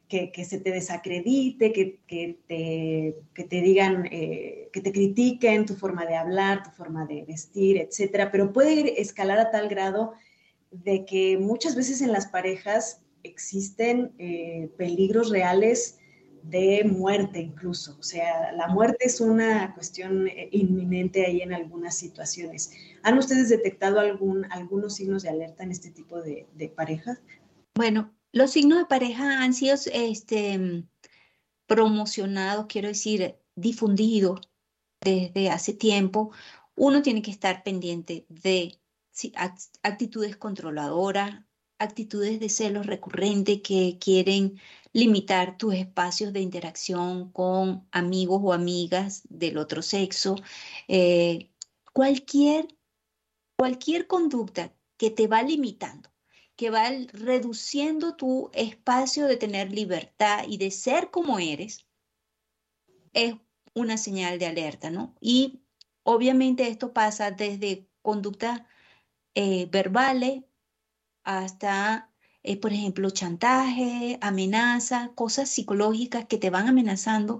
que, 0.07 0.45
se 0.45 0.59
te 0.59 0.71
desacredite, 0.71 1.73
que, 1.73 1.99
te, 2.07 3.15
te, 3.33 3.61
digan, 3.61 4.07
eh, 4.11 4.69
que 4.71 4.81
te 4.81 4.91
critiquen 4.91 5.65
tu 5.65 5.75
forma 5.75 6.05
de 6.05 6.15
hablar, 6.15 6.63
tu 6.63 6.69
forma 6.71 7.05
de 7.05 7.23
vestir, 7.23 7.77
etcétera, 7.77 8.31
pero 8.31 8.53
puede 8.53 9.01
escalar 9.01 9.39
a 9.39 9.51
tal 9.51 9.67
grado 9.67 10.13
de 10.71 11.05
que 11.05 11.37
muchas 11.37 11.75
veces 11.75 12.01
en 12.01 12.11
las 12.11 12.27
parejas 12.27 13.01
existen 13.23 14.13
eh, 14.19 14.69
peligros 14.77 15.29
reales 15.29 15.97
de 16.49 16.83
muerte 16.83 17.39
incluso. 17.39 17.97
O 17.99 18.03
sea, 18.03 18.51
la 18.53 18.67
muerte 18.67 19.05
es 19.05 19.19
una 19.19 19.73
cuestión 19.73 20.27
eh, 20.27 20.49
inminente 20.51 21.25
ahí 21.25 21.41
en 21.41 21.53
algunas 21.53 21.97
situaciones. 21.97 22.71
¿Han 23.03 23.17
ustedes 23.17 23.49
detectado 23.49 23.99
algún, 23.99 24.45
algunos 24.51 24.95
signos 24.95 25.23
de 25.23 25.29
alerta 25.29 25.63
en 25.63 25.71
este 25.71 25.91
tipo 25.91 26.21
de, 26.21 26.47
parejas? 26.75 27.19
Bueno, 27.75 28.13
los 28.31 28.51
signos 28.51 28.79
de 28.79 28.85
pareja 28.85 29.43
han 29.43 29.53
sido 29.53 29.75
este, 29.93 30.83
promocionados, 31.65 32.67
quiero 32.67 32.89
decir, 32.89 33.35
difundidos 33.55 34.41
desde 35.01 35.49
hace 35.49 35.73
tiempo. 35.73 36.31
Uno 36.75 37.01
tiene 37.01 37.21
que 37.21 37.31
estar 37.31 37.63
pendiente 37.63 38.25
de 38.29 38.77
actitudes 39.81 40.35
controladoras, 40.35 41.44
actitudes 41.79 42.39
de 42.39 42.49
celos 42.49 42.85
recurrentes 42.85 43.61
que 43.61 43.97
quieren 43.99 44.59
limitar 44.93 45.57
tus 45.57 45.75
espacios 45.75 46.33
de 46.33 46.41
interacción 46.41 47.31
con 47.31 47.87
amigos 47.91 48.41
o 48.43 48.53
amigas 48.53 49.23
del 49.29 49.57
otro 49.57 49.81
sexo. 49.81 50.35
Eh, 50.87 51.51
cualquier, 51.93 52.67
cualquier 53.57 54.07
conducta 54.07 54.73
que 54.97 55.09
te 55.09 55.27
va 55.27 55.43
limitando 55.43 56.09
que 56.55 56.69
va 56.69 56.89
reduciendo 57.11 58.15
tu 58.15 58.49
espacio 58.53 59.27
de 59.27 59.37
tener 59.37 59.71
libertad 59.71 60.45
y 60.47 60.57
de 60.57 60.71
ser 60.71 61.11
como 61.11 61.39
eres, 61.39 61.85
es 63.13 63.35
una 63.73 63.97
señal 63.97 64.39
de 64.39 64.47
alerta, 64.47 64.89
¿no? 64.89 65.15
Y 65.19 65.61
obviamente 66.03 66.67
esto 66.67 66.93
pasa 66.93 67.31
desde 67.31 67.87
conductas 68.01 68.61
eh, 69.35 69.67
verbales 69.71 70.43
hasta, 71.25 72.11
eh, 72.43 72.57
por 72.57 72.73
ejemplo, 72.73 73.09
chantaje, 73.09 74.17
amenaza, 74.21 75.11
cosas 75.15 75.49
psicológicas 75.49 76.25
que 76.27 76.37
te 76.37 76.49
van 76.49 76.67
amenazando. 76.67 77.39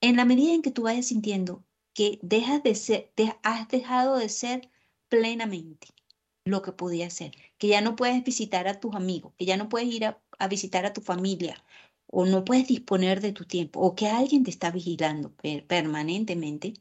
En 0.00 0.16
la 0.16 0.24
medida 0.24 0.54
en 0.54 0.62
que 0.62 0.70
tú 0.70 0.82
vayas 0.82 1.06
sintiendo 1.06 1.64
que 1.94 2.18
dejas 2.22 2.62
de 2.62 2.74
ser, 2.74 3.12
has 3.42 3.68
dejado 3.68 4.16
de 4.16 4.28
ser 4.28 4.70
plenamente 5.08 5.88
lo 6.44 6.62
que 6.62 6.72
podía 6.72 7.10
ser, 7.10 7.32
que 7.58 7.68
ya 7.68 7.80
no 7.80 7.96
puedes 7.96 8.24
visitar 8.24 8.68
a 8.68 8.80
tus 8.80 8.94
amigos, 8.94 9.34
que 9.38 9.44
ya 9.46 9.56
no 9.56 9.68
puedes 9.68 9.88
ir 9.88 10.06
a, 10.06 10.20
visitar 10.48 10.86
a 10.86 10.92
tu 10.92 11.00
familia, 11.02 11.62
o 12.06 12.26
no 12.26 12.44
puedes 12.44 12.68
disponer 12.68 13.20
de 13.20 13.32
tu 13.32 13.44
tiempo, 13.44 13.80
o 13.80 13.94
que 13.94 14.08
alguien 14.08 14.44
te 14.44 14.50
está 14.50 14.70
vigilando 14.70 15.32
permanentemente, 15.68 16.74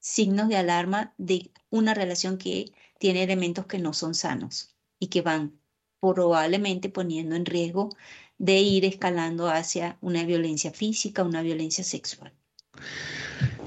signos 0.00 0.48
de 0.48 0.56
alarma 0.56 1.14
de 1.18 1.52
una 1.70 1.94
relación 1.94 2.38
que 2.38 2.72
tiene 2.98 3.22
elementos 3.22 3.66
que 3.66 3.78
no 3.78 3.92
son 3.92 4.14
sanos 4.14 4.77
y 4.98 5.08
que 5.08 5.22
van 5.22 5.58
probablemente 6.00 6.88
poniendo 6.88 7.34
en 7.36 7.44
riesgo 7.44 7.90
de 8.38 8.60
ir 8.60 8.84
escalando 8.84 9.48
hacia 9.48 9.98
una 10.00 10.24
violencia 10.24 10.70
física, 10.70 11.24
una 11.24 11.42
violencia 11.42 11.82
sexual. 11.82 12.32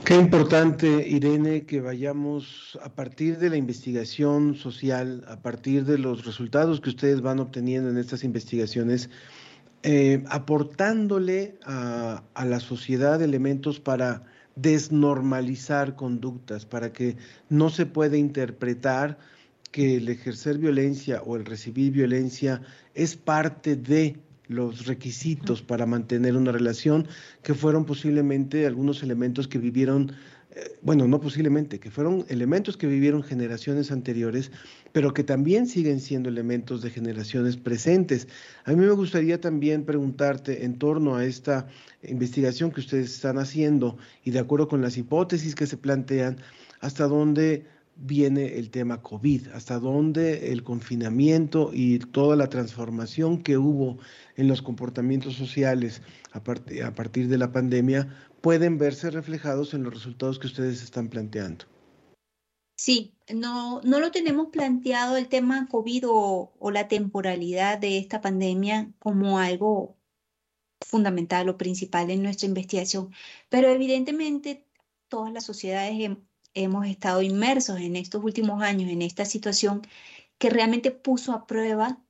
Qué 0.05 0.15
importante, 0.15 1.07
Irene, 1.07 1.65
que 1.65 1.79
vayamos 1.79 2.77
a 2.81 2.89
partir 2.93 3.37
de 3.37 3.49
la 3.49 3.57
investigación 3.57 4.55
social, 4.55 5.23
a 5.27 5.41
partir 5.41 5.85
de 5.85 5.97
los 5.97 6.25
resultados 6.25 6.81
que 6.81 6.89
ustedes 6.89 7.21
van 7.21 7.39
obteniendo 7.39 7.89
en 7.89 7.97
estas 7.97 8.23
investigaciones, 8.23 9.09
eh, 9.83 10.23
aportándole 10.27 11.57
a, 11.65 12.23
a 12.33 12.45
la 12.45 12.59
sociedad 12.59 13.21
elementos 13.21 13.79
para 13.79 14.23
desnormalizar 14.55 15.95
conductas, 15.95 16.65
para 16.65 16.91
que 16.91 17.17
no 17.49 17.69
se 17.69 17.85
pueda 17.85 18.17
interpretar 18.17 19.17
que 19.71 19.97
el 19.97 20.09
ejercer 20.09 20.57
violencia 20.57 21.21
o 21.23 21.37
el 21.37 21.45
recibir 21.45 21.91
violencia 21.91 22.61
es 22.93 23.15
parte 23.15 23.75
de 23.75 24.17
los 24.51 24.85
requisitos 24.85 25.61
para 25.61 25.85
mantener 25.85 26.35
una 26.35 26.51
relación, 26.51 27.07
que 27.41 27.53
fueron 27.53 27.85
posiblemente 27.85 28.67
algunos 28.67 29.01
elementos 29.01 29.47
que 29.47 29.57
vivieron, 29.57 30.11
eh, 30.53 30.77
bueno, 30.81 31.07
no 31.07 31.21
posiblemente, 31.21 31.79
que 31.79 31.89
fueron 31.89 32.25
elementos 32.27 32.75
que 32.75 32.85
vivieron 32.85 33.23
generaciones 33.23 33.91
anteriores, 33.91 34.51
pero 34.91 35.13
que 35.13 35.23
también 35.23 35.67
siguen 35.67 36.01
siendo 36.01 36.27
elementos 36.27 36.81
de 36.81 36.89
generaciones 36.89 37.55
presentes. 37.55 38.27
A 38.65 38.71
mí 38.71 38.85
me 38.85 38.91
gustaría 38.91 39.39
también 39.39 39.85
preguntarte 39.85 40.65
en 40.65 40.77
torno 40.77 41.15
a 41.15 41.25
esta 41.25 41.67
investigación 42.03 42.71
que 42.71 42.81
ustedes 42.81 43.13
están 43.13 43.37
haciendo 43.37 43.97
y 44.25 44.31
de 44.31 44.39
acuerdo 44.39 44.67
con 44.67 44.81
las 44.81 44.97
hipótesis 44.97 45.55
que 45.55 45.65
se 45.65 45.77
plantean, 45.77 46.37
hasta 46.81 47.07
dónde 47.07 47.65
viene 48.03 48.57
el 48.57 48.71
tema 48.71 49.01
COVID, 49.01 49.49
hasta 49.49 49.79
dónde 49.79 50.51
el 50.51 50.63
confinamiento 50.63 51.71
y 51.73 51.99
toda 51.99 52.35
la 52.35 52.49
transformación 52.49 53.43
que 53.43 53.57
hubo 53.57 53.99
en 54.35 54.47
los 54.47 54.61
comportamientos 54.61 55.35
sociales 55.35 56.01
a, 56.31 56.43
partir 56.43 57.27
de 57.27 57.37
la 57.37 57.51
pandemia 57.51 58.15
pueden 58.41 58.77
verse 58.77 59.11
reflejados 59.11 59.73
en 59.73 59.83
los 59.83 59.93
resultados 59.93 60.39
que 60.39 60.47
ustedes 60.47 60.81
están 60.81 61.09
planteando. 61.09 61.65
Sí, 62.75 63.13
no, 63.31 63.81
no 63.83 63.99
lo 63.99 64.09
tenemos 64.09 64.47
planteado 64.49 65.15
el 65.17 65.27
tema 65.27 65.67
COVID 65.69 66.09
o, 66.09 66.53
o 66.57 66.71
la 66.71 66.87
temporalidad 66.87 67.77
de 67.77 67.99
esta 67.99 68.21
pandemia 68.21 68.91
como 68.97 69.37
algo 69.37 69.95
fundamental 70.83 71.47
o 71.49 71.57
principal 71.57 72.09
en 72.09 72.23
nuestra 72.23 72.47
investigación, 72.47 73.13
pero 73.49 73.67
evidentemente 73.67 74.65
todas 75.07 75.31
las 75.31 75.43
sociedades 75.43 75.93
hemos 76.53 76.85
estado 76.87 77.21
inmersos 77.21 77.79
en 77.79 77.95
estos 77.95 78.23
últimos 78.23 78.61
años 78.61 78.89
en 78.89 79.01
esta 79.01 79.25
situación 79.25 79.81
que 80.37 80.49
realmente 80.49 80.91
puso 80.91 81.33
a 81.33 81.47
prueba 81.47 82.01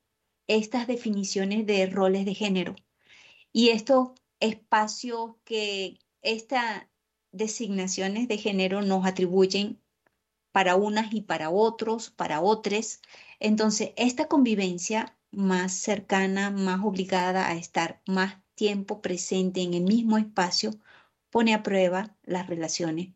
estas 0.48 0.88
definiciones 0.88 1.66
de 1.66 1.86
roles 1.88 2.26
de 2.26 2.34
género 2.34 2.76
y 3.54 3.70
estos 3.70 4.10
espacios 4.40 5.36
que 5.44 6.00
estas 6.22 6.88
designaciones 7.32 8.28
de 8.28 8.38
género 8.38 8.82
nos 8.82 9.06
atribuyen 9.06 9.80
para 10.52 10.76
unas 10.76 11.14
y 11.14 11.22
para 11.22 11.50
otros, 11.50 12.10
para 12.10 12.42
otros. 12.42 13.02
Entonces, 13.40 13.92
esta 13.96 14.28
convivencia 14.28 15.18
más 15.32 15.74
cercana, 15.74 16.52
más 16.52 16.84
obligada 16.84 17.48
a 17.48 17.56
estar 17.56 18.02
más 18.06 18.38
tiempo 18.56 19.02
presente 19.02 19.62
en 19.62 19.74
el 19.74 19.84
mismo 19.84 20.18
espacio, 20.18 20.72
pone 21.30 21.54
a 21.54 21.64
prueba 21.64 22.16
las 22.24 22.48
relaciones 22.48 23.14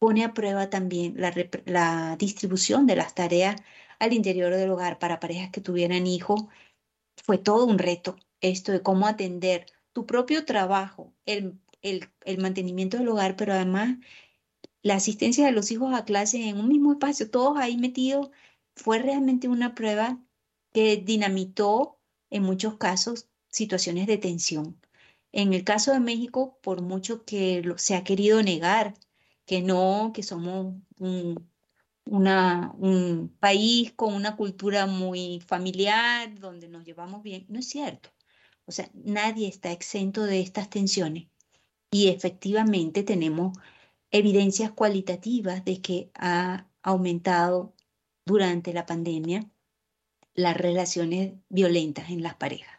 pone 0.00 0.24
a 0.24 0.34
prueba 0.34 0.70
también 0.70 1.14
la, 1.16 2.16
distribución 2.18 2.86
de 2.86 2.96
las 2.96 3.14
tareas 3.14 3.56
al 4.00 4.14
interior 4.14 4.54
del 4.54 4.70
hogar 4.70 4.98
para 4.98 5.20
parejas 5.20 5.50
que 5.50 5.60
tuvieran 5.60 6.06
hijos. 6.06 6.44
Fue 7.22 7.38
todo 7.38 7.66
un 7.66 7.78
reto 7.78 8.16
esto 8.40 8.72
de 8.72 8.82
cómo 8.82 9.06
atender 9.06 9.66
tu 9.92 10.06
propio 10.06 10.44
trabajo, 10.46 11.12
el, 11.26 11.60
el, 11.82 12.38
mantenimiento 12.38 12.96
del 12.96 13.08
hogar, 13.08 13.36
pero 13.36 13.52
además 13.52 13.98
la 14.82 14.94
asistencia 14.96 15.44
de 15.46 15.52
los 15.52 15.70
hijos 15.70 15.94
a 15.94 16.06
clase 16.06 16.48
en 16.48 16.58
un 16.58 16.68
mismo 16.68 16.92
espacio, 16.92 17.30
todos 17.30 17.58
ahí 17.58 17.76
metidos, 17.76 18.30
fue 18.74 19.00
realmente 19.00 19.48
una 19.48 19.74
prueba 19.74 20.18
que 20.72 20.96
dinamitó 20.96 21.98
en 22.30 22.44
muchos 22.44 22.78
casos 22.78 23.28
situaciones 23.50 24.06
de 24.06 24.16
tensión. 24.16 24.80
En 25.32 25.52
el 25.52 25.64
caso 25.64 25.92
de 25.92 26.00
México, 26.00 26.58
por 26.62 26.80
mucho 26.80 27.24
que 27.26 27.62
se 27.76 27.96
ha 27.96 28.04
querido 28.04 28.42
negar 28.42 28.94
que 29.50 29.62
no, 29.62 30.12
que 30.14 30.22
somos 30.22 30.76
un, 31.00 31.50
un 32.04 33.36
país 33.40 33.92
con 33.94 34.14
una 34.14 34.36
cultura 34.36 34.86
muy 34.86 35.40
familiar, 35.40 36.38
donde 36.38 36.68
nos 36.68 36.84
llevamos 36.84 37.24
bien, 37.24 37.46
no 37.48 37.58
es 37.58 37.68
cierto. 37.68 38.10
O 38.66 38.70
sea, 38.70 38.88
nadie 38.94 39.48
está 39.48 39.72
exento 39.72 40.22
de 40.22 40.40
estas 40.40 40.70
tensiones 40.70 41.26
y 41.90 42.10
efectivamente 42.10 43.02
tenemos 43.02 43.58
evidencias 44.12 44.70
cualitativas 44.70 45.64
de 45.64 45.82
que 45.82 46.12
ha 46.14 46.68
aumentado 46.82 47.74
durante 48.24 48.72
la 48.72 48.86
pandemia 48.86 49.50
las 50.34 50.56
relaciones 50.56 51.32
violentas 51.48 52.10
en 52.10 52.22
las 52.22 52.36
parejas. 52.36 52.78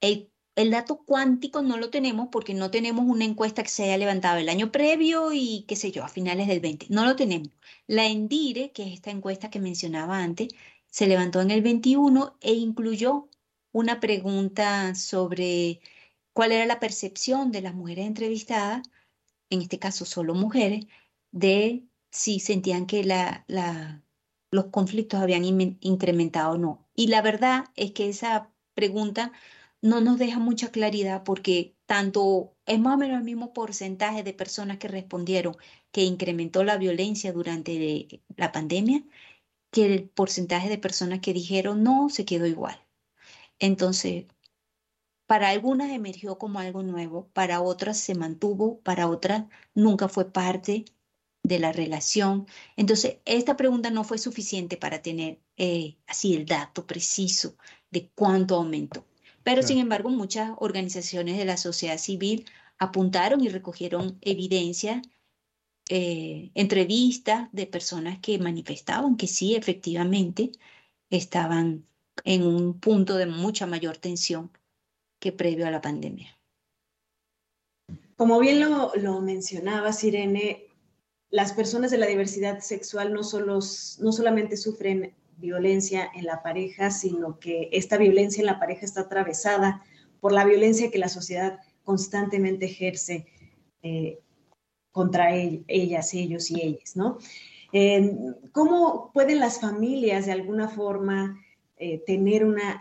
El, 0.00 0.30
el, 0.56 0.70
dato 0.70 0.98
cuántico 1.04 1.62
no 1.62 1.76
lo 1.76 1.90
tenemos 1.90 2.28
porque 2.32 2.54
no 2.54 2.70
tenemos 2.70 3.04
una 3.06 3.24
encuesta 3.24 3.62
que 3.62 3.68
se 3.68 3.84
haya 3.84 3.98
levantado 3.98 4.38
el 4.38 4.48
año 4.48 4.72
previo 4.72 5.32
y 5.32 5.64
qué 5.68 5.76
sé 5.76 5.92
yo, 5.92 6.04
a 6.04 6.08
finales 6.08 6.48
del 6.48 6.60
20. 6.60 6.86
No 6.90 7.04
lo 7.04 7.16
tenemos. 7.16 7.50
La 7.86 8.06
Endire, 8.06 8.72
que 8.72 8.84
es 8.84 8.94
esta 8.94 9.10
encuesta 9.10 9.50
que 9.50 9.60
mencionaba 9.60 10.18
antes, 10.18 10.48
se 10.90 11.06
levantó 11.06 11.40
en 11.40 11.50
el 11.50 11.62
21 11.62 12.36
e 12.40 12.54
incluyó 12.54 13.28
una 13.72 14.00
pregunta 14.00 14.94
sobre 14.94 15.80
cuál 16.32 16.52
era 16.52 16.66
la 16.66 16.80
percepción 16.80 17.52
de 17.52 17.62
las 17.62 17.74
mujeres 17.74 18.06
entrevistadas, 18.06 18.82
en 19.50 19.62
este 19.62 19.78
caso 19.78 20.04
solo 20.04 20.34
mujeres, 20.34 20.86
de 21.32 21.84
si 22.10 22.40
sentían 22.40 22.86
que 22.86 23.04
la, 23.04 23.44
la, 23.48 24.02
los 24.50 24.66
conflictos 24.66 25.20
habían 25.20 25.44
incrementado 25.44 26.52
o 26.52 26.58
no. 26.58 26.88
Y 26.94 27.08
la 27.08 27.22
verdad 27.22 27.66
es 27.76 27.92
que 27.92 28.08
esa 28.08 28.50
pregunta 28.74 29.32
no 29.86 30.00
nos 30.00 30.18
deja 30.18 30.38
mucha 30.40 30.70
claridad 30.72 31.22
porque 31.24 31.76
tanto 31.86 32.54
es 32.66 32.78
más 32.80 32.94
o 32.94 32.98
menos 32.98 33.18
el 33.18 33.24
mismo 33.24 33.52
porcentaje 33.52 34.22
de 34.24 34.34
personas 34.34 34.78
que 34.78 34.88
respondieron 34.88 35.56
que 35.92 36.02
incrementó 36.02 36.64
la 36.64 36.76
violencia 36.76 37.32
durante 37.32 38.22
la 38.36 38.52
pandemia 38.52 39.04
que 39.70 39.86
el 39.86 40.08
porcentaje 40.08 40.68
de 40.68 40.78
personas 40.78 41.20
que 41.20 41.32
dijeron 41.32 41.82
no, 41.84 42.08
se 42.10 42.24
quedó 42.24 42.46
igual. 42.46 42.84
Entonces, 43.58 44.26
para 45.26 45.50
algunas 45.50 45.90
emergió 45.92 46.38
como 46.38 46.58
algo 46.60 46.82
nuevo, 46.82 47.28
para 47.32 47.60
otras 47.62 47.98
se 47.98 48.14
mantuvo, 48.14 48.80
para 48.80 49.08
otras 49.08 49.44
nunca 49.74 50.08
fue 50.08 50.32
parte 50.32 50.84
de 51.42 51.58
la 51.60 51.72
relación. 51.72 52.46
Entonces, 52.76 53.18
esta 53.24 53.56
pregunta 53.56 53.90
no 53.90 54.04
fue 54.04 54.18
suficiente 54.18 54.76
para 54.76 55.02
tener 55.02 55.40
eh, 55.56 55.96
así 56.06 56.34
el 56.34 56.46
dato 56.46 56.86
preciso 56.86 57.56
de 57.90 58.10
cuánto 58.14 58.56
aumentó. 58.56 59.04
Pero, 59.46 59.62
sin 59.62 59.78
embargo, 59.78 60.10
muchas 60.10 60.50
organizaciones 60.56 61.38
de 61.38 61.44
la 61.44 61.56
sociedad 61.56 61.98
civil 61.98 62.46
apuntaron 62.78 63.44
y 63.44 63.48
recogieron 63.48 64.18
evidencia, 64.20 65.02
eh, 65.88 66.50
entrevistas 66.54 67.48
de 67.52 67.68
personas 67.68 68.18
que 68.18 68.40
manifestaban 68.40 69.16
que 69.16 69.28
sí, 69.28 69.54
efectivamente, 69.54 70.50
estaban 71.10 71.86
en 72.24 72.42
un 72.42 72.80
punto 72.80 73.14
de 73.14 73.26
mucha 73.26 73.68
mayor 73.68 73.98
tensión 73.98 74.50
que 75.20 75.30
previo 75.30 75.68
a 75.68 75.70
la 75.70 75.80
pandemia. 75.80 76.36
Como 78.16 78.40
bien 78.40 78.58
lo, 78.58 78.90
lo 78.96 79.20
mencionaba 79.20 79.92
Sirene, 79.92 80.66
las 81.30 81.52
personas 81.52 81.92
de 81.92 81.98
la 81.98 82.06
diversidad 82.06 82.58
sexual 82.58 83.12
no, 83.12 83.22
solo, 83.22 83.60
no 84.00 84.10
solamente 84.10 84.56
sufren 84.56 85.14
violencia 85.36 86.10
en 86.14 86.24
la 86.24 86.42
pareja, 86.42 86.90
sino 86.90 87.38
que 87.38 87.68
esta 87.72 87.98
violencia 87.98 88.40
en 88.40 88.46
la 88.46 88.58
pareja 88.58 88.84
está 88.84 89.02
atravesada 89.02 89.82
por 90.20 90.32
la 90.32 90.44
violencia 90.44 90.90
que 90.90 90.98
la 90.98 91.08
sociedad 91.08 91.58
constantemente 91.84 92.66
ejerce 92.66 93.26
eh, 93.82 94.18
contra 94.90 95.34
ellas, 95.34 96.14
ellos 96.14 96.50
y 96.50 96.62
ellas, 96.62 96.96
¿no? 96.96 97.18
¿Cómo 98.52 99.10
pueden 99.12 99.40
las 99.40 99.60
familias 99.60 100.24
de 100.24 100.32
alguna 100.32 100.68
forma 100.68 101.38
eh, 101.76 102.02
tener 102.06 102.44
una 102.44 102.80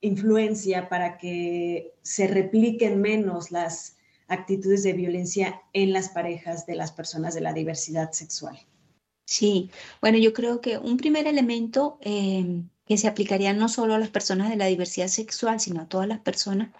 influencia 0.00 0.88
para 0.88 1.18
que 1.18 1.94
se 2.02 2.28
repliquen 2.28 3.00
menos 3.00 3.50
las 3.50 3.96
actitudes 4.28 4.82
de 4.82 4.92
violencia 4.92 5.62
en 5.72 5.92
las 5.92 6.10
parejas 6.10 6.66
de 6.66 6.76
las 6.76 6.92
personas 6.92 7.34
de 7.34 7.40
la 7.40 7.52
diversidad 7.52 8.12
sexual. 8.12 8.58
Sí, 9.26 9.70
bueno, 10.00 10.18
yo 10.18 10.32
creo 10.32 10.60
que 10.60 10.78
un 10.78 10.96
primer 10.96 11.26
elemento 11.26 11.98
em, 12.02 12.68
que 12.86 12.98
se 12.98 13.08
aplicaría 13.08 13.52
no 13.54 13.68
solo 13.68 13.94
a 13.94 13.98
las 13.98 14.10
personas 14.10 14.50
de 14.50 14.56
la 14.56 14.66
diversidad 14.66 15.08
sexual, 15.08 15.60
sino 15.60 15.80
a 15.82 15.88
todas 15.88 16.08
las 16.08 16.20
personas, 16.20 16.70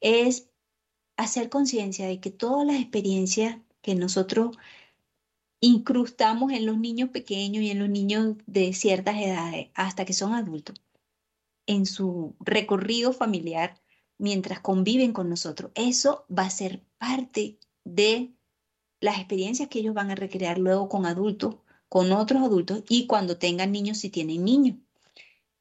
es 0.00 0.48
hacer 1.16 1.50
conciencia 1.50 2.06
de 2.08 2.20
que 2.20 2.30
todas 2.30 2.66
las 2.66 2.76
experiencias 2.80 3.58
que 3.82 3.94
nosotros 3.94 4.56
incrustamos 5.60 6.52
en 6.52 6.66
los 6.66 6.78
niños 6.78 7.10
pequeños 7.10 7.62
y 7.62 7.70
en 7.70 7.78
los 7.78 7.88
niños 7.88 8.36
de 8.46 8.72
ciertas 8.74 9.16
edades 9.16 9.68
hasta 9.74 10.04
que 10.04 10.12
son 10.12 10.34
adultos, 10.34 10.76
en 11.66 11.86
su 11.86 12.34
recorrido 12.40 13.12
familiar, 13.12 13.80
mientras 14.18 14.60
conviven 14.60 15.12
con 15.12 15.28
nosotros. 15.30 15.72
Eso 15.74 16.26
va 16.36 16.44
a 16.44 16.50
ser 16.50 16.82
parte 16.98 17.58
de 17.84 18.32
las 19.00 19.18
experiencias 19.18 19.68
que 19.68 19.80
ellos 19.80 19.94
van 19.94 20.10
a 20.10 20.14
recrear 20.16 20.58
luego 20.58 20.88
con 20.88 21.06
adultos, 21.06 21.56
con 21.92 22.10
otros 22.12 22.42
adultos 22.42 22.82
y 22.88 23.06
cuando 23.06 23.36
tengan 23.36 23.70
niños 23.70 23.98
si 23.98 24.08
tienen 24.08 24.46
niños. 24.46 24.78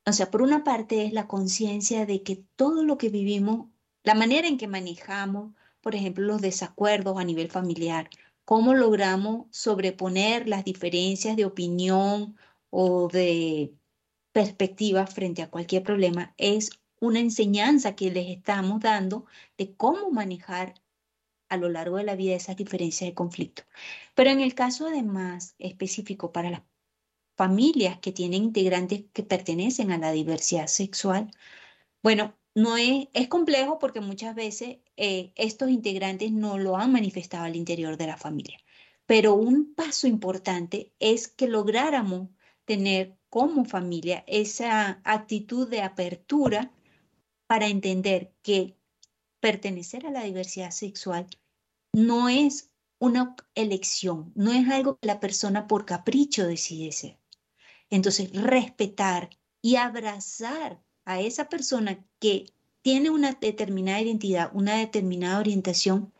O 0.06 0.14
sea, 0.14 0.32
por 0.32 0.42
una 0.42 0.64
parte 0.64 1.06
es 1.06 1.12
la 1.12 1.28
conciencia 1.28 2.06
de 2.06 2.24
que 2.24 2.38
todo 2.56 2.86
lo 2.86 2.98
que 2.98 3.10
vivimos, 3.10 3.68
la 4.04 4.16
manera 4.16 4.48
en 4.48 4.58
que 4.58 4.70
manejamos, 4.70 5.54
por 5.82 5.94
ejemplo, 5.94 6.26
los 6.26 6.40
desacuerdos 6.40 7.18
a 7.18 7.26
nivel 7.26 7.52
familiar, 7.52 8.10
cómo 8.46 8.74
logramos 8.74 9.48
sobreponer 9.52 10.48
las 10.48 10.64
diferencias 10.64 11.36
de 11.36 11.44
opinión 11.44 12.38
o 12.70 13.10
de 13.10 13.74
perspectiva 14.32 15.08
frente 15.08 15.42
a 15.42 15.50
cualquier 15.50 15.84
problema, 15.84 16.34
es 16.38 16.70
una 17.02 17.20
enseñanza 17.20 17.94
que 17.94 18.10
les 18.10 18.30
estamos 18.30 18.80
dando 18.80 19.26
de 19.58 19.76
cómo 19.76 20.12
manejar 20.12 20.76
a 21.52 21.58
lo 21.58 21.70
largo 21.70 21.98
de 21.98 22.06
la 22.06 22.16
vida 22.16 22.36
esas 22.36 22.56
diferencias 22.56 23.10
de 23.10 23.14
conflicto. 23.14 23.64
Pero 24.16 24.30
en 24.32 24.40
el 24.40 24.56
caso 24.56 24.88
además 24.88 25.56
específico 25.60 26.32
para 26.32 26.50
las 26.50 26.62
familias 27.36 28.00
que 28.00 28.14
tienen 28.14 28.44
integrantes 28.46 29.06
que 29.14 29.24
pertenecen 29.24 29.92
a 29.92 29.98
la 29.98 30.12
diversidad 30.12 30.68
sexual, 30.68 31.30
bueno, 32.04 32.36
no 32.56 32.78
es, 32.78 33.08
es 33.14 33.28
complejo 33.28 33.80
porque 33.80 34.02
muchas 34.02 34.34
veces 34.36 34.78
eh, 34.98 35.34
estos 35.36 35.70
integrantes 35.70 36.32
no 36.32 36.58
lo 36.58 36.78
han 36.78 36.92
manifestado 36.94 37.46
al 37.46 37.56
interior 37.56 37.98
de 37.98 38.08
la 38.08 38.18
familia. 38.18 38.58
Pero 39.06 39.34
un 39.34 39.74
paso 39.76 40.08
importante 40.08 40.94
es 41.00 41.28
que 41.28 41.48
lográramos 41.48 42.30
tener 42.66 43.18
como 43.30 43.66
familia 43.66 44.24
esa 44.28 45.02
actitud 45.04 45.68
de 45.70 45.82
apertura 45.82 46.72
para 47.48 47.68
entender 47.68 48.34
que 48.42 48.78
pertenecer 49.42 50.06
a 50.06 50.12
la 50.12 50.24
diversidad 50.24 50.72
sexual 50.72 51.28
no 51.94 52.30
es 52.30 52.72
una 53.00 53.36
elección, 53.56 54.32
no 54.36 54.52
es 54.52 54.70
algo 54.70 54.98
que 54.98 55.08
la 55.08 55.20
persona 55.20 55.68
por 55.68 55.86
capricho 55.86 56.46
decide 56.46 56.92
ser. 56.92 57.18
Entonces, 57.90 58.32
respetar 58.34 59.30
y 59.62 59.76
abrazar 59.76 60.82
a 61.06 61.20
esa 61.20 61.50
persona 61.50 62.06
que 62.20 62.46
tiene 62.82 63.10
una 63.10 63.34
determinada 63.34 64.02
identidad, 64.02 64.52
una 64.54 64.76
determinada 64.76 65.40
orientación 65.40 66.14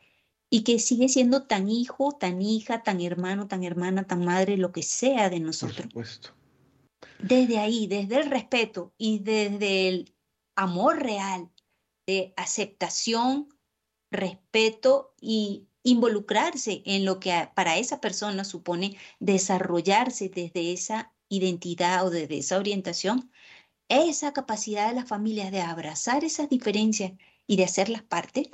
y 0.50 0.64
que 0.64 0.80
sigue 0.80 1.08
siendo 1.08 1.44
tan 1.44 1.70
hijo, 1.70 2.12
tan 2.12 2.42
hija, 2.42 2.84
tan 2.84 3.00
hermano, 3.00 3.48
tan 3.48 3.64
hermana, 3.64 4.06
tan 4.06 4.26
madre, 4.26 4.58
lo 4.58 4.72
que 4.72 4.84
sea 4.84 5.30
de 5.30 5.40
nosotros. 5.40 5.88
Por 5.94 6.06
supuesto. 6.06 6.30
Desde 7.20 7.58
ahí, 7.58 7.88
desde 7.88 8.18
el 8.18 8.30
respeto 8.30 8.94
y 8.98 9.20
desde 9.20 9.88
el 9.88 10.16
amor 10.56 11.02
real, 11.02 11.50
de 12.06 12.34
aceptación, 12.36 13.48
respeto 14.12 15.16
y 15.22 15.68
involucrarse 15.84 16.84
en 16.86 17.06
lo 17.06 17.20
que 17.20 17.50
para 17.56 17.78
esa 17.78 18.02
persona 18.02 18.44
supone 18.44 18.98
desarrollarse 19.20 20.30
desde 20.30 20.74
esa 20.74 21.14
identidad 21.30 22.06
o 22.06 22.10
desde 22.10 22.38
esa 22.40 22.58
orientación, 22.58 23.32
esa 23.88 24.34
capacidad 24.34 24.90
de 24.90 24.96
las 24.96 25.08
familias 25.08 25.52
de 25.52 25.62
abrazar 25.62 26.24
esas 26.24 26.50
diferencias 26.50 27.14
y 27.48 27.56
de 27.58 27.64
hacerlas 27.64 28.04
parte 28.04 28.52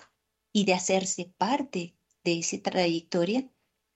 y 0.53 0.65
de 0.65 0.73
hacerse 0.73 1.33
parte 1.37 1.95
de 2.23 2.39
esa 2.39 2.57
trayectoria, 2.61 3.49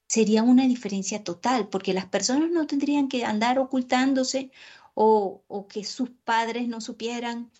sería 0.07 0.43
una 0.43 0.67
diferencia 0.67 1.23
total, 1.23 1.69
porque 1.69 1.93
las 1.93 2.05
personas 2.05 2.51
no 2.51 2.67
tendrían 2.67 3.07
que 3.07 3.23
andar 3.23 3.59
ocultándose 3.59 4.51
o, 4.93 5.43
o 5.47 5.67
que 5.67 5.83
sus 5.85 6.09
padres 6.25 6.67
no 6.67 6.81
supieran 6.81 7.51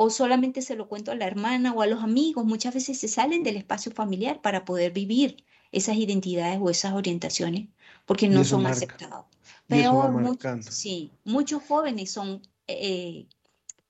o 0.00 0.10
solamente 0.10 0.62
se 0.62 0.76
lo 0.76 0.86
cuento 0.86 1.10
a 1.10 1.16
la 1.16 1.26
hermana 1.26 1.72
o 1.72 1.82
a 1.82 1.86
los 1.88 2.04
amigos. 2.04 2.44
Muchas 2.44 2.72
veces 2.72 3.00
se 3.00 3.08
salen 3.08 3.42
del 3.42 3.56
espacio 3.56 3.90
familiar 3.90 4.40
para 4.40 4.64
poder 4.64 4.92
vivir 4.92 5.44
esas 5.72 5.96
identidades 5.96 6.60
o 6.62 6.70
esas 6.70 6.92
orientaciones 6.92 7.66
porque 8.06 8.28
no 8.28 8.44
son 8.44 8.64
aceptados. 8.66 9.26
Peor, 9.66 10.12
muchos, 10.12 10.66
sí, 10.66 11.10
muchos 11.24 11.64
jóvenes 11.64 12.12
son 12.12 12.40
eh, 12.68 13.26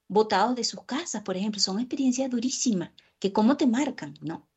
botados 0.09 0.57
de 0.57 0.65
sus 0.65 0.83
casas, 0.85 1.23
por 1.23 1.37
ejemplo, 1.37 1.61
son 1.61 1.79
experiencias 1.79 2.31
durísimas 2.31 2.91
que 3.19 3.31
cómo 3.31 3.59
te 3.59 3.67
marcan, 3.67 4.15
¿no? 4.23 4.49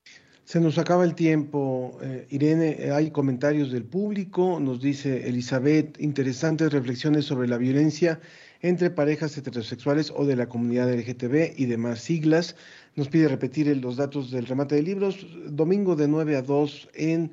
Se 0.45 0.59
nos 0.61 0.77
acaba 0.77 1.03
el 1.03 1.15
tiempo. 1.15 1.99
Eh, 2.01 2.27
Irene, 2.29 2.77
eh, 2.79 2.91
hay 2.91 3.11
comentarios 3.11 3.71
del 3.71 3.83
público. 3.83 4.59
Nos 4.59 4.81
dice 4.81 5.27
Elizabeth, 5.27 5.99
interesantes 5.99 6.71
reflexiones 6.71 7.25
sobre 7.25 7.47
la 7.47 7.57
violencia 7.57 8.19
entre 8.62 8.89
parejas 8.89 9.38
heterosexuales 9.38 10.12
o 10.16 10.26
de 10.26 10.36
la 10.36 10.47
comunidad 10.47 10.93
LGTB 10.93 11.53
y 11.57 11.66
demás 11.66 11.99
siglas. 11.99 12.55
Nos 12.95 13.09
pide 13.09 13.28
repetir 13.28 13.76
los 13.78 13.97
datos 13.97 14.32
del 14.32 14.45
remate 14.45 14.76
de 14.76 14.84
libros. 14.84 15.26
Domingo 15.47 15.95
de 15.95 16.07
9 16.07 16.36
a 16.36 16.41
2 16.41 16.89
en 16.93 17.32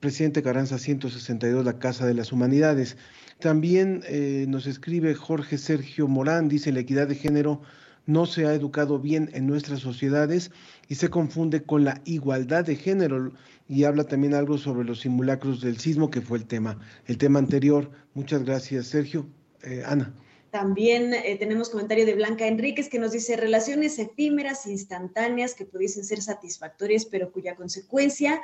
Presidente 0.00 0.42
Carranza 0.42 0.78
162, 0.78 1.64
la 1.64 1.78
Casa 1.78 2.06
de 2.06 2.14
las 2.14 2.32
Humanidades. 2.32 2.96
También 3.40 4.02
eh, 4.08 4.46
nos 4.48 4.66
escribe 4.66 5.14
Jorge 5.14 5.58
Sergio 5.58 6.08
Morán, 6.08 6.48
dice 6.48 6.72
la 6.72 6.80
equidad 6.80 7.08
de 7.08 7.14
género 7.14 7.62
no 8.08 8.24
se 8.24 8.46
ha 8.46 8.54
educado 8.54 8.98
bien 8.98 9.28
en 9.34 9.46
nuestras 9.46 9.80
sociedades 9.80 10.50
y 10.88 10.94
se 10.94 11.10
confunde 11.10 11.62
con 11.62 11.84
la 11.84 12.00
igualdad 12.06 12.64
de 12.64 12.74
género 12.74 13.32
y 13.68 13.84
habla 13.84 14.04
también 14.04 14.32
algo 14.32 14.56
sobre 14.56 14.86
los 14.88 15.00
simulacros 15.00 15.60
del 15.60 15.76
sismo 15.76 16.10
que 16.10 16.22
fue 16.22 16.38
el 16.38 16.46
tema, 16.46 16.78
el 17.04 17.18
tema 17.18 17.38
anterior. 17.38 17.90
Muchas 18.14 18.44
gracias, 18.44 18.86
Sergio. 18.86 19.28
Eh, 19.62 19.82
Ana. 19.84 20.14
También 20.50 21.12
eh, 21.12 21.36
tenemos 21.38 21.68
comentario 21.68 22.06
de 22.06 22.14
Blanca 22.14 22.46
Enríquez 22.46 22.88
que 22.88 22.98
nos 22.98 23.12
dice 23.12 23.36
relaciones 23.36 23.98
efímeras, 23.98 24.66
instantáneas, 24.66 25.54
que 25.54 25.66
pudiesen 25.66 26.04
ser 26.04 26.22
satisfactorias, 26.22 27.04
pero 27.04 27.32
cuya 27.32 27.54
consecuencia 27.54 28.40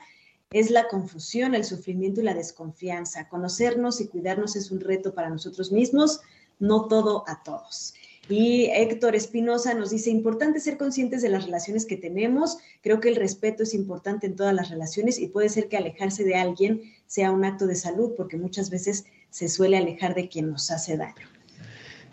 es 0.51 0.71
la 0.71 0.87
confusión, 0.89 1.55
el 1.55 1.65
sufrimiento 1.65 2.21
y 2.21 2.25
la 2.25 2.35
desconfianza. 2.35 3.29
Conocernos 3.29 4.01
y 4.01 4.09
cuidarnos 4.09 4.55
es 4.55 4.71
un 4.71 4.81
reto 4.81 5.15
para 5.15 5.31
nosotros 5.31 5.73
mismos, 5.73 6.21
no 6.59 6.87
todo 6.89 7.25
a 7.27 7.43
todos. 7.43 7.95
Y 8.29 8.67
Héctor 8.67 9.17
Espinosa 9.17 9.75
nos 9.75 9.91
dice, 9.91 10.11
importante 10.11 10.61
ser 10.61 10.79
conscientes 10.79 11.23
de 11.23 11.29
las 11.29 11.45
relaciones 11.45 11.87
que 11.87 11.97
tenemos. 11.97 12.59
Creo 12.83 13.01
que 13.01 13.09
el 13.09 13.17
respeto 13.17 13.63
es 13.63 13.75
importante 13.75 14.27
en 14.27 14.37
todas 14.37 14.55
las 14.55 14.71
relaciones 14.71 15.19
y 15.19 15.29
puede 15.29 15.49
ser 15.49 15.69
que 15.69 15.77
alejarse 15.77 16.25
de 16.25 16.37
alguien 16.37 16.83
sea 17.07 17.31
un 17.33 17.45
acto 17.45 17.67
de 17.67 17.77
salud, 17.77 18.13
porque 18.17 18.37
muchas 18.37 18.71
veces 18.71 19.05
se 19.31 19.49
suele 19.49 19.77
alejar 19.77 20.15
de 20.15 20.29
quien 20.29 20.51
nos 20.51 20.71
hace 20.71 20.97
daño. 20.97 21.34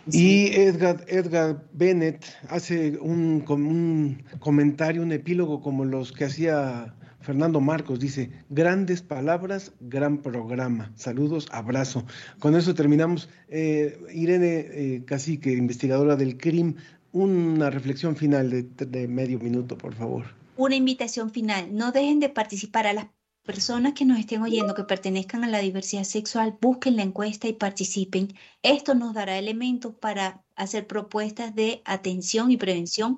Y 0.10 0.48
Edgar, 0.48 1.06
Edgar 1.08 1.64
Bennett 1.74 2.26
hace 2.50 2.98
un, 3.00 3.44
un 3.48 4.24
comentario, 4.40 5.02
un 5.02 5.12
epílogo 5.12 5.62
como 5.62 5.86
los 5.86 6.12
que 6.12 6.26
hacía 6.26 6.96
Fernando 7.22 7.62
Marcos 7.62 8.00
dice, 8.00 8.32
grandes 8.50 9.02
palabras, 9.02 9.74
gran 9.80 10.18
programa. 10.22 10.92
Saludos, 10.96 11.48
abrazo. 11.52 12.04
Con 12.40 12.56
eso 12.56 12.74
terminamos. 12.74 13.30
Eh, 13.48 14.00
Irene 14.12 14.68
eh, 14.72 15.04
Cacique, 15.06 15.52
investigadora 15.54 16.16
del 16.16 16.38
CRIM, 16.38 16.76
una 17.12 17.70
reflexión 17.70 18.16
final 18.16 18.50
de, 18.50 18.64
de 18.64 19.08
medio 19.08 19.40
minuto, 19.40 19.78
por 19.78 19.94
favor. 19.94 20.26
Una 20.58 20.76
invitación 20.76 21.32
final. 21.32 21.76
No 21.76 21.92
dejen 21.92 22.20
de 22.20 22.30
participar 22.30 22.88
a 22.88 22.94
las 22.94 23.06
personas 23.44 23.94
que 23.94 24.06
nos 24.06 24.20
estén 24.20 24.42
oyendo 24.42 24.76
que 24.76 24.84
pertenezcan 24.84 25.44
a 25.44 25.48
la 25.48 25.60
diversidad 25.60 26.04
sexual, 26.04 26.58
busquen 26.62 26.96
la 26.96 27.04
encuesta 27.04 27.48
y 27.48 27.54
participen. 27.54 28.30
Esto 28.62 28.94
nos 28.96 29.14
dará 29.14 29.38
elementos 29.38 29.96
para 29.96 30.44
hacer 30.56 30.88
propuestas 30.88 31.56
de 31.56 31.82
atención 31.86 32.52
y 32.52 32.58
prevención 32.58 33.18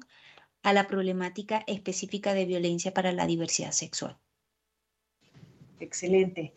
a 0.62 0.74
la 0.74 0.88
problemática 0.88 1.64
específica 1.68 2.34
de 2.34 2.46
violencia 2.46 2.94
para 2.94 3.12
la 3.12 3.28
diversidad 3.28 3.72
sexual. 3.72 4.18
Excelente. 5.80 6.54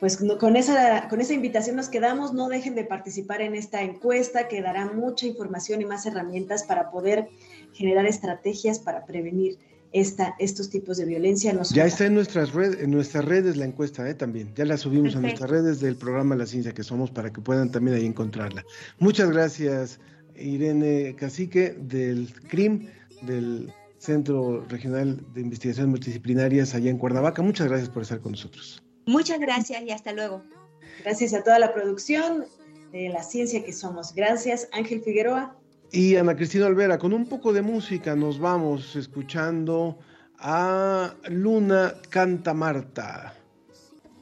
Pues 0.00 0.16
con 0.16 0.56
esa, 0.56 1.08
con 1.10 1.20
esa 1.20 1.34
invitación 1.34 1.76
nos 1.76 1.90
quedamos. 1.90 2.32
No 2.32 2.48
dejen 2.48 2.74
de 2.74 2.84
participar 2.84 3.42
en 3.42 3.54
esta 3.54 3.82
encuesta 3.82 4.48
que 4.48 4.62
dará 4.62 4.86
mucha 4.86 5.26
información 5.26 5.82
y 5.82 5.84
más 5.84 6.06
herramientas 6.06 6.62
para 6.62 6.90
poder 6.90 7.28
generar 7.74 8.06
estrategias 8.06 8.78
para 8.78 9.04
prevenir 9.04 9.58
esta, 9.92 10.34
estos 10.38 10.70
tipos 10.70 10.96
de 10.96 11.04
violencia. 11.04 11.52
ya 11.72 11.84
está 11.84 12.06
en 12.06 12.14
nuestras, 12.14 12.52
redes, 12.52 12.80
en 12.80 12.90
nuestras 12.90 13.24
redes 13.24 13.56
la 13.56 13.64
encuesta 13.64 14.08
¿eh? 14.08 14.14
también. 14.14 14.52
Ya 14.54 14.64
la 14.64 14.76
subimos 14.76 15.16
a 15.16 15.20
nuestras 15.20 15.50
redes 15.50 15.80
del 15.80 15.96
programa 15.96 16.36
La 16.36 16.46
Ciencia 16.46 16.72
que 16.72 16.82
Somos 16.82 17.10
para 17.10 17.32
que 17.32 17.40
puedan 17.40 17.70
también 17.70 17.96
ahí 17.96 18.06
encontrarla. 18.06 18.64
Muchas 18.98 19.30
gracias, 19.30 19.98
Irene 20.36 21.16
Cacique 21.16 21.74
del 21.78 22.32
CRIM 22.48 22.88
del 23.22 23.72
Centro 23.98 24.64
Regional 24.68 25.20
de 25.34 25.42
Investigaciones 25.42 25.90
Multidisciplinarias 25.90 26.74
allá 26.74 26.90
en 26.90 26.98
Cuernavaca. 26.98 27.42
Muchas 27.42 27.68
gracias 27.68 27.90
por 27.90 28.02
estar 28.02 28.20
con 28.20 28.32
nosotros. 28.32 28.82
Muchas 29.06 29.40
gracias 29.40 29.82
y 29.82 29.90
hasta 29.90 30.12
luego. 30.12 30.42
Gracias 31.04 31.34
a 31.34 31.42
toda 31.42 31.58
la 31.58 31.74
producción 31.74 32.44
de 32.92 33.08
la 33.08 33.22
ciencia 33.22 33.64
que 33.64 33.72
somos. 33.72 34.14
Gracias, 34.14 34.68
Ángel 34.72 35.02
Figueroa. 35.02 35.59
Y 35.92 36.14
Ana 36.14 36.36
Cristina 36.36 36.66
Olvera, 36.66 36.98
con 36.98 37.12
un 37.12 37.26
poco 37.26 37.52
de 37.52 37.62
música 37.62 38.14
nos 38.14 38.38
vamos 38.38 38.94
escuchando 38.94 39.98
a 40.38 41.12
Luna 41.28 41.94
Canta 42.08 42.54
Marta. 42.54 43.34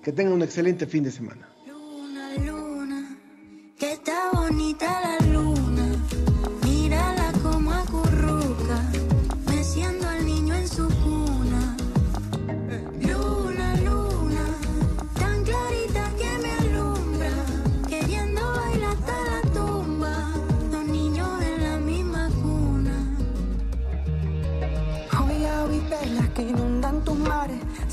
Que 0.02 0.12
tengan 0.12 0.32
un 0.32 0.42
excelente 0.42 0.86
fin 0.86 1.04
de 1.04 1.10
semana. 1.10 1.47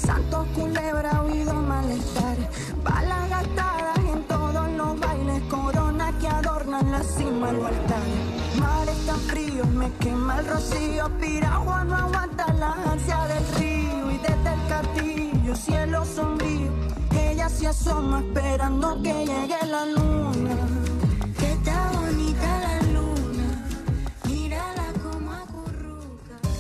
Santos, 0.06 0.47
culebra, 0.53 1.22
oído 1.24 1.53
malestar. 1.53 2.38
Balas 2.84 3.30
gastadas 3.30 3.97
en 3.97 4.24
todos 4.24 4.70
los 4.72 4.99
bailes. 4.99 5.41
Corona 5.49 6.14
que 6.20 6.28
adornan 6.28 6.91
la 6.91 7.01
cima 7.03 7.47
del 7.51 7.66
altar. 7.66 8.03
Mares 8.60 9.06
tan 9.06 9.20
fríos, 9.22 9.68
me 9.68 9.91
quema 9.93 10.39
el 10.39 10.47
rocío. 10.47 11.10
Piragua 11.20 11.84
no 11.86 11.95
aguanta 11.95 12.53
la 12.53 12.74
ansia 12.91 13.20
del 13.28 13.45
río. 13.58 14.12
Y 14.12 14.18
desde 14.20 14.53
el 14.53 14.68
castillo, 14.70 15.56
cielo 15.56 16.06
sombrío. 16.06 16.72
Ella 17.12 17.49
se 17.49 17.68
asoma 17.68 18.20
esperando 18.20 19.01
que 19.01 19.14
llegue 19.26 19.66
la 19.66 19.86
luna. 19.86 20.85